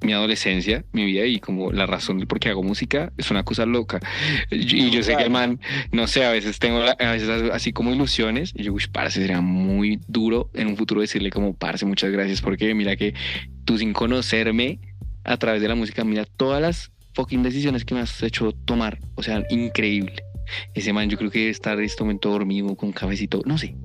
mi 0.01 0.13
adolescencia, 0.13 0.85
mi 0.93 1.05
vida 1.05 1.25
y 1.25 1.39
como 1.39 1.71
la 1.71 1.85
razón 1.85 2.17
del 2.17 2.27
por 2.27 2.39
qué 2.39 2.49
hago 2.49 2.63
música 2.63 3.11
es 3.17 3.29
una 3.31 3.43
cosa 3.43 3.65
loca. 3.65 3.99
Y 4.49 4.89
yo 4.91 5.03
sé 5.03 5.17
que 5.17 5.23
el 5.23 5.29
man, 5.29 5.59
no 5.91 6.07
sé, 6.07 6.25
a 6.25 6.31
veces 6.31 6.59
tengo 6.59 6.81
a 6.81 7.11
veces 7.11 7.29
así 7.51 7.73
como 7.73 7.93
ilusiones 7.93 8.53
y 8.55 8.63
yo, 8.63 8.73
uy, 8.73 8.83
parce, 8.91 9.19
sería 9.19 9.41
muy 9.41 9.99
duro 10.07 10.49
en 10.53 10.67
un 10.67 10.77
futuro 10.77 11.01
decirle 11.01 11.29
como, 11.29 11.53
parce, 11.53 11.85
muchas 11.85 12.11
gracias 12.11 12.41
porque 12.41 12.73
mira 12.73 12.95
que 12.95 13.13
tú 13.65 13.77
sin 13.77 13.93
conocerme 13.93 14.79
a 15.23 15.37
través 15.37 15.61
de 15.61 15.67
la 15.67 15.75
música, 15.75 16.03
mira 16.03 16.25
todas 16.25 16.61
las 16.61 16.91
fucking 17.13 17.43
decisiones 17.43 17.85
que 17.85 17.93
me 17.93 18.01
has 18.01 18.23
hecho 18.23 18.51
tomar, 18.51 18.99
o 19.15 19.23
sea, 19.23 19.43
increíble. 19.49 20.23
Ese 20.73 20.93
man 20.93 21.09
yo 21.09 21.17
creo 21.17 21.29
que 21.29 21.49
estar 21.49 21.77
en 21.77 21.85
este 21.85 22.03
momento 22.03 22.29
dormido 22.29 22.75
con 22.75 22.91
cabecito, 22.91 23.41
no 23.45 23.57
sé, 23.57 23.75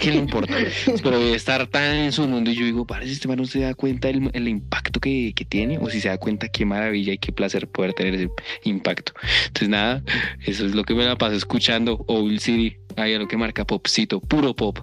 ¿Qué 0.00 0.10
le 0.10 0.16
importa? 0.16 0.54
Pero 1.02 1.18
debe 1.18 1.34
estar 1.34 1.66
tan 1.66 1.94
en 1.96 2.12
su 2.12 2.26
mundo 2.26 2.50
y 2.50 2.54
yo 2.54 2.64
digo, 2.64 2.86
parece 2.86 3.12
este 3.12 3.28
man 3.28 3.36
no 3.36 3.44
se 3.44 3.60
da 3.60 3.74
cuenta 3.74 4.08
del 4.08 4.30
el 4.32 4.48
impacto 4.48 5.00
que, 5.00 5.32
que, 5.34 5.44
tiene 5.44 5.78
o 5.78 5.90
si 5.90 6.00
se 6.00 6.08
da 6.08 6.18
cuenta 6.18 6.48
qué 6.48 6.64
maravilla 6.64 7.12
y 7.12 7.18
qué 7.18 7.32
placer 7.32 7.68
poder 7.68 7.92
tener 7.92 8.14
ese 8.14 8.30
impacto. 8.64 9.12
Entonces 9.46 9.68
nada, 9.68 10.02
eso 10.46 10.64
es 10.66 10.74
lo 10.74 10.84
que 10.84 10.94
me 10.94 11.04
la 11.04 11.16
paso 11.16 11.36
escuchando 11.36 12.04
Old 12.08 12.40
City, 12.40 12.76
ahí 12.96 13.14
a 13.14 13.18
lo 13.18 13.28
que 13.28 13.36
marca 13.36 13.64
popcito, 13.66 14.20
puro 14.20 14.54
pop. 14.54 14.78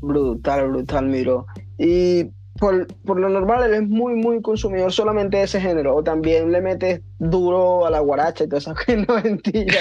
Brutal, 0.00 0.68
brutal, 0.68 1.06
miro. 1.06 1.46
Y 1.78 2.26
por, 2.60 2.86
por, 3.06 3.18
lo 3.18 3.30
normal 3.30 3.64
él 3.64 3.74
es 3.74 3.88
muy, 3.88 4.14
muy 4.14 4.42
consumidor 4.42 4.92
solamente 4.92 5.38
de 5.38 5.44
ese 5.44 5.60
género. 5.60 5.96
O 5.96 6.04
también 6.04 6.52
le 6.52 6.60
metes 6.60 7.00
duro 7.18 7.86
a 7.86 7.90
la 7.90 8.00
guaracha 8.00 8.44
y 8.44 8.48
todo 8.48 8.58
eso, 8.58 8.74
que 8.86 8.98
no 8.98 9.20
mentira. 9.22 9.80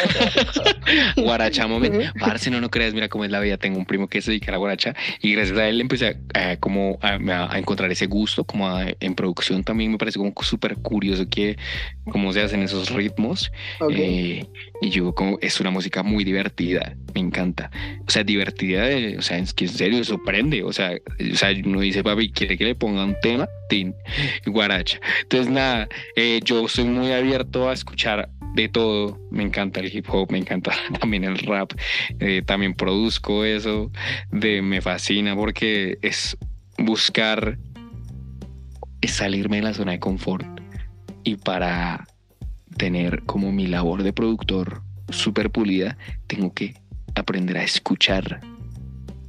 guaracha, 1.17 1.67
momento. 1.67 1.99
Parce, 2.17 2.49
no, 2.49 2.61
no 2.61 2.69
creas, 2.69 2.93
mira 2.93 3.09
cómo 3.09 3.25
es 3.25 3.32
la 3.32 3.41
vida. 3.41 3.57
Tengo 3.57 3.77
un 3.77 3.86
primo 3.86 4.07
que 4.07 4.21
se 4.21 4.32
dedica 4.32 4.51
a 4.51 4.53
la 4.53 4.57
guaracha 4.57 4.95
y 5.21 5.34
gracias 5.34 5.57
a 5.57 5.67
él 5.67 5.82
empecé 5.82 6.17
a, 6.34 6.55
como 6.55 6.97
a, 7.01 7.57
encontrar 7.57 7.91
ese 7.91 8.05
gusto, 8.05 8.45
como 8.45 8.69
en 8.80 9.13
producción 9.13 9.63
también 9.65 9.91
me 9.91 9.97
parece 9.97 10.17
como 10.17 10.34
súper 10.41 10.77
curioso 10.77 11.27
que 11.30 11.57
cómo 12.09 12.32
se 12.32 12.41
hacen 12.41 12.63
esos 12.63 12.91
ritmos. 12.91 13.51
Eh, 13.91 14.45
y 14.82 14.89
yo 14.89 15.13
como 15.13 15.38
es 15.41 15.59
una 15.59 15.69
música 15.69 16.01
muy 16.01 16.23
divertida, 16.23 16.95
me 17.13 17.19
encanta. 17.19 17.71
O 18.07 18.09
sea, 18.09 18.23
divertida, 18.23 18.86
o 19.17 19.21
sea, 19.21 19.38
es 19.38 19.53
que 19.53 19.65
en 19.65 19.71
serio 19.71 20.03
sorprende. 20.05 20.63
O 20.63 20.71
sea, 20.71 20.93
o 20.93 21.36
sea, 21.36 21.49
uno 21.65 21.82
dice, 21.82 22.03
papi, 22.03 22.32
quiere 22.32 22.57
que 22.57 22.68
le 22.70 22.76
ponga 22.76 23.03
un 23.03 23.20
tema, 23.20 23.49
tin, 23.67 23.95
guaracha. 24.45 24.99
Entonces, 25.24 25.51
nada, 25.51 25.89
eh, 26.15 26.39
yo 26.43 26.67
soy 26.67 26.86
muy 26.86 27.11
abierto 27.11 27.67
a 27.67 27.74
escuchar 27.74 28.30
de 28.53 28.70
todo. 28.70 29.20
Me 29.32 29.41
encanta 29.41 29.80
el 29.80 29.93
hip 29.93 30.05
hop, 30.07 30.32
me 30.32 30.38
encanta 30.38 30.72
también 30.99 31.24
el 31.24 31.39
rap. 31.39 31.72
Eh, 32.20 32.43
también 32.45 32.76
produzco 32.76 33.43
eso. 33.43 33.91
De, 34.32 34.61
me 34.61 34.82
fascina 34.82 35.36
porque 35.36 35.97
es 36.03 36.38
buscar 36.78 37.57
salirme 39.07 39.55
de 39.57 39.63
la 39.63 39.74
zona 39.74 39.93
de 39.93 39.99
confort. 39.99 40.45
Y 41.24 41.38
para 41.38 42.07
tener 42.78 43.24
como 43.24 43.51
mi 43.51 43.65
labor 43.65 44.03
de 44.03 44.13
productor 44.13 44.84
súper 45.09 45.49
pulida, 45.49 45.97
tengo 46.28 46.53
que 46.53 46.76
aprender 47.15 47.57
a 47.57 47.63
escuchar 47.63 48.41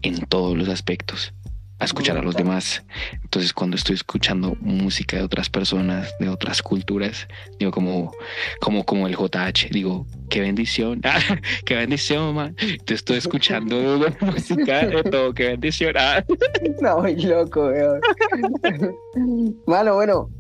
en 0.03 0.27
todos 0.27 0.59
los 0.59 0.69
aspectos 0.69 1.33
a 1.81 1.85
escuchar 1.87 2.19
a 2.19 2.23
los 2.23 2.37
demás. 2.37 2.85
Entonces, 3.23 3.53
cuando 3.53 3.77
estoy 3.77 3.95
escuchando 3.95 4.55
música 4.61 5.17
de 5.17 5.23
otras 5.23 5.49
personas, 5.49 6.15
de 6.21 6.29
otras 6.29 6.63
culturas, 6.63 7.27
digo 7.59 7.73
como, 7.73 8.13
como, 8.61 8.85
como 8.85 9.07
el 9.09 9.17
JH, 9.17 9.71
digo, 9.71 10.07
qué 10.29 10.43
bendición, 10.43 11.01
ah, 11.05 11.19
qué 11.65 11.77
bendición, 11.77 12.35
man. 12.35 12.55
Te 12.85 12.95
estoy 12.95 13.17
escuchando 13.17 13.99
música 14.21 14.87
de 14.87 15.03
todo, 15.05 15.33
qué 15.33 15.49
bendición. 15.49 15.95
Ah. 15.99 16.25
No, 16.81 17.03
loco, 17.07 17.67
weón. 17.67 18.01
Mano, 19.67 19.95
bueno, 19.95 20.31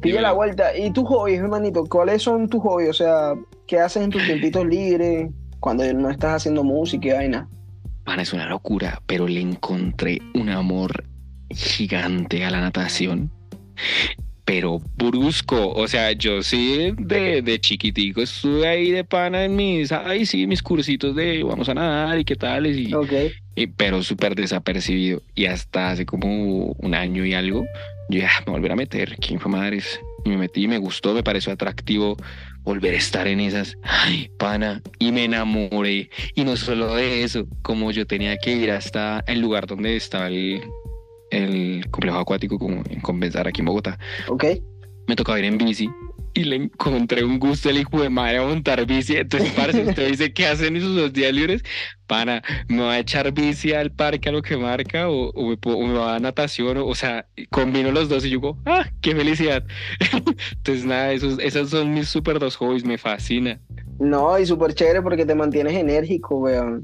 pilla 0.00 0.20
la 0.20 0.32
vuelta. 0.32 0.76
¿Y 0.76 0.92
tus 0.92 1.04
hobbies, 1.08 1.40
hermanito? 1.40 1.84
¿Cuáles 1.86 2.22
son 2.22 2.48
tus 2.48 2.62
hobbies? 2.62 2.90
O 2.90 2.92
sea, 2.92 3.34
¿qué 3.66 3.78
haces 3.78 4.02
en 4.04 4.10
tus 4.10 4.24
tiempitos 4.24 4.64
libres? 4.66 5.30
Cuando 5.60 5.90
no 5.92 6.10
estás 6.10 6.36
haciendo 6.36 6.62
música 6.62 7.08
y 7.08 7.12
vaina. 7.12 7.48
Pana, 8.06 8.22
es 8.22 8.32
una 8.32 8.46
locura, 8.46 9.02
pero 9.06 9.26
le 9.26 9.40
encontré 9.40 10.22
un 10.32 10.48
amor 10.48 11.04
gigante 11.50 12.44
a 12.44 12.50
la 12.52 12.60
natación. 12.60 13.32
Pero 14.44 14.80
brusco, 14.96 15.72
o 15.72 15.88
sea, 15.88 16.12
yo 16.12 16.40
sí 16.40 16.92
de, 16.96 17.42
de 17.42 17.60
chiquitico 17.60 18.22
estuve 18.22 18.68
ahí 18.68 18.92
de 18.92 19.02
pana 19.02 19.44
en 19.44 19.56
mis, 19.56 19.90
ay 19.90 20.24
sí, 20.24 20.46
mis 20.46 20.62
cursitos 20.62 21.16
de 21.16 21.42
vamos 21.42 21.68
a 21.68 21.74
nadar 21.74 22.16
y 22.20 22.24
qué 22.24 22.36
tal, 22.36 22.68
y, 22.68 22.94
y 23.56 23.66
pero 23.66 24.04
súper 24.04 24.36
desapercibido. 24.36 25.20
Y 25.34 25.46
hasta 25.46 25.90
hace 25.90 26.06
como 26.06 26.76
un 26.78 26.94
año 26.94 27.26
y 27.26 27.34
algo, 27.34 27.66
yo 28.08 28.20
ya 28.20 28.30
me 28.46 28.52
volví 28.52 28.70
a 28.70 28.76
meter, 28.76 29.16
¿quién 29.16 29.40
fue 29.40 29.50
madres? 29.50 30.00
Y 30.24 30.28
me 30.28 30.36
metí, 30.36 30.68
me 30.68 30.78
gustó, 30.78 31.12
me 31.12 31.24
pareció 31.24 31.52
atractivo 31.52 32.16
volver 32.66 32.94
a 32.94 32.98
estar 32.98 33.28
en 33.28 33.38
esas, 33.38 33.78
ay, 33.82 34.28
pana, 34.38 34.82
y 34.98 35.12
me 35.12 35.24
enamoré. 35.24 36.10
Y 36.34 36.44
no 36.44 36.56
solo 36.56 36.96
de 36.96 37.22
eso, 37.22 37.46
como 37.62 37.92
yo 37.92 38.06
tenía 38.06 38.36
que 38.36 38.52
ir 38.52 38.72
hasta 38.72 39.22
el 39.28 39.40
lugar 39.40 39.66
donde 39.66 39.96
estaba 39.96 40.26
el, 40.26 40.60
el 41.30 41.86
complejo 41.90 42.18
acuático 42.18 42.58
como 42.58 42.82
en 42.90 43.00
Compensar 43.00 43.46
aquí 43.46 43.60
en 43.60 43.66
Bogotá. 43.66 43.98
Ok. 44.28 44.44
Me 45.06 45.16
tocaba 45.16 45.38
ir 45.38 45.44
en 45.44 45.58
bici 45.58 45.88
y 46.36 46.44
le 46.44 46.56
encontré 46.56 47.24
un 47.24 47.38
gusto 47.38 47.70
el 47.70 47.78
hijo 47.78 48.02
de 48.02 48.10
madre 48.10 48.38
a 48.38 48.42
montar 48.42 48.84
bici. 48.86 49.16
Entonces, 49.16 49.50
parce, 49.52 49.82
usted 49.82 50.10
dice, 50.10 50.32
¿qué 50.34 50.46
hacen 50.46 50.76
esos 50.76 50.94
dos 50.94 51.12
días 51.12 51.32
libres? 51.32 51.62
Para, 52.06 52.42
¿me 52.68 52.82
va 52.82 52.92
a 52.92 52.98
echar 52.98 53.32
bici 53.32 53.72
al 53.72 53.90
parque 53.90 54.28
a 54.28 54.32
lo 54.32 54.42
que 54.42 54.56
marca? 54.56 55.08
¿O, 55.08 55.32
me, 55.34 55.92
va 55.94 56.16
a 56.16 56.20
natación? 56.20 56.76
O, 56.76 56.94
sea, 56.94 57.26
combino 57.50 57.90
los 57.90 58.10
dos 58.10 58.24
y 58.26 58.30
yo 58.30 58.38
digo, 58.38 58.58
¡ah, 58.66 58.86
qué 59.00 59.16
felicidad! 59.16 59.64
Entonces, 60.52 60.84
nada, 60.84 61.12
esos, 61.12 61.38
esos 61.38 61.70
son 61.70 61.94
mis 61.94 62.08
super 62.08 62.38
dos 62.38 62.56
hobbies, 62.56 62.84
me 62.84 62.98
fascina. 62.98 63.58
No, 63.98 64.38
y 64.38 64.44
súper 64.44 64.74
chévere 64.74 65.00
porque 65.00 65.24
te 65.24 65.34
mantienes 65.34 65.74
enérgico, 65.74 66.36
weón. 66.36 66.82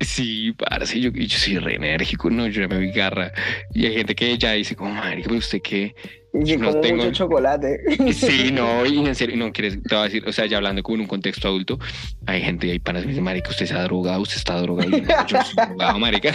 Sí, 0.00 0.52
parce, 0.52 1.00
yo, 1.00 1.10
yo 1.10 1.38
soy 1.38 1.58
re 1.58 1.74
enérgico, 1.74 2.30
no, 2.30 2.46
yo 2.46 2.68
me 2.68 2.76
doy 2.76 2.92
garra. 2.92 3.32
Y 3.74 3.86
hay 3.86 3.94
gente 3.94 4.14
que 4.14 4.38
ya 4.38 4.52
dice, 4.52 4.76
como, 4.76 4.92
madre, 4.92 5.24
¿usted 5.28 5.60
qué? 5.60 5.94
Y 6.34 6.56
no 6.56 6.74
tengo 6.80 7.04
mucho 7.04 7.24
chocolate. 7.24 7.80
Sí, 8.12 8.50
no, 8.52 8.86
y 8.86 8.98
en 8.98 9.14
serio, 9.14 9.36
no 9.36 9.52
quieres, 9.52 9.82
te 9.82 9.94
voy 9.94 10.02
a 10.02 10.04
decir, 10.04 10.24
o 10.26 10.32
sea, 10.32 10.46
ya 10.46 10.58
hablando 10.58 10.82
con 10.82 11.00
un 11.00 11.06
contexto 11.06 11.48
adulto, 11.48 11.78
hay 12.26 12.42
gente, 12.42 12.70
hay 12.70 12.78
panas 12.78 13.02
que 13.02 13.08
dicen, 13.08 13.24
marica, 13.24 13.50
usted 13.50 13.66
se 13.66 13.74
ha 13.74 13.82
drogado, 13.82 14.22
usted 14.22 14.36
está 14.36 14.60
drogado. 14.60 14.90
yo 14.90 15.42
soy 15.42 15.54
drogado, 15.68 15.98
marica. 15.98 16.34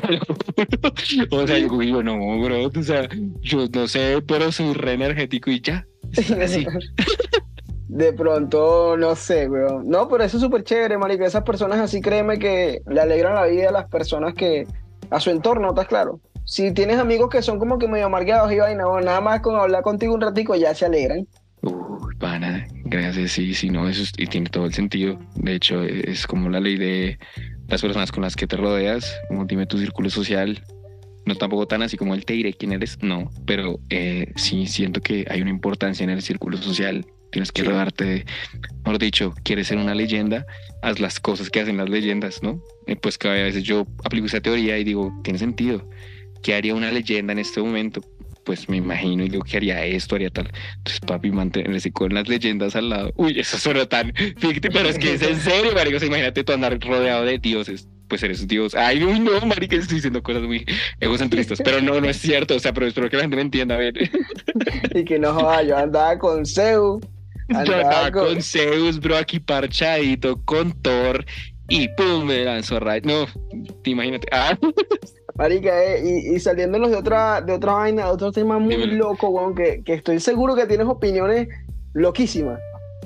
o 1.30 1.47
sea, 1.47 1.57
yo 1.57 1.78
digo, 1.78 2.03
no, 2.03 2.39
bro, 2.41 2.66
o 2.66 2.84
sea, 2.84 3.07
yo 3.41 3.68
no 3.74 3.88
sé, 3.88 4.22
pero 4.28 4.51
soy 4.51 4.74
re 4.74 4.93
energético 4.93 5.51
y 5.51 5.61
ya. 5.61 5.86
Así. 6.41 6.66
De 7.94 8.12
pronto, 8.12 8.98
no 8.98 9.16
sé, 9.16 9.48
weón. 9.48 9.88
No, 9.88 10.08
pero 10.08 10.24
eso 10.24 10.38
es 10.38 10.44
súper 10.44 10.64
chévere, 10.64 10.98
marica. 10.98 11.26
Esas 11.26 11.44
personas 11.44 11.80
así, 11.80 12.02
créeme 12.02 12.39
que 12.39 12.82
le 12.88 13.02
alegran 13.02 13.36
la 13.36 13.46
vida 13.46 13.70
a 13.70 13.72
las 13.72 13.88
personas 13.88 14.34
que, 14.34 14.66
a 15.12 15.20
su 15.20 15.30
entorno, 15.30 15.70
¿estás 15.70 15.88
claro? 15.88 16.20
si 16.46 16.74
tienes 16.74 16.98
amigos 16.98 17.30
que 17.30 17.41
son 17.41 17.60
como 17.60 17.80
que 17.80 17.88
medio 17.88 18.06
amargados 18.06 18.52
y 18.52 18.58
vaina, 18.58 18.88
o 18.88 19.00
nada 19.00 19.22
más 19.22 19.41
con 19.41 19.56
hablar 19.56 19.84
contigo 19.84 20.14
un 20.14 20.22
ratico 20.22 20.56
ya 20.56 20.74
se 20.76 20.86
alegran. 20.86 21.28
Uy, 21.62 22.16
pana, 22.20 22.68
gracias, 22.86 23.32
sí, 23.32 23.54
sí, 23.54 23.70
no, 23.70 23.88
eso 23.88 24.04
y 24.18 24.28
tiene 24.28 24.50
todo 24.50 24.66
el 24.66 24.74
sentido. 24.74 25.18
De 25.36 25.56
hecho, 25.56 25.82
es 25.84 26.28
como 26.28 26.50
la 26.50 26.60
ley 26.60 26.78
de 26.78 27.18
las 27.68 27.82
personas 27.82 28.12
con 28.12 28.24
las 28.24 28.36
que 28.36 28.48
te 28.48 28.58
rodeas, 28.58 29.18
como 29.30 29.46
dime 29.46 29.66
tu 29.66 29.78
círculo 29.78 30.10
social. 30.10 30.64
No 31.26 31.36
tampoco 31.36 31.68
tan 31.68 31.82
así 31.82 31.96
como 31.96 32.16
el 32.16 32.26
te 32.26 32.34
diré 32.34 32.54
quién 32.54 32.74
eres, 32.74 32.98
no, 33.02 33.30
pero 33.46 33.80
eh, 33.89 34.34
sí 34.36 34.66
siento 34.66 35.00
que 35.00 35.26
hay 35.30 35.41
una 35.41 35.52
importancia 35.52 36.04
en 36.04 36.10
el 36.10 36.22
círculo 36.22 36.58
social. 36.58 37.06
Tienes 37.34 37.52
que 37.52 37.64
rodarte, 37.64 38.26
mejor 38.86 39.00
dicho, 39.00 39.34
quieres 39.44 39.68
ser 39.68 39.78
una 39.78 39.94
leyenda, 39.94 40.46
haz 40.82 41.00
las 41.00 41.20
cosas 41.20 41.50
que 41.50 41.60
hacen 41.60 41.78
las 41.78 41.90
leyendas, 41.90 42.42
¿no? 42.42 42.62
Eh, 42.88 42.96
pues 42.96 43.18
cada 43.18 43.36
vez 43.36 43.62
yo 43.64 43.86
aplico 44.06 44.28
esa 44.28 44.40
teoría 44.40 44.78
y 44.78 44.84
digo, 44.84 45.12
tiene 45.24 45.40
sentido 45.40 45.86
¿qué 46.44 46.54
haría 46.54 46.76
una 46.76 46.92
leyenda 46.92 47.34
en 47.34 47.40
este 47.40 47.62
momento? 47.62 48.02
Pues 48.44 48.68
me 48.68 48.78
imagino 48.78 49.24
y 49.24 49.30
digo 49.30 49.44
que 49.44 49.56
haría 49.56 49.84
esto, 49.86 50.16
haría 50.16 50.30
tal. 50.30 50.52
Entonces, 50.78 51.00
papi, 51.00 51.32
mantenerse 51.32 51.92
con 51.92 52.14
las 52.14 52.28
leyendas 52.28 52.76
al 52.76 52.90
lado. 52.90 53.14
Uy, 53.16 53.40
eso 53.40 53.58
suena 53.58 53.86
tan 53.88 54.14
ficticio, 54.14 54.70
pero 54.72 54.90
es 54.90 55.00
que 55.00 55.14
es 55.14 55.22
en 55.22 55.40
serio, 55.40 55.72
marico. 55.74 55.98
O 55.98 56.06
imagínate 56.06 56.44
tú 56.44 56.52
andar 56.52 56.78
rodeado 56.80 57.26
de 57.26 57.40
dioses 57.40 57.88
pues 58.10 58.22
eres 58.22 58.48
Dios. 58.48 58.76
Ay, 58.76 59.04
uy, 59.04 59.20
no, 59.20 59.44
marica, 59.48 59.76
estoy 59.76 59.96
diciendo 59.96 60.22
cosas 60.22 60.44
muy 60.44 60.64
egocentristas, 61.00 61.60
pero 61.64 61.82
no, 61.82 62.00
no 62.00 62.08
es 62.08 62.18
cierto, 62.18 62.56
o 62.56 62.60
sea, 62.60 62.72
pero 62.72 62.86
espero 62.86 63.10
que 63.10 63.16
la 63.16 63.24
gente 63.24 63.38
me 63.38 63.42
entienda, 63.42 63.74
a 63.74 63.80
ver. 63.80 63.96
Y 64.94 65.04
que 65.04 65.18
no 65.18 65.34
joda, 65.34 65.64
yo 65.64 65.76
andaba 65.76 66.20
con 66.20 66.46
Zeus. 66.46 67.02
Yo 67.50 67.76
andaba 67.76 68.12
con... 68.12 68.41
Zeus, 68.41 69.00
bro, 69.00 69.18
aquí 69.18 69.39
parchadito, 69.39 70.41
con 70.46 70.72
Thor, 70.82 71.26
y 71.70 71.88
pum, 71.89 72.26
me 72.26 72.44
lanzó 72.44 72.80
right. 72.80 73.06
No, 73.06 73.26
imagínate. 73.86 74.28
Ah. 74.32 74.58
Marica, 75.36 75.84
eh, 75.84 76.32
y, 76.32 76.39
saliéndonos 76.39 76.91
de 76.91 76.98
otra, 76.98 77.41
de 77.41 77.54
otra 77.54 77.74
vaina, 77.74 78.06
de 78.06 78.12
otro 78.12 78.32
tema 78.32 78.60
muy 78.60 78.86
loco, 78.86 79.30
weón, 79.30 79.56
que, 79.56 79.82
que, 79.84 79.96
estoy 79.96 80.20
seguro 80.20 80.56
que 80.56 80.68
tienes 80.68 80.86
opiniones 80.86 81.48
loquísimas. 81.94 82.60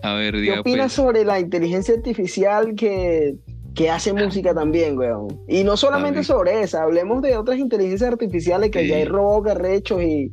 A 0.04 0.14
ver, 0.16 0.36
diga, 0.36 0.56
¿Qué 0.56 0.60
opinas 0.60 0.88
pues. 0.88 0.94
sobre 0.94 1.24
la 1.24 1.40
inteligencia 1.40 1.96
artificial 1.96 2.76
que, 2.76 3.36
que 3.74 3.90
hace 3.90 4.12
música 4.12 4.54
también, 4.54 4.98
weón? 4.98 5.40
Y 5.48 5.64
no 5.64 5.78
solamente 5.78 6.24
sobre 6.24 6.62
esa, 6.62 6.84
hablemos 6.84 7.22
de 7.22 7.38
otras 7.38 7.58
inteligencias 7.58 8.12
artificiales 8.12 8.72
que 8.72 8.88
ya 8.88 8.98
hay 8.98 9.06
robots 9.06 9.56
rechos 9.56 10.02
y. 10.02 10.32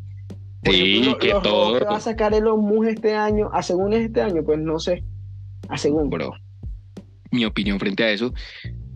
sí, 0.64 1.14
que 1.20 1.30
todo. 1.42 1.78
que 1.78 1.84
va 1.84 1.96
a 1.96 2.00
sacar 2.00 2.34
el 2.34 2.44
Musk 2.44 2.88
este 2.88 3.14
año, 3.14 3.50
a 3.52 3.62
según 3.62 3.92
este 3.92 4.22
año, 4.22 4.42
pues 4.44 4.58
no 4.58 4.78
sé. 4.78 5.04
A 5.68 5.78
según. 5.78 6.10
Bro, 6.10 6.32
mi 7.30 7.44
opinión 7.44 7.78
frente 7.78 8.04
a 8.04 8.10
eso, 8.10 8.32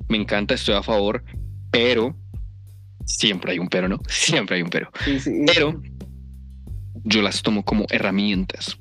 me 0.09 0.17
encanta, 0.17 0.55
estoy 0.55 0.75
a 0.75 0.83
favor, 0.83 1.23
pero 1.71 2.15
Siempre 3.09 3.53
hay 3.53 3.59
un 3.59 3.69
pero, 3.69 3.89
¿no? 3.89 3.99
Siempre 4.09 4.57
hay 4.57 4.63
un 4.63 4.69
pero. 4.69 4.91
Pero 5.47 5.83
yo 7.05 7.23
las 7.23 7.43
tomo 7.43 7.65
como 7.65 7.87
herramientas. 7.91 8.79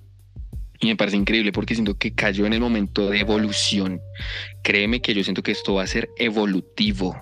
Y 0.80 0.88
me 0.88 0.96
parece 0.96 1.18
increíble 1.18 1.52
porque 1.52 1.74
siento 1.74 1.98
que 1.98 2.14
cayó 2.14 2.46
en 2.46 2.54
el 2.54 2.60
momento 2.60 3.10
de 3.10 3.22
evolución. 3.22 4.00
Créeme 4.64 5.02
que 5.02 5.14
yo 5.14 5.24
siento 5.24 5.42
que 5.42 5.54
esto 5.54 5.76
va 5.76 5.84
a 5.84 5.88
ser 5.88 6.10
evolutivo. 6.18 7.16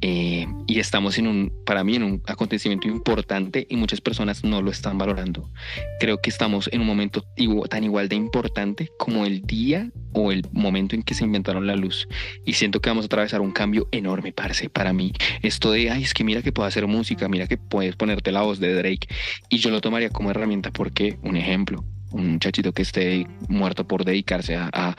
Eh, 0.00 0.46
y 0.66 0.78
estamos 0.78 1.18
en 1.18 1.26
un, 1.26 1.52
para 1.66 1.82
mí, 1.82 1.96
un 1.96 2.22
acontecimiento 2.26 2.86
importante 2.88 3.66
y 3.68 3.76
muchas 3.76 4.00
personas 4.00 4.44
no 4.44 4.62
lo 4.62 4.70
están 4.70 4.98
valorando. 4.98 5.50
Creo 5.98 6.20
que 6.20 6.30
estamos 6.30 6.68
en 6.72 6.80
un 6.80 6.86
momento 6.86 7.24
tan 7.68 7.84
igual 7.84 8.08
de 8.08 8.16
importante 8.16 8.90
como 8.98 9.26
el 9.26 9.42
día 9.42 9.90
o 10.12 10.30
el 10.30 10.46
momento 10.52 10.94
en 10.94 11.02
que 11.02 11.14
se 11.14 11.24
inventaron 11.24 11.66
la 11.66 11.76
luz. 11.76 12.08
Y 12.44 12.52
siento 12.54 12.80
que 12.80 12.90
vamos 12.90 13.04
a 13.04 13.06
atravesar 13.06 13.40
un 13.40 13.50
cambio 13.50 13.88
enorme, 13.90 14.32
parce, 14.32 14.68
para 14.68 14.92
mí. 14.92 15.12
Esto 15.42 15.72
de, 15.72 15.90
ay, 15.90 16.02
es 16.02 16.14
que 16.14 16.24
mira 16.24 16.42
que 16.42 16.52
puedo 16.52 16.68
hacer 16.68 16.86
música, 16.86 17.28
mira 17.28 17.46
que 17.46 17.56
puedes 17.56 17.96
ponerte 17.96 18.32
la 18.32 18.42
voz 18.42 18.60
de 18.60 18.74
Drake. 18.74 19.08
Y 19.48 19.58
yo 19.58 19.70
lo 19.70 19.80
tomaría 19.80 20.10
como 20.10 20.30
herramienta 20.30 20.70
porque, 20.70 21.18
un 21.22 21.36
ejemplo, 21.36 21.84
un 22.10 22.32
muchachito 22.32 22.72
que 22.72 22.82
esté 22.82 23.26
muerto 23.48 23.86
por 23.86 24.04
dedicarse 24.04 24.56
a, 24.56 24.70
a, 24.72 24.96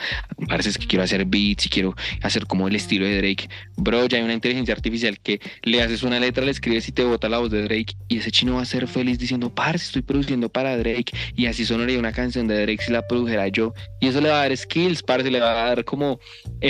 parece 0.48 0.72
que 0.80 0.88
quiero 0.88 1.04
hacer 1.04 1.26
beats 1.26 1.66
y 1.66 1.70
quiero 1.70 1.96
hacer 2.22 2.46
como 2.46 2.68
el 2.68 2.76
estilo 2.76 3.06
de 3.06 3.18
Drake. 3.18 3.50
Bro, 3.78 4.08
ya 4.08 4.18
hay 4.18 4.24
una 4.24 4.34
inteligencia 4.34 4.74
artificial 4.74 5.20
que 5.20 5.40
le 5.64 5.82
haces 5.82 6.04
una 6.04 6.20
letra, 6.20 6.46
le 6.46 6.52
escribes 6.52 6.88
y 6.88 6.92
te 6.92 7.04
bota 7.04 7.30
la 7.30 7.40
voz 7.40 7.52
de 7.52 7.64
Drake 7.64 7.96
y 8.08 8.18
ese 8.18 8.32
chino 8.32 8.56
va 8.56 8.62
a 8.62 8.66
ser 8.66 8.88
feliz 8.88 9.18
diciendo, 9.18 9.54
parce, 9.54 9.86
estoy 9.86 10.02
produciendo 10.02 10.50
para 10.50 10.78
Drake 10.78 11.12
y 11.36 11.46
así 11.46 11.66
sonaría 11.66 12.00
una 12.00 12.12
canción 12.12 12.48
de 12.48 12.62
Drake 12.62 12.84
si 12.84 12.92
la 12.92 13.06
produjera 13.08 13.48
yo. 13.48 13.74
Y 14.00 14.08
eso 14.08 14.22
le 14.22 14.30
va 14.30 14.42
a 14.42 14.48
dar 14.48 14.58
skills, 14.58 15.04
parce, 15.04 15.30
le 15.30 15.40
va 15.40 15.52
a 15.52 15.70
dar 15.70 15.86
como 15.86 16.20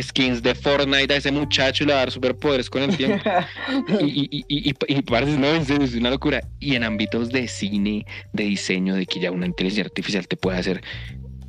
skins 0.02 0.42
de 0.42 0.56
Fortnite 0.56 1.14
a 1.14 1.18
ese 1.18 1.32
muchacho 1.32 1.84
y 1.84 1.88
le 1.88 1.94
va 1.94 2.00
a 2.00 2.04
dar 2.04 2.12
superpoderes 2.12 2.70
con 2.70 2.84
el 2.84 2.96
tiempo. 2.96 3.24
y, 4.02 4.28
y, 4.32 4.46
y, 4.48 4.76
y, 4.88 5.02
parce, 5.02 5.38
no, 5.38 5.48
es 5.48 5.70
una 5.96 6.10
locura. 6.10 6.42
Y 6.60 6.76
en 6.76 6.84
ámbitos 6.84 7.30
de 7.30 7.48
cine, 7.48 8.06
de 8.34 8.44
diseño, 8.44 8.96
de 8.96 9.06
que 9.06 9.20
ya 9.20 9.32
una 9.32 9.46
inteligencia 9.46 9.84
artificial 9.84 10.28
te 10.30 10.38
puede 10.38 10.58
hacer, 10.58 10.82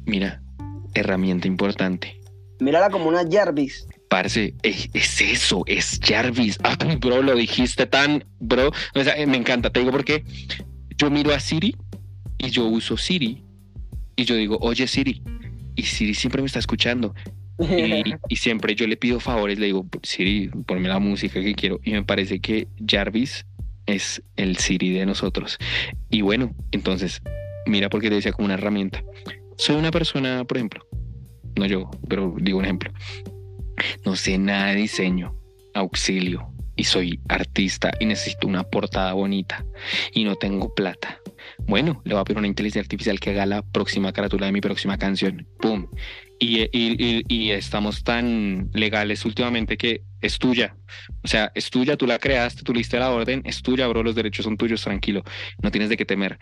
mira, 0.07 0.43
herramienta 0.95 1.47
importante. 1.47 2.21
Mírala 2.59 2.91
como 2.91 3.09
una 3.09 3.23
Jarvis. 3.31 3.87
Parce, 4.09 4.55
es, 4.63 5.21
eso, 5.21 5.63
es 5.67 6.01
Jarvis. 6.03 6.59
Ah, 6.65 6.77
bro, 7.01 7.23
lo 7.23 7.37
dijiste 7.37 7.87
tan, 7.87 8.25
bro. 8.41 8.73
O 8.95 9.05
sea, 9.05 9.15
me 9.27 9.37
encanta, 9.37 9.71
te 9.71 9.81
digo 9.81 9.93
porque 9.93 10.25
yo 10.97 11.11
miro 11.11 11.33
a 11.33 11.39
Siri 11.39 11.77
y 12.39 12.51
yo 12.51 12.67
uso 12.67 12.97
Siri 12.97 13.45
y 14.17 14.25
yo 14.25 14.35
digo, 14.35 14.59
oye 14.61 14.87
Siri, 14.87 15.23
y 15.77 15.83
Siri 15.85 16.15
siempre 16.15 16.43
me 16.43 16.47
está 16.47 16.59
escuchando. 16.59 17.15
Y, 18.31 18.37
siempre 18.37 18.75
yo 18.75 18.87
le 18.87 18.97
pido 18.97 19.21
favores, 19.21 19.59
le 19.59 19.67
digo, 19.67 19.87
Siri, 20.03 20.49
ponme 20.67 20.89
la 20.89 20.99
música 20.99 21.43
que 21.43 21.55
quiero. 21.55 21.79
Y 21.85 21.93
me 21.93 22.03
parece 22.03 22.41
que 22.41 22.69
Jarvis 22.87 23.45
es 23.85 24.23
el 24.37 24.57
Siri 24.57 24.95
de 24.95 25.05
nosotros. 25.05 25.59
Y 26.09 26.23
bueno, 26.23 26.55
entonces, 26.73 27.21
mira 27.67 27.89
porque 27.89 28.09
te 28.09 28.17
decía 28.17 28.33
como 28.33 28.47
una 28.47 28.55
herramienta. 28.55 29.03
Soy 29.57 29.77
una 29.77 29.91
persona, 29.91 30.45
por 30.45 30.57
ejemplo, 30.57 30.87
no 31.57 31.67
yo, 31.67 31.91
pero 32.09 32.35
digo 32.41 32.59
un 32.59 32.65
ejemplo. 32.65 32.93
No 34.05 34.17
sé 34.17 34.39
nada 34.39 34.69
de 34.69 34.77
diseño, 34.77 35.35
auxilio, 35.75 36.53
y 36.81 36.85
soy 36.85 37.21
artista 37.29 37.93
y 38.01 38.07
necesito 38.07 38.47
una 38.47 38.63
portada 38.63 39.13
bonita 39.13 39.67
y 40.15 40.25
no 40.25 40.37
tengo 40.37 40.75
plata. 40.75 41.21
Bueno, 41.67 42.01
le 42.05 42.15
voy 42.15 42.23
a 42.23 42.25
pedir 42.25 42.39
una 42.39 42.47
inteligencia 42.47 42.81
artificial 42.81 43.21
que 43.21 43.31
haga 43.31 43.45
la 43.45 43.63
próxima 43.63 44.13
carátula 44.13 44.47
de 44.47 44.53
mi 44.53 44.63
próxima 44.63 44.97
canción. 44.97 45.47
¡Pum! 45.61 45.89
Y, 46.39 46.71
y, 46.73 47.51
estamos 47.51 48.03
tan 48.03 48.71
legales 48.73 49.27
últimamente 49.27 49.77
que 49.77 50.05
es 50.23 50.39
tuya. 50.39 50.75
O 51.23 51.29
sea, 51.29 51.53
es 51.55 51.69
tuya, 51.69 51.99
tú 51.99 52.07
la 52.07 52.19
creaste, 52.19 52.63
tú 52.63 52.73
le 52.73 52.79
diste 52.79 52.99
la 52.99 53.11
orden, 53.11 53.43
es 53.45 53.61
tuya, 53.61 53.87
bro, 53.89 54.03
los 54.03 54.15
derechos 54.15 54.45
son 54.45 54.57
tuyos, 54.57 54.81
tranquilo. 54.81 55.23
No 55.63 55.71
tienes 55.71 55.91
de 55.91 55.99
qué 55.99 56.07
temer. 56.07 56.39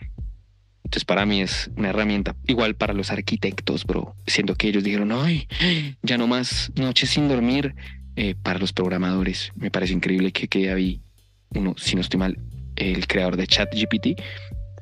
Entonces 0.83 1.05
para 1.05 1.25
mí 1.25 1.41
es 1.41 1.69
una 1.75 1.89
herramienta 1.89 2.35
igual 2.47 2.75
para 2.75 2.93
los 2.93 3.11
arquitectos, 3.11 3.85
bro. 3.85 4.15
Siendo 4.25 4.55
que 4.55 4.69
ellos 4.69 4.83
dijeron, 4.83 5.11
ay, 5.11 5.47
ya 6.01 6.17
no 6.17 6.27
más 6.27 6.71
noches 6.75 7.09
sin 7.09 7.27
dormir. 7.27 7.75
Eh, 8.15 8.35
para 8.35 8.59
los 8.59 8.73
programadores, 8.73 9.53
me 9.55 9.71
parece 9.71 9.93
increíble 9.93 10.33
que, 10.33 10.49
que 10.49 10.69
había 10.69 10.97
uno, 11.55 11.73
si 11.77 11.95
no 11.95 12.01
estoy 12.01 12.19
mal, 12.19 12.37
el 12.75 13.07
creador 13.07 13.37
de 13.37 13.47
ChatGPT 13.47 14.19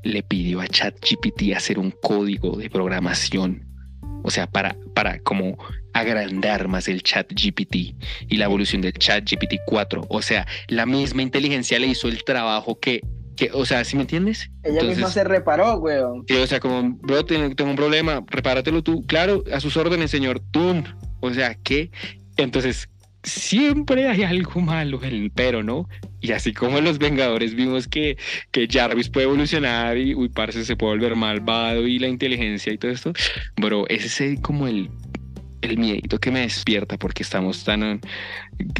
le 0.03 0.23
pidió 0.23 0.61
a 0.61 0.67
ChatGPT 0.67 1.53
hacer 1.55 1.79
un 1.79 1.91
código 1.91 2.57
de 2.57 2.69
programación. 2.69 3.65
O 4.23 4.31
sea, 4.31 4.47
para, 4.47 4.75
para 4.93 5.19
como 5.19 5.57
agrandar 5.93 6.67
más 6.67 6.87
el 6.87 7.01
ChatGPT 7.01 7.75
y 8.27 8.37
la 8.37 8.45
evolución 8.45 8.81
del 8.81 8.93
ChatGPT 8.93 9.55
4. 9.65 10.05
O 10.09 10.21
sea, 10.21 10.47
la 10.67 10.85
misma 10.85 11.21
inteligencia 11.21 11.79
le 11.79 11.87
hizo 11.87 12.07
el 12.07 12.23
trabajo 12.23 12.79
que 12.79 13.01
que, 13.37 13.51
o 13.53 13.65
sea, 13.65 13.85
¿sí 13.85 13.95
me 13.95 14.01
entiendes? 14.01 14.49
Ella 14.63 14.83
misma 14.83 15.09
se 15.09 15.23
reparó, 15.23 15.77
weón. 15.77 16.25
Sí, 16.27 16.35
o 16.35 16.47
sea, 16.47 16.59
como, 16.59 16.97
bro, 17.01 17.23
tengo, 17.23 17.55
tengo, 17.55 17.69
un 17.69 17.77
problema, 17.77 18.23
repáratelo 18.27 18.83
tú. 18.83 19.05
Claro, 19.05 19.43
a 19.53 19.59
sus 19.59 19.77
órdenes, 19.77 20.11
señor. 20.11 20.41
Tú. 20.51 20.83
O 21.21 21.33
sea, 21.33 21.55
¿qué? 21.55 21.91
Entonces, 22.35 22.89
siempre 23.23 24.07
hay 24.07 24.23
algo 24.23 24.61
malo 24.61 25.03
en 25.03 25.13
el 25.13 25.31
pero, 25.31 25.63
¿no? 25.63 25.87
Y 26.19 26.31
así 26.31 26.53
como 26.53 26.77
en 26.77 26.85
los 26.85 26.97
Vengadores 26.97 27.53
vimos 27.55 27.87
que, 27.87 28.17
que 28.51 28.67
Jarvis 28.69 29.09
puede 29.09 29.25
evolucionar 29.27 29.97
y, 29.97 30.15
uy, 30.15 30.29
parce, 30.29 30.65
se 30.65 30.75
puede 30.75 30.93
volver 30.93 31.15
malvado 31.15 31.87
y 31.87 31.99
la 31.99 32.07
inteligencia 32.07 32.73
y 32.73 32.77
todo 32.77 32.91
esto. 32.91 33.13
Bro, 33.55 33.87
ese 33.89 34.33
es 34.33 34.39
como 34.41 34.67
el 34.67 34.89
el 35.61 35.77
miedito 35.77 36.19
que 36.19 36.31
me 36.31 36.41
despierta 36.41 36.97
porque 36.97 37.23
estamos 37.23 37.63
tan, 37.63 38.01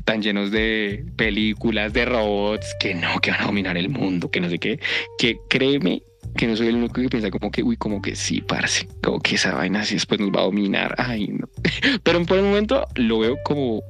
tan 0.04 0.22
llenos 0.22 0.52
de 0.52 1.06
películas, 1.16 1.94
de 1.94 2.06
robots, 2.06 2.76
que 2.80 2.94
no, 2.94 3.20
que 3.20 3.32
van 3.32 3.42
a 3.42 3.46
dominar 3.46 3.78
el 3.78 3.90
mundo, 3.90 4.30
que 4.30 4.40
no 4.40 4.50
sé 4.50 4.60
qué, 4.60 4.80
que 5.18 5.38
créeme 5.50 6.02
que 6.36 6.48
no 6.48 6.56
soy 6.56 6.68
el 6.68 6.76
único 6.76 7.02
que 7.02 7.10
piensa 7.10 7.32
como 7.32 7.52
que, 7.52 7.64
uy, 7.64 7.78
como 7.78 8.02
que 8.02 8.16
sí, 8.16 8.42
parce, 8.42 8.88
como 9.04 9.20
que 9.20 9.36
esa 9.36 9.56
vaina 9.56 9.82
así 9.82 9.96
después 9.96 10.20
nos 10.20 10.30
va 10.30 10.42
a 10.42 10.46
dominar, 10.46 10.94
ay, 10.98 11.28
no. 11.28 11.48
Pero 12.04 12.24
por 12.26 12.38
el 12.38 12.44
momento 12.44 12.86
lo 12.96 13.20
veo 13.20 13.36
como 13.44 13.82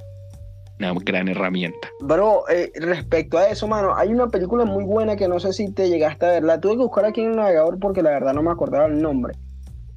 una 0.80 0.94
gran 0.94 1.28
herramienta. 1.28 1.90
Bro, 2.02 2.48
eh, 2.50 2.72
respecto 2.76 3.38
a 3.38 3.48
eso, 3.48 3.68
mano, 3.68 3.96
hay 3.96 4.10
una 4.10 4.28
película 4.28 4.64
muy 4.66 4.84
buena 4.84 5.16
que 5.16 5.28
no 5.28 5.40
sé 5.40 5.54
si 5.54 5.72
te 5.72 5.90
llegaste 5.90 6.26
a 6.26 6.30
ver, 6.30 6.44
la 6.44 6.60
tuve 6.60 6.74
que 6.74 6.84
buscar 6.84 7.06
aquí 7.06 7.22
en 7.22 7.32
el 7.32 7.36
navegador 7.36 7.80
porque 7.80 8.02
la 8.02 8.12
verdad 8.12 8.34
no 8.34 8.44
me 8.44 8.52
acordaba 8.52 8.86
el 8.86 9.02
nombre. 9.02 9.34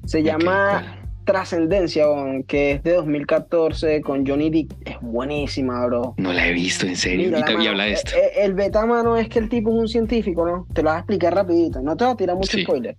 Se 0.05 0.23
llama... 0.23 1.00
Trascendencia, 1.25 2.05
que 2.47 2.71
es 2.71 2.83
de 2.83 2.93
2014 2.93 4.01
con 4.01 4.25
Johnny 4.25 4.49
Depp, 4.49 4.71
es 4.85 4.95
buenísima, 5.01 5.85
bro. 5.85 6.15
No 6.17 6.33
la 6.33 6.47
he 6.47 6.53
visto, 6.53 6.85
en 6.85 6.95
serio. 6.95 7.31
y 7.37 7.67
habla 7.67 7.85
de 7.85 7.93
esto. 7.93 8.15
Eh, 8.15 8.19
eh, 8.19 8.31
el, 8.43 8.53
beta, 8.53 8.85
mano, 8.85 9.17
es 9.17 9.29
que 9.29 9.39
el 9.39 9.49
tipo 9.49 9.69
es 9.69 9.75
un 9.75 9.87
científico, 9.87 10.45
¿no? 10.45 10.67
Te 10.73 10.81
lo 10.81 10.89
voy 10.89 10.95
a 10.97 10.99
explicar 10.99 11.35
rapidito. 11.35 11.81
No 11.81 11.95
te 11.95 12.03
voy 12.03 12.13
a 12.13 12.17
tirar 12.17 12.35
mucho 12.35 12.57
spoiler. 12.57 12.97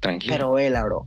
Tranquilo. 0.00 0.34
Pero 0.34 0.52
vela, 0.52 0.84
bro. 0.84 1.06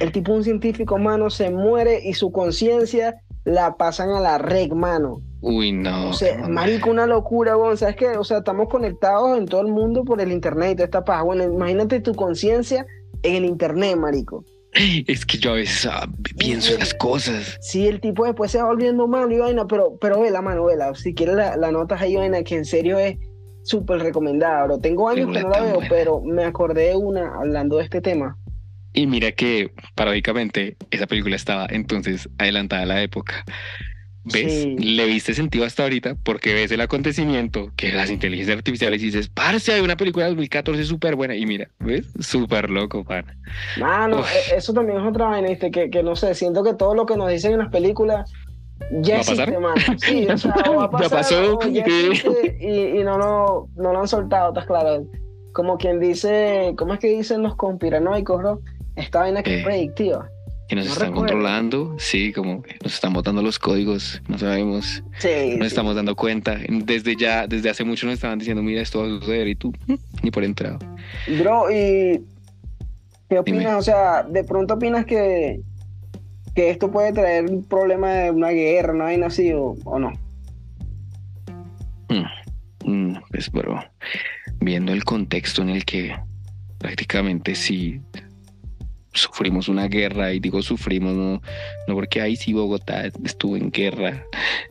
El 0.00 0.12
tipo 0.12 0.32
es 0.32 0.38
un 0.38 0.44
científico, 0.44 0.98
mano, 0.98 1.30
se 1.30 1.50
muere 1.50 2.00
y 2.04 2.14
su 2.14 2.30
conciencia 2.30 3.16
la 3.44 3.76
pasan 3.76 4.10
a 4.10 4.20
la 4.20 4.38
reg, 4.38 4.74
mano. 4.74 5.20
Uy, 5.40 5.72
no. 5.72 6.10
O 6.10 6.12
sea, 6.12 6.46
marico, 6.48 6.90
una 6.90 7.06
locura, 7.06 7.56
weón. 7.56 7.76
¿Sabes 7.76 7.96
qué? 7.96 8.08
O 8.16 8.24
sea, 8.24 8.38
estamos 8.38 8.68
conectados 8.68 9.38
en 9.38 9.46
todo 9.46 9.62
el 9.62 9.68
mundo 9.68 10.04
por 10.04 10.20
el 10.20 10.32
internet 10.32 10.72
y 10.72 10.74
toda 10.76 10.84
esta 10.84 11.04
paz. 11.04 11.24
Bueno, 11.24 11.44
imagínate 11.44 12.00
tu 12.00 12.14
conciencia 12.14 12.86
en 13.22 13.36
el 13.36 13.44
internet, 13.44 13.96
marico. 13.96 14.44
Es 14.72 15.24
que 15.24 15.38
yo 15.38 15.52
a 15.52 15.54
veces 15.54 15.86
ah, 15.86 16.08
pienso 16.38 16.74
en 16.74 16.80
las 16.80 16.94
cosas. 16.94 17.58
Sí, 17.60 17.86
el 17.86 18.00
tipo 18.00 18.24
después 18.24 18.50
se 18.50 18.58
va 18.58 18.64
volviendo 18.64 19.06
malo 19.08 19.34
y 19.34 19.38
vaina, 19.38 19.66
pero, 19.66 19.96
pero 20.00 20.20
ve 20.20 20.30
la 20.30 20.42
mano, 20.42 20.66
vela. 20.66 20.94
Si 20.94 21.14
quieres 21.14 21.36
la, 21.36 21.56
la 21.56 21.72
notas 21.72 22.00
ahí, 22.00 22.16
vaina, 22.16 22.42
que 22.42 22.56
en 22.56 22.64
serio 22.64 22.98
es 22.98 23.16
súper 23.62 24.00
recomendada, 24.00 24.64
bro. 24.64 24.78
Tengo 24.78 25.08
años 25.08 25.32
que 25.32 25.42
no 25.42 25.48
la 25.48 25.60
veo, 25.60 25.80
pero 25.88 26.22
me 26.22 26.44
acordé 26.44 26.88
de 26.88 26.96
una 26.96 27.34
hablando 27.34 27.78
de 27.78 27.84
este 27.84 28.00
tema. 28.00 28.36
Y 28.94 29.06
mira 29.06 29.32
que, 29.32 29.72
paradójicamente, 29.94 30.76
esa 30.90 31.06
película 31.06 31.36
estaba 31.36 31.66
entonces 31.70 32.28
adelantada 32.38 32.82
a 32.82 32.86
la 32.86 33.02
época. 33.02 33.44
¿Ves? 34.32 34.66
Le 34.78 35.06
viste 35.06 35.34
sentido 35.34 35.64
hasta 35.64 35.82
ahorita 35.82 36.16
porque 36.22 36.54
ves 36.54 36.70
el 36.72 36.80
acontecimiento 36.80 37.70
que 37.76 37.92
las 37.92 38.10
inteligencias 38.10 38.56
artificiales 38.56 39.02
y 39.02 39.06
dices, 39.06 39.28
parce, 39.28 39.72
hay 39.72 39.80
una 39.80 39.96
película 39.96 40.24
de 40.26 40.30
2014 40.30 40.84
súper 40.84 41.16
buena. 41.16 41.34
Y 41.34 41.46
mira, 41.46 41.68
¿ves? 41.78 42.06
Súper 42.20 42.70
loco, 42.70 43.04
pana. 43.04 43.36
Mano, 43.78 44.20
e, 44.20 44.56
eso 44.56 44.72
también 44.72 44.98
es 45.00 45.06
otra 45.06 45.26
vaina, 45.26 45.48
¿viste? 45.48 45.70
Que, 45.70 45.90
que 45.90 46.02
no 46.02 46.16
sé, 46.16 46.34
siento 46.34 46.62
que 46.62 46.74
todo 46.74 46.94
lo 46.94 47.06
que 47.06 47.16
nos 47.16 47.30
dicen 47.30 47.52
en 47.52 47.58
las 47.58 47.70
películas 47.70 48.30
ya 49.02 49.18
existe, 49.18 49.58
mano. 49.58 49.76
Sí, 49.98 50.26
o 50.26 50.38
sea, 50.38 50.52
va 50.76 50.84
a 50.84 50.90
pasar, 50.90 51.10
ya 51.10 51.16
pasó. 51.16 51.58
y, 52.60 52.98
y, 53.00 53.04
no, 53.04 53.18
no, 53.18 53.68
no 53.76 53.92
lo 53.92 54.00
han 54.00 54.08
soltado, 54.08 54.48
¿estás 54.48 54.66
claro? 54.66 55.06
Como 55.52 55.76
quien 55.78 55.98
dice, 55.98 56.74
¿cómo 56.76 56.94
es 56.94 57.00
que 57.00 57.08
dicen 57.08 57.42
los 57.42 57.56
conspiranoicos, 57.56 58.38
bro? 58.38 58.60
Esta 58.96 59.20
vaina 59.20 59.42
que 59.42 59.56
es 59.56 59.60
eh. 59.60 59.64
predictiva 59.64 60.28
que 60.68 60.76
nos 60.76 60.86
están 60.86 61.12
controlando, 61.12 61.96
sí, 61.98 62.30
como 62.32 62.62
nos 62.84 62.94
están 62.94 63.14
botando 63.14 63.40
los 63.42 63.58
códigos, 63.58 64.20
no 64.28 64.38
sabemos, 64.38 65.02
sí, 65.18 65.56
nos 65.56 65.68
estamos 65.68 65.96
dando 65.96 66.14
cuenta. 66.14 66.58
Desde 66.68 67.16
ya, 67.16 67.46
desde 67.46 67.70
hace 67.70 67.84
mucho 67.84 68.04
nos 68.06 68.16
estaban 68.16 68.38
diciendo, 68.38 68.62
mira, 68.62 68.82
esto 68.82 69.00
va 69.00 69.06
a 69.06 69.08
suceder 69.08 69.48
y 69.48 69.54
tú, 69.54 69.72
mm, 69.86 69.94
ni 70.22 70.30
por 70.30 70.44
entrado. 70.44 70.78
Bro, 71.38 71.70
¿y 71.70 72.22
qué 73.30 73.38
opinas? 73.38 73.76
O 73.76 73.82
sea, 73.82 74.22
¿de 74.24 74.44
pronto 74.44 74.74
opinas 74.74 75.06
que, 75.06 75.60
que 76.54 76.68
esto 76.68 76.90
puede 76.90 77.14
traer 77.14 77.46
un 77.46 77.64
problema 77.64 78.10
de 78.12 78.30
una 78.30 78.50
guerra, 78.50 78.92
no 78.92 79.06
hay 79.06 79.16
nacido 79.16 79.74
o, 79.84 79.98
no? 79.98 80.12
Mm, 82.10 82.90
mm, 82.90 83.22
pues, 83.30 83.50
bro, 83.50 83.82
viendo 84.60 84.92
el 84.92 85.02
contexto 85.04 85.62
en 85.62 85.70
el 85.70 85.86
que 85.86 86.14
prácticamente 86.76 87.54
sí 87.54 88.02
sufrimos 89.18 89.68
una 89.68 89.88
guerra 89.88 90.32
y 90.32 90.40
digo 90.40 90.62
sufrimos 90.62 91.14
no, 91.14 91.42
no 91.86 91.94
porque 91.94 92.20
ahí 92.20 92.36
sí 92.36 92.52
Bogotá 92.52 93.06
estuvo 93.24 93.56
en 93.56 93.70
guerra, 93.70 94.24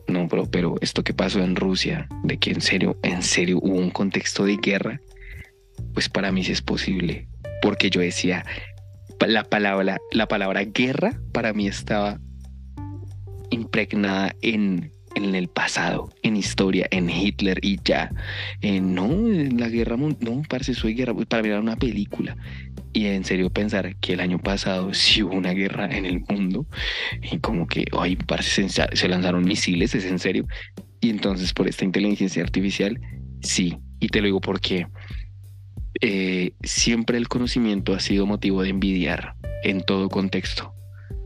no, 0.06 0.28
pero, 0.28 0.46
pero 0.50 0.76
esto 0.80 1.04
que 1.04 1.14
pasó 1.14 1.40
en 1.40 1.56
Rusia, 1.56 2.08
de 2.24 2.38
que 2.38 2.50
en 2.50 2.60
serio, 2.60 2.98
en 3.02 3.22
serio 3.22 3.58
hubo 3.62 3.76
un 3.76 3.90
contexto 3.90 4.44
de 4.44 4.56
guerra, 4.56 5.00
pues 5.94 6.08
para 6.08 6.32
mí 6.32 6.44
sí 6.44 6.52
es 6.52 6.62
posible, 6.62 7.28
porque 7.62 7.90
yo 7.90 8.00
decía, 8.00 8.44
la 9.26 9.44
palabra, 9.44 9.98
la 10.12 10.28
palabra 10.28 10.64
guerra 10.64 11.20
para 11.32 11.52
mí 11.52 11.66
estaba 11.66 12.20
impregnada 13.50 14.34
en, 14.42 14.92
en 15.14 15.34
el 15.34 15.48
pasado, 15.48 16.10
en 16.22 16.36
historia, 16.36 16.86
en 16.90 17.10
Hitler 17.10 17.58
y 17.62 17.78
ya. 17.84 18.10
Eh, 18.60 18.80
no, 18.80 19.06
en 19.06 19.58
la 19.58 19.68
guerra, 19.68 19.96
no, 19.96 20.42
parece 20.48 20.74
soy 20.74 20.94
guerra, 20.94 21.14
para 21.14 21.42
mirar 21.42 21.60
una 21.60 21.76
película 21.76 22.36
y 22.92 23.06
en 23.06 23.24
serio 23.24 23.50
pensar 23.50 23.96
que 23.96 24.14
el 24.14 24.20
año 24.20 24.38
pasado 24.38 24.92
sí 24.94 25.22
hubo 25.22 25.34
una 25.34 25.52
guerra 25.52 25.86
en 25.86 26.04
el 26.04 26.20
mundo 26.28 26.66
y 27.22 27.38
como 27.38 27.66
que 27.66 27.86
hoy 27.92 28.16
parece 28.16 28.68
se, 28.68 29.08
lanzaron 29.08 29.44
misiles, 29.44 29.94
es 29.94 30.04
en 30.04 30.18
serio. 30.18 30.46
Y 31.00 31.10
entonces 31.10 31.52
por 31.52 31.68
esta 31.68 31.84
inteligencia 31.84 32.42
artificial, 32.42 33.00
sí. 33.42 33.78
Y 34.00 34.08
te 34.08 34.20
lo 34.20 34.26
digo 34.26 34.40
porque 34.40 34.86
eh, 36.00 36.52
siempre 36.62 37.18
el 37.18 37.28
conocimiento 37.28 37.94
ha 37.94 38.00
sido 38.00 38.26
motivo 38.26 38.62
de 38.62 38.70
envidiar 38.70 39.34
en 39.62 39.80
todo 39.80 40.08
contexto. 40.08 40.74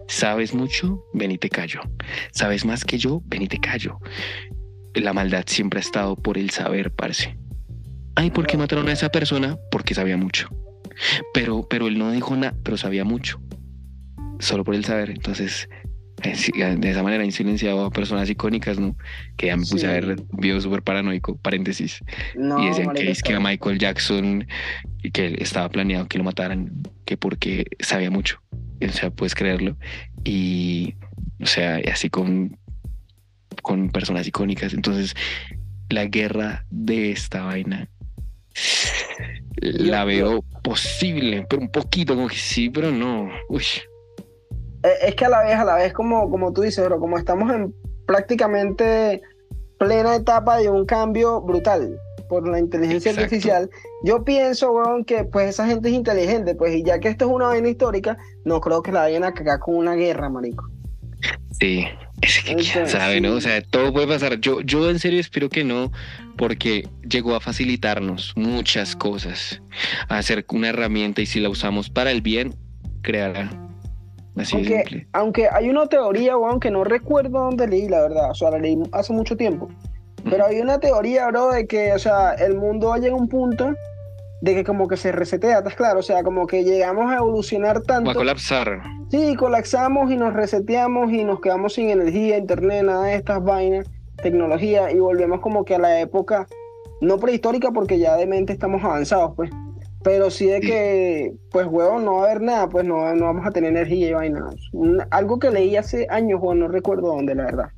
Sabes 0.09 0.55
mucho, 0.55 1.05
ven 1.15 1.33
y 1.33 1.39
te 1.39 1.49
callo. 1.49 1.81
Sabes 2.33 2.65
más 2.65 2.85
que 2.85 2.99
yo, 2.99 3.23
ven 3.27 3.43
y 3.43 3.49
te 3.49 3.59
callo. 3.59 3.99
La 4.95 5.13
maldad 5.13 5.45
siempre 5.47 5.79
ha 5.79 5.81
estado 5.81 6.17
por 6.17 6.37
el 6.37 6.51
saber, 6.51 6.93
parce. 6.93 7.39
Ay, 8.15 8.31
¿por 8.31 8.47
qué 8.47 8.59
mataron 8.59 8.89
a 8.89 8.93
esa 8.93 9.11
persona? 9.11 9.57
Porque 9.71 9.95
sabía 9.95 10.19
mucho. 10.19 10.51
Pero, 11.35 11.67
pero 11.69 11.89
él 11.89 11.99
no 11.99 12.11
dijo 12.11 12.37
nada, 12.37 12.55
pero 12.63 12.77
sabía 12.77 13.05
mucho. 13.05 13.41
solo 14.39 14.65
por 14.65 14.75
el 14.75 14.85
saber. 14.85 15.11
Entonces, 15.11 15.69
eh, 16.23 16.77
de 16.77 16.91
esa 16.91 17.03
manera 17.03 17.25
han 17.25 17.33
silenciado 17.33 17.85
a 17.85 17.91
personas 17.91 18.31
icónicas, 18.31 18.79
¿no? 18.79 18.97
Que 19.37 19.47
ya 19.47 19.57
me 19.57 19.67
puse 19.67 19.87
a 19.87 19.93
ver 19.93 20.17
video 20.33 20.61
súper 20.61 20.83
paranoico, 20.83 21.37
paréntesis. 21.37 22.03
y 22.35 22.67
decían 22.67 22.93
que 22.95 23.11
es 23.11 23.23
que 23.23 23.35
a 23.35 23.41
Michael 23.41 23.79
Jackson, 23.79 24.47
que 25.13 25.37
estaba 25.41 25.69
planeado 25.69 26.07
que 26.07 26.19
lo 26.19 26.25
mataran, 26.25 26.71
que 27.05 27.17
porque 27.17 27.67
sabía 27.81 28.11
mucho. 28.11 28.41
O 28.81 28.93
sea, 28.93 29.11
puedes 29.11 29.35
creerlo. 29.35 29.77
Y, 30.25 30.95
o 31.41 31.47
sea, 31.47 31.81
así 31.93 32.11
con, 32.11 32.57
con 33.63 33.91
personas 33.91 34.27
icónicas. 34.27 34.75
Entonces, 34.75 35.15
la 35.89 36.07
guerra 36.07 36.67
de 36.71 37.13
esta 37.13 37.43
vaina 37.43 37.89
la 39.63 40.05
veo 40.05 40.43
posible, 40.63 41.47
pero 41.49 41.63
un 41.63 41.71
poquito 41.71 42.15
como 42.15 42.29
que 42.29 42.37
sí, 42.37 42.69
pero 42.69 42.91
no. 42.91 43.29
Uy. 43.49 43.65
Eh, 44.83 45.09
es 45.09 45.15
que 45.15 45.25
a 45.25 45.29
la 45.29 45.43
vez, 45.43 45.57
a 45.57 45.65
la 45.65 45.77
vez, 45.77 45.93
como, 45.93 46.29
como 46.31 46.53
tú 46.53 46.63
dices, 46.63 46.85
bro, 46.85 46.99
como 46.99 47.17
estamos 47.17 47.53
en 47.53 47.75
prácticamente 48.07 49.23
plena 49.79 50.17
etapa 50.17 50.59
de 50.59 50.69
un 50.69 50.85
cambio 50.85 51.41
brutal 51.41 51.97
por 52.29 52.49
la 52.49 52.59
inteligencia 52.59 53.13
artificial, 53.13 53.71
yo 54.05 54.25
pienso, 54.25 54.73
weón, 54.73 55.05
que 55.05 55.25
pues 55.25 55.51
esa 55.51 55.67
gente 55.67 55.89
es 55.91 55.95
inteligente, 55.95 56.55
pues 56.55 56.75
y 56.75 56.83
ya 56.83 56.99
que 56.99 57.09
esto 57.09 57.27
es 57.27 57.31
una 57.31 57.49
vaina 57.49 57.69
histórica, 57.69 58.17
no 58.45 58.61
creo 58.61 58.83
que 58.83 58.91
la 58.91 59.01
vayan 59.01 59.25
a 59.25 59.35
cagar 59.35 59.61
con 59.61 59.77
una 59.77 59.95
guerra, 59.95 60.29
marico. 60.29 60.72
Sí, 61.61 61.87
es 62.21 62.43
que 62.43 62.55
quién 62.57 62.89
sabe, 62.89 63.21
¿no? 63.21 63.35
O 63.35 63.41
sea, 63.41 63.63
todo 63.63 63.93
puede 63.93 64.07
pasar. 64.07 64.41
Yo, 64.41 64.61
yo 64.63 64.91
en 64.91 64.99
serio 64.99 65.21
espero 65.21 65.49
que 65.49 65.65
no, 65.65 65.93
porque 66.37 66.89
llegó 67.09 67.35
a 67.35 67.41
facilitarnos 67.41 68.33
muchas 68.37 68.97
cosas, 68.97 69.63
a 70.09 70.19
hacer 70.19 70.45
una 70.51 70.69
herramienta 70.69 71.23
y 71.23 71.27
si 71.27 71.41
la 71.41 71.49
usamos 71.49 71.91
para 71.91 72.11
el 72.11 72.23
bien, 72.23 72.55
creará 73.03 73.51
aunque, 74.53 75.07
aunque 75.13 75.49
hay 75.51 75.69
una 75.69 75.87
teoría, 75.87 76.37
weón, 76.37 76.59
que 76.59 76.71
no 76.71 76.85
recuerdo 76.85 77.39
dónde 77.39 77.69
leí, 77.69 77.89
la 77.89 78.03
verdad. 78.03 78.31
O 78.31 78.35
sea, 78.35 78.51
la 78.51 78.59
leí 78.59 78.79
hace 78.93 79.13
mucho 79.13 79.37
tiempo. 79.37 79.69
Pero 80.29 80.47
hay 80.47 80.61
una 80.61 80.79
teoría, 80.79 81.27
bro, 81.29 81.51
de 81.51 81.67
que, 81.67 81.93
o 81.93 81.99
sea, 81.99 82.35
el 82.35 82.55
mundo 82.55 82.95
llega 82.97 83.13
a 83.13 83.17
un 83.19 83.29
punto 83.29 83.75
de 84.43 84.57
que 84.57 84.65
como 84.65 84.89
que 84.89 84.97
se 84.97 85.13
resetea, 85.13 85.59
¿estás 85.59 85.77
claro? 85.77 86.01
O 86.01 86.03
sea, 86.03 86.25
como 86.25 86.49
que 86.49 86.65
llegamos 86.65 87.11
a 87.13 87.19
evolucionar 87.19 87.81
tanto. 87.83 88.09
Va 88.09 88.13
a 88.13 88.17
colapsar. 88.17 88.83
Sí, 89.09 89.37
colapsamos 89.37 90.11
y 90.11 90.17
nos 90.17 90.35
reseteamos 90.35 91.13
y 91.13 91.23
nos 91.23 91.41
quedamos 91.41 91.75
sin 91.75 91.91
energía, 91.91 92.39
internet, 92.39 92.83
nada 92.83 93.05
de 93.05 93.15
estas 93.15 93.43
vainas, 93.45 93.89
tecnología, 94.21 94.91
y 94.91 94.99
volvemos 94.99 95.39
como 95.41 95.65
que 95.65 95.77
a 95.77 95.79
la 95.79 96.01
época, 96.01 96.49
no 97.01 97.19
prehistórica 97.19 97.71
porque 97.71 98.01
ya 98.01 98.17
de 98.17 98.27
mente 98.27 98.53
estamos 98.53 98.83
avanzados, 98.83 99.33
pues. 99.37 99.49
Pero 100.03 100.29
sí 100.33 100.47
de 100.47 100.61
que, 100.61 101.35
pues, 101.53 101.69
huevón, 101.69 102.05
no 102.05 102.17
va 102.17 102.23
a 102.23 102.31
haber 102.31 102.43
nada, 102.43 102.69
pues 102.69 102.85
no, 102.85 103.15
no 103.15 103.27
vamos 103.27 103.47
a 103.47 103.53
tener 103.53 103.71
energía 103.71 104.09
y 104.09 104.13
vaina. 104.13 104.51
algo 105.11 105.39
que 105.39 105.53
leí 105.53 105.77
hace 105.77 106.09
años, 106.11 106.41
Juan, 106.41 106.59
no 106.59 106.67
recuerdo 106.67 107.15
dónde, 107.15 107.37
la 107.37 107.45
verdad. 107.45 107.69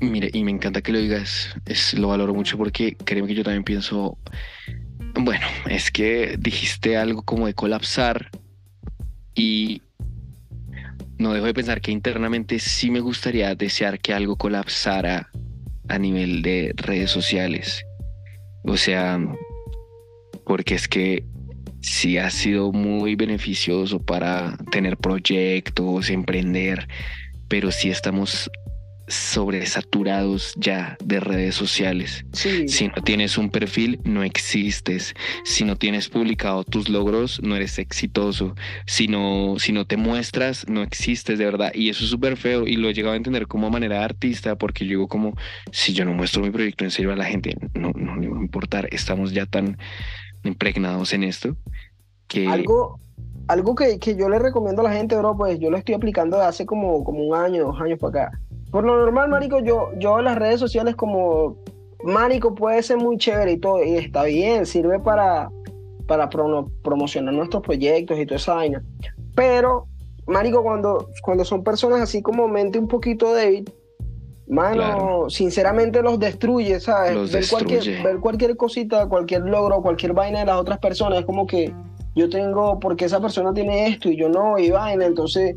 Mire, 0.00 0.28
y 0.34 0.44
me 0.44 0.50
encanta 0.50 0.82
que 0.82 0.92
lo 0.92 0.98
digas, 0.98 1.54
es, 1.64 1.94
lo 1.94 2.08
valoro 2.08 2.34
mucho 2.34 2.58
porque 2.58 2.94
creo 3.06 3.26
que 3.26 3.34
yo 3.34 3.42
también 3.42 3.64
pienso, 3.64 4.18
bueno, 5.24 5.46
es 5.70 5.90
que 5.90 6.36
dijiste 6.38 6.98
algo 6.98 7.22
como 7.22 7.46
de 7.46 7.54
colapsar 7.54 8.30
y 9.34 9.80
no 11.18 11.32
dejo 11.32 11.46
de 11.46 11.54
pensar 11.54 11.80
que 11.80 11.92
internamente 11.92 12.58
sí 12.58 12.90
me 12.90 13.00
gustaría 13.00 13.54
desear 13.54 13.98
que 14.00 14.12
algo 14.12 14.36
colapsara 14.36 15.30
a 15.88 15.98
nivel 15.98 16.42
de 16.42 16.74
redes 16.76 17.10
sociales. 17.10 17.86
O 18.64 18.76
sea, 18.76 19.18
porque 20.44 20.74
es 20.74 20.88
que 20.88 21.24
sí 21.80 22.18
ha 22.18 22.28
sido 22.30 22.72
muy 22.72 23.14
beneficioso 23.14 24.02
para 24.02 24.58
tener 24.70 24.98
proyectos, 24.98 26.10
emprender, 26.10 26.86
pero 27.48 27.70
sí 27.72 27.88
estamos 27.88 28.50
sobresaturados 29.08 30.54
ya 30.56 30.96
de 31.02 31.20
redes 31.20 31.54
sociales. 31.54 32.24
Si 32.32 32.88
no 32.88 33.02
tienes 33.02 33.38
un 33.38 33.50
perfil, 33.50 34.00
no 34.04 34.22
existes. 34.22 35.14
Si 35.44 35.64
no 35.64 35.76
tienes 35.76 36.08
publicado 36.08 36.64
tus 36.64 36.88
logros, 36.88 37.40
no 37.42 37.56
eres 37.56 37.78
exitoso. 37.78 38.54
Si 38.86 39.08
no, 39.08 39.56
si 39.58 39.72
no 39.72 39.86
te 39.86 39.96
muestras, 39.96 40.66
no 40.68 40.82
existes 40.82 41.38
de 41.38 41.44
verdad. 41.44 41.72
Y 41.74 41.90
eso 41.90 42.04
es 42.04 42.10
súper 42.10 42.36
feo 42.36 42.66
y 42.66 42.76
lo 42.76 42.88
he 42.88 42.94
llegado 42.94 43.14
a 43.14 43.16
entender 43.16 43.46
como 43.46 43.70
manera 43.70 43.98
de 43.98 44.04
artista 44.04 44.56
porque 44.56 44.84
yo 44.84 44.90
digo 44.90 45.08
como, 45.08 45.34
si 45.70 45.92
yo 45.92 46.04
no 46.04 46.12
muestro 46.12 46.42
mi 46.42 46.50
proyecto 46.50 46.84
en 46.84 46.90
serio 46.90 47.12
a 47.12 47.16
la 47.16 47.24
gente, 47.24 47.56
no, 47.74 47.90
no 47.94 48.16
le 48.16 48.28
va 48.28 48.38
a 48.38 48.42
importar. 48.42 48.88
Estamos 48.90 49.32
ya 49.32 49.46
tan 49.46 49.78
impregnados 50.44 51.12
en 51.12 51.24
esto. 51.24 51.56
Que... 52.26 52.48
Algo, 52.48 52.98
algo 53.48 53.74
que, 53.74 53.98
que, 53.98 54.16
yo 54.16 54.28
le 54.28 54.38
recomiendo 54.38 54.80
a 54.80 54.84
la 54.84 54.92
gente, 54.92 55.16
bro, 55.16 55.36
pues 55.36 55.58
yo 55.58 55.70
lo 55.70 55.76
estoy 55.76 55.94
aplicando 55.94 56.38
de 56.38 56.44
hace 56.44 56.64
como, 56.64 57.04
como 57.04 57.24
un 57.24 57.34
año, 57.36 57.64
dos 57.64 57.80
años 57.80 57.98
para 57.98 58.26
acá. 58.26 58.40
Por 58.74 58.84
lo 58.84 58.96
normal, 58.96 59.28
marico, 59.28 59.60
yo, 59.60 59.90
yo 59.98 60.18
en 60.18 60.24
las 60.24 60.36
redes 60.36 60.58
sociales 60.58 60.96
como, 60.96 61.58
marico, 62.02 62.56
puede 62.56 62.82
ser 62.82 62.96
muy 62.96 63.18
chévere 63.18 63.52
y 63.52 63.58
todo, 63.58 63.84
y 63.84 63.94
está 63.94 64.24
bien, 64.24 64.66
sirve 64.66 64.98
para, 64.98 65.48
para 66.08 66.28
promocionar 66.28 67.34
nuestros 67.34 67.62
proyectos 67.62 68.18
y 68.18 68.26
toda 68.26 68.36
esa 68.38 68.54
vaina. 68.54 68.82
Pero, 69.36 69.86
marico, 70.26 70.64
cuando, 70.64 71.08
cuando 71.22 71.44
son 71.44 71.62
personas 71.62 72.00
así 72.00 72.20
como 72.20 72.48
mente 72.48 72.80
un 72.80 72.88
poquito 72.88 73.32
débil, 73.32 73.72
Mano, 74.48 75.30
sinceramente 75.30 76.02
los 76.02 76.18
destruye, 76.18 76.80
¿sabes? 76.80 77.32
ver, 77.32 77.44
Cualquier, 77.48 78.02
ver 78.02 78.18
cualquier 78.18 78.56
cosita, 78.56 79.08
cualquier 79.08 79.42
logro, 79.42 79.82
cualquier 79.82 80.14
vaina 80.14 80.40
de 80.40 80.46
las 80.46 80.56
otras 80.60 80.80
personas, 80.80 81.20
es 81.20 81.24
como 81.24 81.46
que 81.46 81.72
yo 82.16 82.28
tengo, 82.28 82.80
porque 82.80 83.04
esa 83.04 83.20
persona 83.20 83.54
tiene 83.54 83.86
esto 83.86 84.08
y 84.08 84.16
yo 84.16 84.28
no, 84.28 84.58
y 84.58 84.72
vaina, 84.72 85.06
entonces 85.06 85.54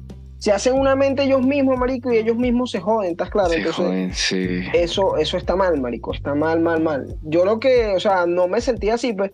se 0.48 0.54
hacen 0.54 0.76
una 0.76 0.96
mente 0.96 1.24
ellos 1.24 1.46
mismos, 1.46 1.78
marico, 1.78 2.10
y 2.10 2.16
ellos 2.16 2.38
mismos 2.38 2.72
se 2.72 2.80
joden, 2.80 3.12
¿estás 3.12 3.30
claro? 3.30 3.50
Se 3.50 3.62
joden, 3.66 4.14
sí. 4.14 4.62
Eso, 4.74 5.18
eso 5.18 5.36
está 5.36 5.58
mal, 5.58 5.78
marico, 5.82 6.14
está 6.14 6.36
mal, 6.36 6.62
mal, 6.62 6.82
mal. 6.82 7.18
Yo 7.24 7.44
lo 7.44 7.60
que, 7.60 7.88
o 7.88 8.00
sea, 8.00 8.26
no 8.26 8.48
me 8.48 8.62
sentía 8.62 8.94
así, 8.94 9.12
pues, 9.12 9.32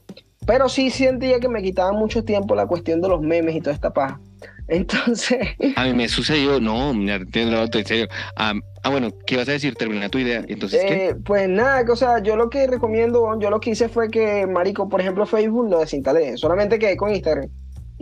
pero 0.48 0.70
sí 0.70 0.90
sentía 0.90 1.40
que 1.40 1.48
me 1.48 1.62
quitaba 1.62 1.92
mucho 1.92 2.24
tiempo 2.24 2.56
la 2.56 2.66
cuestión 2.66 3.00
de 3.00 3.10
los 3.10 3.22
memes 3.22 3.56
y 3.56 3.62
toda 3.62 3.76
esta 3.76 3.94
paja. 3.94 4.20
Entonces. 4.68 5.50
A 5.76 5.84
mí 5.84 5.94
me 5.94 6.10
sucedió, 6.10 6.60
no, 6.60 6.96
mira, 6.96 7.18
en 7.18 7.86
serio. 7.86 8.08
Ah, 8.36 8.56
ah, 8.82 8.90
bueno, 8.90 9.10
¿qué 9.28 9.38
vas 9.38 9.48
a 9.50 9.52
decir? 9.52 9.76
Termina 9.76 10.10
tu 10.10 10.18
idea. 10.18 10.44
Entonces, 10.48 10.84
¿qué? 10.84 11.10
Eh, 11.10 11.16
pues 11.24 11.48
nada, 11.48 11.86
o 11.92 11.96
sea, 11.96 12.24
yo 12.24 12.36
lo 12.36 12.50
que 12.50 12.66
recomiendo, 12.66 13.40
yo 13.40 13.52
lo 13.52 13.60
que 13.60 13.70
hice 13.70 13.88
fue 13.88 14.10
que, 14.10 14.48
Marico, 14.48 14.90
por 14.90 15.00
ejemplo, 15.00 15.28
Facebook 15.28 15.70
lo 15.70 15.78
desinstalé, 15.78 16.38
solamente 16.38 16.80
quedé 16.80 16.98
con 16.98 17.14
Instagram. 17.14 17.52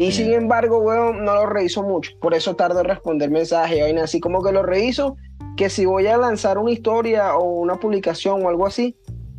Y 0.02 0.12
sin 0.12 0.34
embargo, 0.34 0.80
weón, 0.80 1.24
no 1.24 1.36
lo 1.36 1.46
reviso 1.46 1.84
mucho. 1.84 2.12
Por 2.20 2.34
eso 2.34 2.56
tardo 2.56 2.80
en 2.80 2.86
responder 2.86 3.30
mensajes 3.30 3.82
así 4.02 4.20
como 4.20 4.44
que 4.44 4.52
lo 4.52 4.64
reviso, 4.64 5.18
que 5.58 5.70
si 5.70 5.86
voy 5.86 6.08
a 6.08 6.18
lanzar 6.18 6.58
una 6.58 6.72
historia 6.72 7.36
o 7.36 7.62
una 7.62 7.76
publicación 7.76 8.46
o 8.46 8.50
algo 8.50 8.66
así, 8.66 8.96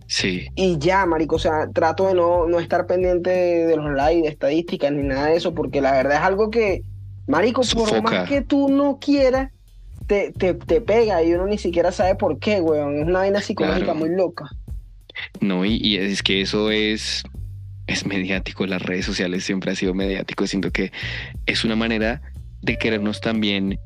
Sí. 0.08 0.48
Y 0.56 0.78
ya, 0.78 1.06
marico, 1.06 1.36
o 1.36 1.38
sea, 1.38 1.70
trato 1.72 2.06
de 2.06 2.12
no, 2.12 2.46
no 2.46 2.60
estar 2.60 2.86
pendiente 2.86 3.30
de 3.30 3.76
los 3.76 3.94
likes, 3.94 4.20
de 4.20 4.28
estadísticas, 4.28 4.92
ni 4.92 5.02
nada 5.02 5.28
de 5.28 5.36
eso, 5.36 5.54
porque 5.54 5.80
la 5.80 5.92
verdad 5.92 6.18
es 6.18 6.22
algo 6.22 6.50
que, 6.50 6.82
Marico, 7.26 7.62
por 7.74 8.02
más 8.02 8.28
que 8.28 8.42
tú 8.42 8.68
no 8.68 8.98
quieras, 9.00 9.50
te, 10.06 10.32
te, 10.32 10.80
pega 10.80 11.22
y 11.22 11.32
uno 11.32 11.46
ni 11.46 11.56
siquiera 11.56 11.92
sabe 11.92 12.14
por 12.16 12.38
qué, 12.38 12.60
weón. 12.60 12.98
Es 12.98 13.06
una 13.06 13.20
vaina 13.20 13.40
psicológica 13.40 13.94
muy 13.94 14.10
loca. 14.10 14.50
No, 15.40 15.64
y, 15.64 15.96
es 15.96 16.22
que 16.22 16.40
eso 16.40 16.70
es, 16.70 17.22
es 17.92 18.06
mediático. 18.06 18.66
Las 18.66 18.82
redes 18.82 19.04
sociales 19.04 19.44
siempre 19.44 19.72
ha 19.72 19.76
sido 19.76 19.94
mediático. 19.94 20.46
Siento 20.46 20.70
que 20.70 20.92
es 21.46 21.64
una 21.64 21.76
manera 21.76 22.22
de 22.60 22.78
querernos 22.78 23.20
también 23.20 23.78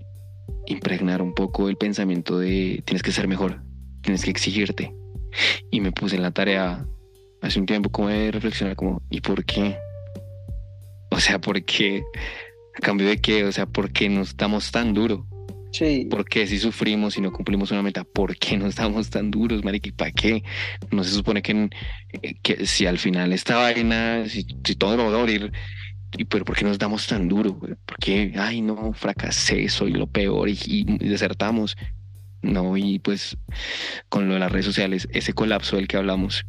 impregnar 0.66 1.22
un 1.22 1.34
poco 1.34 1.68
el 1.68 1.76
pensamiento 1.76 2.38
de 2.38 2.82
tienes 2.84 3.02
que 3.02 3.12
ser 3.12 3.28
mejor, 3.28 3.62
tienes 4.02 4.24
que 4.24 4.30
exigirte. 4.30 4.94
Y 5.70 5.80
me 5.80 5.92
puse 5.92 6.16
en 6.16 6.22
la 6.22 6.30
tarea 6.30 6.86
hace 7.42 7.58
un 7.58 7.66
tiempo 7.66 7.90
como 7.90 8.08
de 8.08 8.30
reflexionar 8.30 8.76
como, 8.76 9.02
¿y 9.10 9.20
por 9.20 9.44
qué? 9.44 9.76
O 11.10 11.20
sea, 11.20 11.40
¿por 11.40 11.62
qué? 11.64 12.02
¿A 12.76 12.80
cambio 12.80 13.08
de 13.08 13.20
qué? 13.20 13.44
O 13.44 13.52
sea, 13.52 13.66
¿por 13.66 13.92
qué 13.92 14.08
nos 14.08 14.36
damos 14.36 14.70
tan 14.70 14.94
duro? 14.94 15.26
Sí. 15.76 16.06
¿Por 16.10 16.24
qué 16.24 16.46
si 16.46 16.58
sufrimos 16.58 17.18
y 17.18 17.20
no 17.20 17.30
cumplimos 17.30 17.70
una 17.70 17.82
meta? 17.82 18.02
¿Por 18.02 18.38
qué 18.38 18.56
nos 18.56 18.76
damos 18.76 19.10
tan 19.10 19.30
duros, 19.30 19.62
marica? 19.62 19.90
¿Y 19.90 19.92
para 19.92 20.10
qué? 20.10 20.42
No 20.90 21.04
se 21.04 21.10
supone 21.10 21.42
que, 21.42 21.68
eh, 22.22 22.34
que 22.42 22.64
si 22.64 22.86
al 22.86 22.96
final 22.96 23.34
esta 23.34 23.56
vaina, 23.56 24.26
si, 24.26 24.46
si 24.64 24.74
todos 24.74 24.96
vamos 24.96 25.12
a 25.12 25.18
morir, 25.18 25.52
¿y 26.16 26.24
pero 26.24 26.46
por 26.46 26.56
qué 26.56 26.64
nos 26.64 26.78
damos 26.78 27.06
tan 27.06 27.28
duro? 27.28 27.58
¿Por 27.58 27.98
qué? 28.00 28.32
Ay, 28.38 28.62
no, 28.62 28.94
fracasé, 28.94 29.68
soy 29.68 29.92
lo 29.92 30.06
peor 30.06 30.48
y, 30.48 30.58
y 30.64 30.84
desertamos. 30.84 31.76
No, 32.40 32.78
y 32.78 32.98
pues 32.98 33.36
con 34.08 34.28
lo 34.28 34.34
de 34.34 34.40
las 34.40 34.50
redes 34.50 34.64
sociales, 34.64 35.08
ese 35.12 35.34
colapso 35.34 35.76
del 35.76 35.88
que 35.88 35.98
hablamos, 35.98 36.46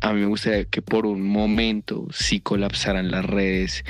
a 0.00 0.14
mí 0.14 0.20
me 0.20 0.26
gustaría 0.26 0.64
que 0.64 0.80
por 0.80 1.04
un 1.04 1.20
momento 1.20 2.06
sí 2.12 2.40
colapsaran 2.40 3.10
las 3.10 3.26
redes, 3.26 3.84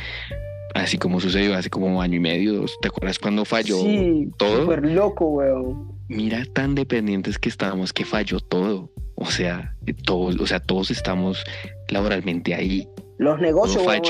así 0.79 0.99
como 0.99 1.21
sucedió 1.21 1.57
hace 1.57 1.71
como 1.71 2.01
año 2.01 2.17
y 2.17 2.21
medio, 2.21 2.65
¿te 2.81 2.89
acuerdas 2.89 3.19
cuando 3.19 3.45
falló 3.45 3.81
sí, 3.81 4.31
todo? 4.37 4.63
Súper 4.63 4.85
loco, 4.87 5.27
weón. 5.27 5.93
Mira 6.09 6.45
tan 6.53 6.75
dependientes 6.75 7.39
que 7.39 7.49
estábamos 7.49 7.93
que 7.93 8.05
falló 8.05 8.41
todo. 8.41 8.91
O 9.15 9.27
sea, 9.27 9.75
todos, 10.05 10.37
o 10.41 10.47
sea, 10.47 10.61
todos 10.61 10.91
estamos 10.91 11.45
laboralmente 11.89 12.55
ahí. 12.55 12.89
Los 13.19 13.41
negocios, 13.41 13.85
hay, 13.89 14.01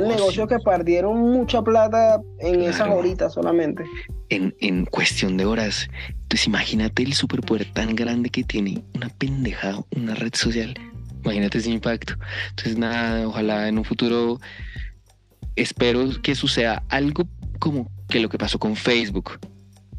negocios. 0.00 0.48
que 0.48 0.58
perdieron 0.60 1.18
mucha 1.18 1.62
plata 1.62 2.20
en 2.38 2.62
esas 2.62 2.88
horitas 2.88 3.32
solamente. 3.32 3.82
En, 4.28 4.54
en 4.60 4.84
cuestión 4.84 5.36
de 5.36 5.46
horas. 5.46 5.90
Entonces 6.08 6.46
imagínate 6.46 7.02
el 7.02 7.14
superpoder 7.14 7.72
tan 7.72 7.96
grande 7.96 8.30
que 8.30 8.44
tiene 8.44 8.84
una 8.94 9.08
pendejada, 9.08 9.84
una 9.96 10.14
red 10.14 10.32
social. 10.34 10.74
Imagínate 11.24 11.58
ese 11.58 11.70
impacto. 11.70 12.14
Entonces 12.50 12.78
nada, 12.78 13.26
ojalá 13.26 13.66
en 13.66 13.78
un 13.78 13.84
futuro 13.84 14.38
espero 15.60 16.08
que 16.22 16.34
suceda 16.34 16.82
algo 16.88 17.24
como 17.58 17.86
que 18.08 18.20
lo 18.20 18.28
que 18.28 18.38
pasó 18.38 18.58
con 18.58 18.76
Facebook. 18.76 19.38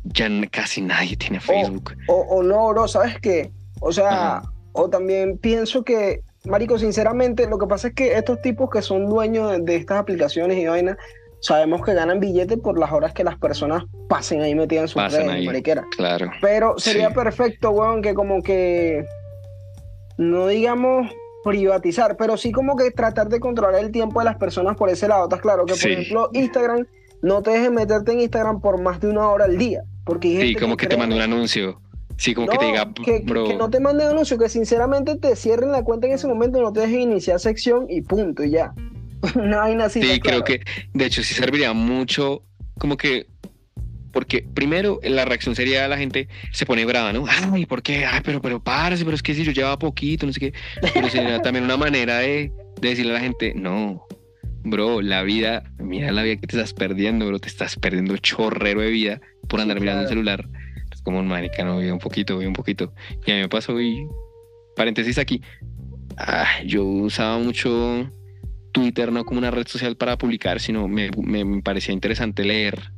Ya 0.04 0.28
casi 0.50 0.82
nadie 0.82 1.16
tiene 1.16 1.40
Facebook. 1.40 1.96
O, 2.08 2.42
no, 2.42 2.70
bro, 2.70 2.88
¿sabes 2.88 3.20
qué? 3.22 3.52
O 3.82 3.92
sea, 3.92 4.42
o 4.74 4.90
también 4.90 5.38
pienso 5.38 5.84
que 5.84 6.22
Marico, 6.46 6.80
sinceramente, 6.80 7.48
lo 7.48 7.60
que 7.60 7.68
pasa 7.68 7.90
es 7.90 7.94
que 7.94 8.14
estos 8.18 8.42
tipos 8.42 8.70
que 8.70 8.82
son 8.82 9.08
dueños 9.08 9.64
de, 9.64 9.76
estas 9.76 10.00
aplicaciones 10.00 10.58
y 10.58 10.66
vainas, 10.66 10.98
sabemos 11.40 11.84
que 11.86 11.94
ganan 11.94 12.20
billetes 12.20 12.58
por 12.58 12.80
las 12.80 12.92
horas 12.92 13.14
que 13.14 13.24
las 13.24 13.38
personas 13.38 13.84
pasen 14.10 14.42
ahí 14.42 14.56
metidas 14.56 14.84
en 14.84 14.88
su 14.88 15.00
redes, 15.00 15.46
mariquera. 15.46 15.86
Claro. 15.96 16.32
Pero 16.42 16.80
sería 16.80 17.12
perfecto, 17.12 17.70
weón, 17.72 18.02
que 18.02 18.16
como 18.16 18.42
que 18.42 19.06
no 20.18 20.48
digamos 20.48 21.12
privatizar, 21.44 22.18
pero 22.18 22.38
sí 22.38 22.52
como 22.52 22.76
que 22.76 22.92
tratar 22.92 23.30
de 23.30 23.40
controlar 23.40 23.84
el 23.84 23.92
tiempo 23.92 24.20
de 24.20 24.26
las 24.26 24.38
personas 24.38 24.76
por 24.78 24.90
ese 24.90 25.08
lado. 25.08 25.24
Estás 25.24 25.42
claro 25.42 25.66
que, 25.66 25.74
por 25.74 25.90
ejemplo, 25.90 26.30
Instagram 26.34 26.86
no 27.22 27.42
te 27.42 27.52
deje 27.52 27.70
meterte 27.70 28.12
en 28.12 28.22
Instagram 28.22 28.62
por 28.62 28.82
más 28.82 29.00
de 29.00 29.10
una 29.10 29.28
hora 29.30 29.46
al 29.46 29.58
día. 29.58 29.84
Porque 30.06 30.42
sí, 30.42 30.56
como 30.56 30.78
que, 30.78 30.88
te 30.88 30.98
manda 30.98 31.16
un 31.16 31.22
anuncio. 31.22 31.80
Sí, 32.18 32.34
como 32.34 32.48
que 32.48 32.58
te 32.58 32.66
diga, 32.66 32.94
que, 33.04 33.24
no 33.58 33.70
te 33.70 33.80
manden 33.80 34.10
anuncio, 34.10 34.38
que 34.38 34.50
sinceramente 34.50 35.16
te 35.16 35.36
cierren 35.36 35.72
la 35.72 35.84
cuenta 35.84 36.08
en 36.08 36.14
ese 36.14 36.28
momento, 36.28 36.62
no 36.62 36.72
te 36.72 36.82
dejen 36.82 37.02
iniciar 37.02 37.40
sección 37.40 37.88
y 37.90 38.02
punto, 38.02 38.44
y 38.44 38.52
ya. 38.52 38.74
no 39.36 39.62
hay 39.62 39.76
nada 39.76 39.90
Sí, 39.90 40.20
creo 40.20 40.44
que 40.44 40.62
de 40.94 41.06
hecho 41.06 41.24
sí 41.24 41.34
serviría 41.34 41.74
mucho, 41.74 42.44
como 42.78 42.98
que, 42.98 43.28
porque 44.12 44.46
primero 44.54 45.00
la 45.04 45.26
reacción 45.26 45.56
sería 45.56 45.88
la 45.88 45.98
gente 45.98 46.28
se 46.52 46.66
pone 46.66 46.86
brava, 46.86 47.14
¿no? 47.14 47.26
Ay, 47.28 47.66
¿por 47.66 47.82
qué? 47.82 48.06
Ay, 48.06 48.22
pero, 48.24 48.42
pero 48.42 48.64
párese, 48.64 49.04
pero 49.04 49.16
es 49.16 49.24
que 49.24 49.34
si 49.34 49.44
yo 49.44 49.52
llevaba 49.52 49.80
poquito, 49.80 50.26
no 50.26 50.34
sé 50.34 50.40
qué. 50.40 50.54
Pero 50.94 51.10
sería 51.10 51.42
también 51.42 51.66
una 51.66 51.78
manera 51.78 52.20
de, 52.20 52.52
de 52.80 52.90
decirle 52.90 53.12
a 53.12 53.16
la 53.16 53.22
gente, 53.22 53.54
no, 53.56 54.06
bro, 54.64 55.02
la 55.02 55.24
vida, 55.24 55.64
mira 55.80 56.12
la 56.12 56.24
vida 56.24 56.36
que 56.36 56.48
te 56.48 56.58
estás 56.58 56.74
perdiendo, 56.74 57.28
bro, 57.28 57.40
te 57.40 57.48
estás 57.48 57.76
perdiendo 57.78 58.18
chorrero 58.18 58.82
de 58.82 58.90
vida 58.90 59.22
por 59.48 59.60
andar 59.60 59.80
mirando 59.80 60.04
el 60.04 60.10
celular 60.10 60.48
como 61.04 61.20
un 61.20 61.28
marica, 61.28 61.64
no, 61.64 61.78
un 61.78 62.00
poquito, 62.00 62.38
un 62.38 62.54
poquito. 62.54 62.94
Y 63.26 63.32
a 63.32 63.36
mí 63.36 63.42
me 63.42 63.50
pasó, 63.50 63.80
y 63.80 64.08
paréntesis 64.76 65.18
aquí, 65.18 65.42
ah, 66.18 66.62
yo 66.66 66.84
usaba 66.86 67.38
mucho 67.38 68.10
Twitter 68.72 69.12
no 69.12 69.26
como 69.26 69.40
una 69.40 69.52
red 69.52 69.68
social 69.68 69.96
para 69.98 70.18
publicar, 70.18 70.60
sino 70.60 70.88
me, 70.88 71.10
me, 71.18 71.62
parecía 71.62 71.94
interesante 71.94 72.44
leer. 72.44 72.92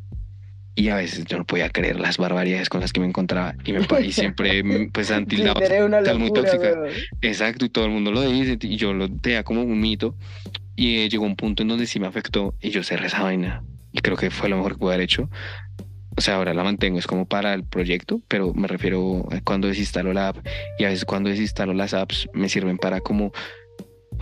Y 0.75 0.89
a 0.89 0.95
veces 0.95 1.25
yo 1.25 1.37
no 1.37 1.45
podía 1.45 1.69
creer 1.69 1.99
las 1.99 2.17
barbaridades 2.17 2.69
con 2.69 2.81
las 2.81 2.93
que 2.93 2.99
me 2.99 3.07
encontraba. 3.07 3.55
Y, 3.63 3.73
me, 3.73 3.81
y 4.01 4.11
siempre, 4.11 4.89
pues, 4.91 5.11
han 5.11 5.25
tildado 5.25 5.59
muy 6.17 6.33
tóxica. 6.33 6.73
Exacto, 7.21 7.65
y 7.65 7.69
todo 7.69 7.85
el 7.85 7.91
mundo 7.91 8.11
lo 8.11 8.21
dice. 8.21 8.57
Y 8.61 8.77
yo 8.77 8.93
lo 8.93 9.09
tenía 9.09 9.43
como 9.43 9.63
un 9.63 9.79
mito. 9.79 10.15
Y 10.75 10.97
eh, 10.97 11.09
llegó 11.09 11.25
un 11.25 11.35
punto 11.35 11.61
en 11.61 11.69
donde 11.69 11.85
sí 11.85 11.99
me 11.99 12.07
afectó. 12.07 12.55
Y 12.59 12.71
yo 12.71 12.83
cerré 12.83 13.07
esa 13.07 13.21
vaina. 13.21 13.63
Y 13.91 13.99
creo 13.99 14.17
que 14.17 14.31
fue 14.31 14.49
lo 14.49 14.57
mejor 14.57 14.73
que 14.73 14.79
pude 14.79 14.93
haber 14.95 15.03
hecho 15.03 15.29
o 16.15 16.21
sea, 16.21 16.35
ahora 16.35 16.53
la 16.53 16.63
mantengo, 16.63 16.99
es 16.99 17.07
como 17.07 17.25
para 17.25 17.53
el 17.53 17.63
proyecto, 17.63 18.21
pero 18.27 18.53
me 18.53 18.67
refiero 18.67 19.27
a 19.31 19.41
cuando 19.41 19.67
desinstalo 19.67 20.13
la 20.13 20.29
app 20.29 20.37
y 20.77 20.83
a 20.83 20.89
veces 20.89 21.05
cuando 21.05 21.29
desinstalo 21.29 21.73
las 21.73 21.93
apps 21.93 22.29
me 22.33 22.49
sirven 22.49 22.77
para 22.77 22.99
como 23.01 23.31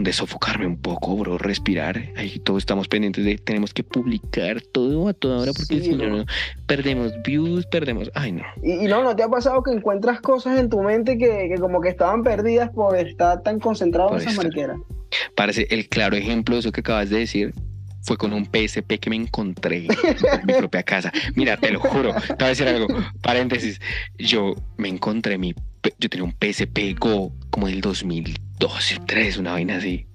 desofocarme 0.04 0.68
un 0.68 0.78
poco, 0.78 1.16
bro, 1.16 1.38
respirar. 1.38 2.02
Ahí 2.16 2.40
todos 2.40 2.60
estamos 2.60 2.88
pendientes 2.88 3.26
de 3.26 3.38
tenemos 3.38 3.74
que 3.74 3.84
publicar 3.84 4.62
todo 4.62 5.08
a 5.08 5.14
toda 5.14 5.40
hora 5.40 5.52
porque 5.54 5.82
si 5.82 5.96
no, 5.96 6.26
perdemos 6.68 7.14
views, 7.24 7.66
perdemos. 7.66 8.12
Ay, 8.14 8.34
no. 8.34 8.44
Y, 8.64 8.88
no, 8.88 9.04
¿no 9.04 9.16
te 9.16 9.24
ha 9.24 9.30
pasado 9.30 9.64
que 9.64 9.72
encuentras 9.72 10.22
cosas 10.22 10.60
en 10.60 10.70
tu 10.70 10.82
mente 10.82 11.18
que, 11.18 11.56
como 11.60 11.82
que 11.82 11.90
estaban 11.90 12.24
perdidas 12.24 12.70
por 12.72 12.96
estar 12.98 13.42
tan 13.44 13.60
concentrado 13.60 14.12
en 14.16 14.28
esa 14.28 14.32
mariquera? 14.34 14.76
Parece 15.36 15.68
el 15.70 15.88
claro 15.90 16.16
ejemplo 16.16 16.56
de 16.56 16.62
eso 16.62 16.72
que 16.72 16.82
acabas 16.82 17.10
de 17.10 17.20
decir 17.20 17.54
fue 18.04 18.18
con 18.18 18.34
un 18.34 18.46
PSP 18.46 19.00
que 19.00 19.10
me 19.10 19.16
encontré 19.16 19.86
en 19.86 19.88
mi 20.46 20.54
propia 20.54 20.84
casa. 20.84 21.12
Mira, 21.36 21.58
te 21.58 21.72
lo 21.72 21.80
juro, 21.80 22.14
te 22.14 22.36
voy 22.36 22.46
a 22.46 22.48
decir 22.50 22.68
algo, 22.68 22.88
paréntesis, 23.22 23.80
yo 24.18 24.56
me 24.78 24.90
encontré 24.90 25.38
mi, 25.38 25.54
yo 26.00 26.10
tenía 26.10 26.24
un 26.24 26.36
PSP 26.40 26.98
Go 27.00 27.34
como 27.50 27.68
del 27.68 27.82
2012, 27.82 29.00
3, 29.06 29.38
una 29.38 29.54
vaina 29.54 29.78
así, 29.78 30.06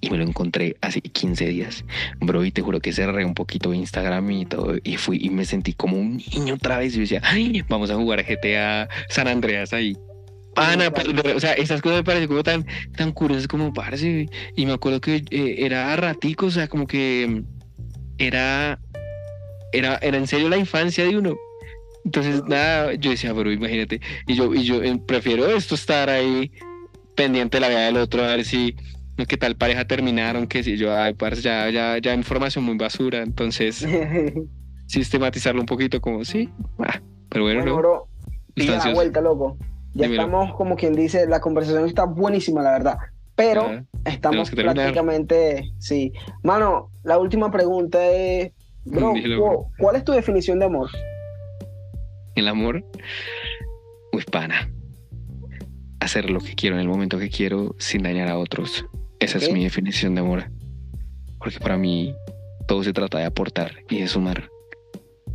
y 0.00 0.10
me 0.10 0.18
lo 0.18 0.24
encontré 0.24 0.76
hace 0.80 1.00
15 1.00 1.46
días, 1.46 1.84
bro, 2.20 2.44
y 2.44 2.50
te 2.50 2.62
juro 2.62 2.80
que 2.80 2.92
cerré 2.92 3.24
un 3.24 3.34
poquito 3.34 3.74
Instagram 3.74 4.30
y 4.30 4.46
todo, 4.46 4.76
y 4.82 4.96
fui 4.96 5.18
y 5.20 5.30
me 5.30 5.44
sentí 5.44 5.72
como 5.72 5.96
un 5.96 6.22
niño 6.32 6.54
otra 6.54 6.78
vez, 6.78 6.96
y 6.96 7.00
decía, 7.00 7.20
ay, 7.24 7.64
vamos 7.68 7.90
a 7.90 7.96
jugar 7.96 8.24
GTA 8.24 8.88
San 9.08 9.28
Andreas 9.28 9.72
ahí, 9.72 9.96
Ana, 10.58 10.92
o 11.34 11.40
sea, 11.40 11.52
esas 11.52 11.80
cosas 11.80 11.98
me 11.98 12.04
parecen 12.04 12.28
como 12.28 12.42
tan, 12.42 12.66
tan 12.96 13.12
curiosas 13.12 13.46
como 13.46 13.72
parece. 13.72 14.28
Y 14.56 14.66
me 14.66 14.72
acuerdo 14.72 15.00
que 15.00 15.24
eh, 15.30 15.56
era 15.58 15.94
ratico, 15.96 16.46
o 16.46 16.50
sea, 16.50 16.66
como 16.68 16.86
que 16.86 17.26
mm, 17.28 17.44
era, 18.18 18.80
era, 19.72 19.98
era 20.02 20.16
en 20.16 20.26
serio 20.26 20.48
la 20.48 20.56
infancia 20.56 21.04
de 21.04 21.16
uno. 21.16 21.36
Entonces, 22.08 22.42
nada, 22.46 22.94
yo 22.94 23.10
decía, 23.10 23.34
pero 23.34 23.52
imagínate, 23.52 24.00
y 24.26 24.34
yo, 24.34 24.54
y 24.54 24.64
yo 24.64 24.82
eh, 24.82 24.98
prefiero 25.06 25.46
esto 25.46 25.74
estar 25.74 26.08
ahí 26.08 26.50
pendiente 27.14 27.58
de 27.58 27.60
la 27.60 27.68
vida 27.68 27.80
del 27.80 27.98
otro, 27.98 28.24
a 28.24 28.28
ver 28.28 28.46
si 28.46 28.74
qué 29.28 29.36
tal 29.36 29.56
pareja 29.56 29.84
terminaron, 29.86 30.46
que 30.46 30.62
si 30.62 30.78
yo, 30.78 30.96
ay, 30.96 31.12
parce, 31.12 31.42
ya, 31.42 31.68
ya, 31.68 31.98
ya 31.98 32.14
información 32.14 32.64
muy 32.64 32.78
basura, 32.78 33.18
entonces 33.18 33.86
sistematizarlo 34.86 35.60
un 35.60 35.66
poquito 35.66 36.00
como 36.00 36.24
sí, 36.24 36.48
ah, 36.78 36.98
pero 37.28 37.44
bueno, 37.44 37.60
bueno 37.60 38.08
¿no? 38.56 38.94
vuelta, 38.94 39.20
loco. 39.20 39.58
Ya 39.92 40.06
estamos, 40.06 40.54
como 40.54 40.76
quien 40.76 40.94
dice, 40.94 41.26
la 41.26 41.40
conversación 41.40 41.86
está 41.86 42.04
buenísima, 42.04 42.62
la 42.62 42.70
verdad. 42.70 42.98
Pero 43.34 43.84
estamos 44.06 44.50
prácticamente, 44.50 45.72
sí. 45.78 46.14
Mano, 46.42 46.90
la 47.04 47.18
última 47.18 47.50
pregunta 47.50 48.02
es, 48.06 48.52
bro, 48.86 49.12
¿cuál 49.78 49.96
es 49.96 50.04
tu 50.04 50.12
definición 50.12 50.58
de 50.58 50.64
amor? 50.64 50.88
El 52.38 52.46
amor, 52.46 52.84
uy, 54.12 54.22
pana. 54.30 54.70
Hacer 55.98 56.30
lo 56.30 56.38
que 56.38 56.54
quiero 56.54 56.76
en 56.76 56.82
el 56.82 56.86
momento 56.86 57.18
que 57.18 57.30
quiero 57.30 57.74
sin 57.80 58.04
dañar 58.04 58.28
a 58.28 58.38
otros. 58.38 58.86
Esa 59.18 59.38
es 59.38 59.52
mi 59.52 59.64
definición 59.64 60.14
de 60.14 60.20
amor. 60.20 60.48
Porque 61.40 61.58
para 61.58 61.76
mí 61.76 62.14
todo 62.68 62.84
se 62.84 62.92
trata 62.92 63.18
de 63.18 63.24
aportar 63.24 63.78
y 63.90 63.98
de 63.98 64.06
sumar. 64.06 64.50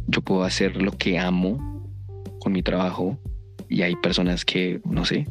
Yo 0.08 0.22
puedo 0.22 0.46
hacer 0.46 0.82
lo 0.82 0.94
que 0.94 1.20
amo 1.20 1.92
con 2.40 2.54
mi 2.54 2.64
trabajo 2.64 3.20
y 3.68 3.82
hay 3.82 3.98
personas 3.98 4.46
que, 4.46 4.80
no 4.86 5.04
sé, 5.04 5.28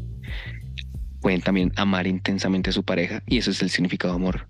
pueden 1.23 1.41
también 1.41 1.73
amar 1.77 2.07
intensamente 2.07 2.69
a 2.69 2.75
su 2.75 2.85
pareja 2.85 3.23
y 3.27 3.39
eso 3.39 3.51
es 3.51 3.63
el 3.63 3.71
significado 3.71 4.13
de 4.13 4.21
amor. 4.21 4.49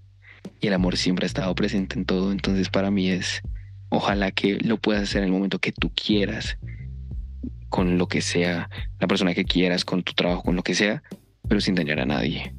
Y 0.60 0.66
el 0.66 0.74
amor 0.74 0.96
siempre 0.96 1.24
ha 1.24 1.28
estado 1.28 1.54
presente 1.54 1.96
en 1.96 2.04
todo, 2.04 2.32
entonces 2.32 2.68
para 2.68 2.90
mí 2.90 3.10
es, 3.10 3.42
ojalá 3.90 4.32
que 4.32 4.58
lo 4.58 4.76
puedas 4.76 5.04
hacer 5.04 5.22
en 5.22 5.26
el 5.26 5.32
momento 5.32 5.60
que 5.60 5.70
tú 5.70 5.92
quieras, 5.94 6.58
con 7.72 7.96
lo 7.96 8.06
que 8.06 8.20
sea, 8.20 8.68
la 9.00 9.06
persona 9.06 9.32
que 9.32 9.46
quieras, 9.46 9.86
con 9.86 10.02
tu 10.02 10.12
trabajo, 10.12 10.42
con 10.42 10.56
lo 10.56 10.62
que 10.62 10.74
sea, 10.74 11.02
pero 11.48 11.58
sin 11.58 11.74
dañar 11.74 12.00
a 12.00 12.04
nadie. 12.04 12.54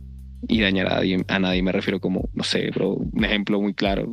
Y 0.48 0.60
dañar 0.60 0.88
a 0.88 0.96
nadie, 0.96 1.24
a 1.28 1.40
nadie 1.40 1.62
me 1.62 1.72
refiero 1.72 2.02
como, 2.02 2.30
no 2.34 2.44
sé, 2.44 2.72
bro, 2.72 2.96
un 2.96 3.24
ejemplo 3.24 3.62
muy 3.62 3.76
claro, 3.76 4.12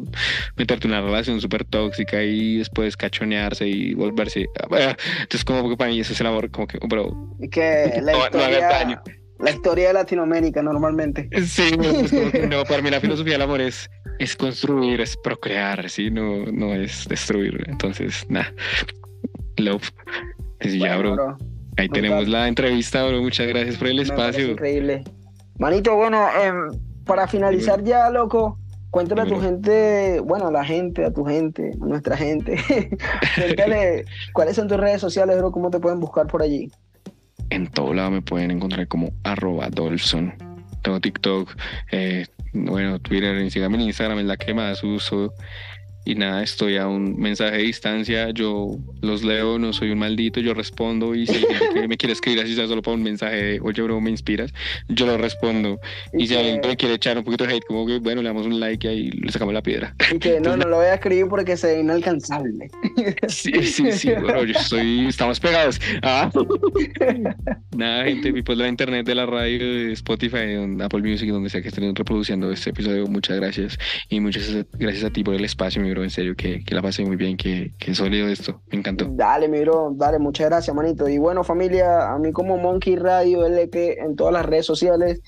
meterte 0.57 0.87
en 0.87 0.93
una 0.93 1.01
relación 1.01 1.41
súper 1.41 1.65
tóxica 1.65 2.23
y 2.23 2.59
después 2.59 2.99
cachonearse 2.99 3.67
y 3.67 3.95
volverse, 3.95 4.47
entonces 5.23 5.43
como 5.43 5.71
que 5.71 5.77
para 5.79 5.91
mí 5.91 6.01
eso 6.01 6.13
es 6.13 6.21
el 6.21 6.27
amor, 6.27 6.51
como 6.51 6.67
que, 6.67 6.79
bro, 6.87 7.35
que 7.51 7.99
la, 8.03 8.13
historia, 8.19 9.03
la 9.39 9.51
historia 9.51 9.89
de 9.89 9.95
Latinoamérica 9.95 10.63
normalmente. 10.63 11.31
Sí, 11.47 11.71
no, 12.47 12.63
para 12.65 12.83
mí 12.83 12.91
la 12.91 13.01
filosofía 13.01 13.33
del 13.33 13.43
amor 13.43 13.63
es, 13.63 13.89
es 14.19 14.37
construir, 14.37 15.01
es 15.01 15.17
procrear, 15.17 15.89
¿sí? 15.89 16.11
no, 16.11 16.45
no 16.53 16.75
es 16.75 17.09
destruir, 17.09 17.65
entonces, 17.69 18.27
nada, 18.29 18.53
love, 19.57 19.91
es 20.61 20.79
ya, 20.79 20.97
bro. 20.97 21.37
Ahí 21.77 21.89
tenemos 21.89 22.29
la 22.29 22.49
entrevista, 22.49 23.05
bro. 23.07 23.23
Muchas 23.23 23.47
gracias 23.49 23.77
por 23.77 23.89
el 23.89 24.01
espacio. 24.01 24.51
Increíble. 24.51 25.05
Manito, 25.59 25.95
bueno, 25.95 26.27
em, 26.43 26.71
para 27.05 27.27
finalizar 27.27 27.83
ya, 27.85 28.09
loco, 28.11 28.59
cuéntale 28.91 29.23
a 29.23 29.27
tu 29.27 29.41
gente, 29.41 30.21
bueno, 30.21 30.49
a 30.49 30.51
la 30.51 30.65
gente, 30.65 31.05
a 31.05 31.13
tu 31.13 31.25
gente, 31.25 31.73
a 31.81 31.85
nuestra 31.85 32.17
gente, 32.17 32.57
cuéntale 33.37 34.05
cuáles 34.33 34.57
son 34.57 34.69
tus 34.69 34.79
redes 34.79 35.01
sociales, 35.01 35.37
bro, 35.39 35.53
cómo 35.53 35.71
te 35.71 35.79
pueden 35.79 36.01
buscar 36.01 36.27
por 36.27 36.43
allí. 36.43 36.71
En 37.51 37.67
todo 37.67 37.93
lado 37.93 38.11
me 38.11 38.23
pueden 38.23 38.51
encontrar 38.51 38.87
como 38.89 39.11
arroba 39.25 39.69
Dolpson. 39.71 40.33
Tengo 40.83 41.01
TikTok, 41.01 41.55
eh, 41.93 42.27
bueno, 42.53 42.99
Twitter, 42.99 43.37
en 43.37 43.45
Instagram, 43.45 44.19
es 44.21 44.25
la 44.25 44.37
que 44.37 44.55
más 44.55 44.83
uso. 44.83 45.33
Y 46.05 46.15
nada, 46.15 46.43
estoy 46.43 46.77
a 46.77 46.87
un 46.89 47.19
mensaje 47.19 47.59
de 47.59 47.63
distancia, 47.63 48.31
yo 48.31 48.79
los 49.03 49.23
leo, 49.23 49.59
no 49.59 49.73
soy 49.73 49.91
un 49.91 49.99
maldito, 49.99 50.41
yo 50.41 50.55
respondo 50.55 51.15
y 51.15 51.27
si 51.27 51.37
alguien 51.37 51.89
me 51.89 51.97
quiere 51.97 52.15
escribir 52.15 52.43
así 52.43 52.55
sea 52.55 52.67
solo 52.67 52.83
para 52.83 52.97
un 52.97 53.03
mensaje 53.03 53.37
de, 53.37 53.61
oye 53.61 53.83
bro, 53.83 54.01
me 54.01 54.11
inspiras, 54.11 54.53
yo 54.89 55.07
lo 55.07 55.19
respondo. 55.19 55.79
Y, 56.13 56.27
si 56.27 56.35
alguien 56.35 56.61
me 56.67 56.77
quiere 56.77 56.95
echar 56.95 57.19
un 57.19 57.25
poquito 57.25 57.45
de 57.45 57.55
hate, 57.55 57.65
como 57.67 57.87
que 57.87 57.99
bueno, 57.99 58.23
le 58.23 58.29
damos 58.29 58.47
un 58.47 58.59
like 58.59 58.87
y 58.87 58.91
ahí 58.91 59.11
le 59.11 59.31
sacamos 59.31 59.53
la 59.53 59.63
piedra. 59.63 59.95
Y 60.13 60.19
que 60.19 60.41
no, 60.41 60.57
no 60.57 60.67
lo 60.67 60.77
voy 60.77 60.87
a 60.87 60.95
escribir 60.95 61.27
porque 61.29 61.57
se 61.57 61.75
ve 61.75 61.81
inalcanzable. 61.81 62.71
Sí, 63.29 63.53
sí, 63.63 63.93
sí, 63.93 64.11
bueno, 64.21 64.45
yo 64.45 64.59
estoy, 64.59 65.07
estamos 65.07 65.41
pegados. 65.41 65.81
Ah. 66.03 66.31
Nada, 67.77 68.05
gente, 68.05 68.43
pues 68.43 68.59
la 68.59 68.69
internet 68.69 69.07
de 69.07 69.15
la 69.15 69.27
radio, 69.27 69.59
de 69.59 69.93
Spotify, 69.93 70.57
Apple 70.81 71.01
Music, 71.01 71.31
donde 71.31 71.49
sea 71.49 71.63
que 71.63 71.69
estén 71.69 71.95
reproduciendo 71.95 72.51
este 72.51 72.71
episodio, 72.71 73.07
muchas 73.07 73.37
gracias. 73.37 73.79
Y 74.09 74.21
muchas 74.21 74.51
gracias 74.73 75.05
a 75.05 75.11
ti 75.11 75.25
por 75.25 75.35
el 75.35 75.45
espacio, 75.45 75.83
mi 75.83 75.90
bro, 75.91 76.03
en 76.03 76.11
serio, 76.11 76.35
que, 76.37 76.65
que 76.65 76.75
la 76.75 76.83
pasé 76.83 77.05
muy 77.05 77.17
bien, 77.17 77.37
que, 77.37 77.73
que 77.79 77.95
sólido 77.95 78.29
esto, 78.29 78.61
me 78.71 78.79
encantó. 78.79 79.07
Dale, 79.11 79.49
mi 79.49 79.61
bro, 79.61 79.93
dale, 79.95 80.19
muchas 80.19 80.49
gracias, 80.49 80.75
manito. 80.75 81.09
Y 81.09 81.19
bueno, 81.19 81.45
familia, 81.45 82.13
a 82.13 82.19
mí 82.19 82.33
como 82.33 82.57
Monkey 82.57 82.97
Radio 82.97 83.45
LP 83.45 84.01
en 84.01 84.17
todas 84.17 84.33
las 84.33 84.47
redes 84.47 84.67
sociales. 84.67 85.21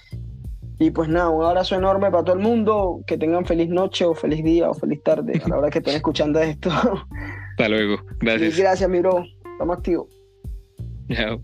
Y 0.79 0.91
pues 0.91 1.09
nada, 1.09 1.29
un 1.29 1.45
abrazo 1.45 1.77
enorme 1.77 2.11
para 2.11 2.25
todo 2.25 2.37
el 2.37 2.43
mundo. 2.43 3.03
Que 3.07 3.17
tengan 3.17 3.47
feliz 3.47 3.69
noche 3.69 4.05
o 4.05 4.15
feliz 4.15 4.43
día 4.43 4.69
o 4.69 4.75
feliz 4.75 5.03
tarde 5.03 5.41
a 5.45 5.49
la 5.49 5.59
hora 5.59 5.71
que 5.71 5.79
estén 5.79 5.95
escuchando 5.97 6.41
esto. 6.41 6.71
Hasta 6.71 7.69
luego. 7.69 8.03
Gracias. 8.21 8.57
gracias, 8.57 8.91
mi 8.91 9.01
bro. 9.01 9.25
Estamos 9.53 9.77
activos. 9.77 10.09
Chao. 11.11 11.41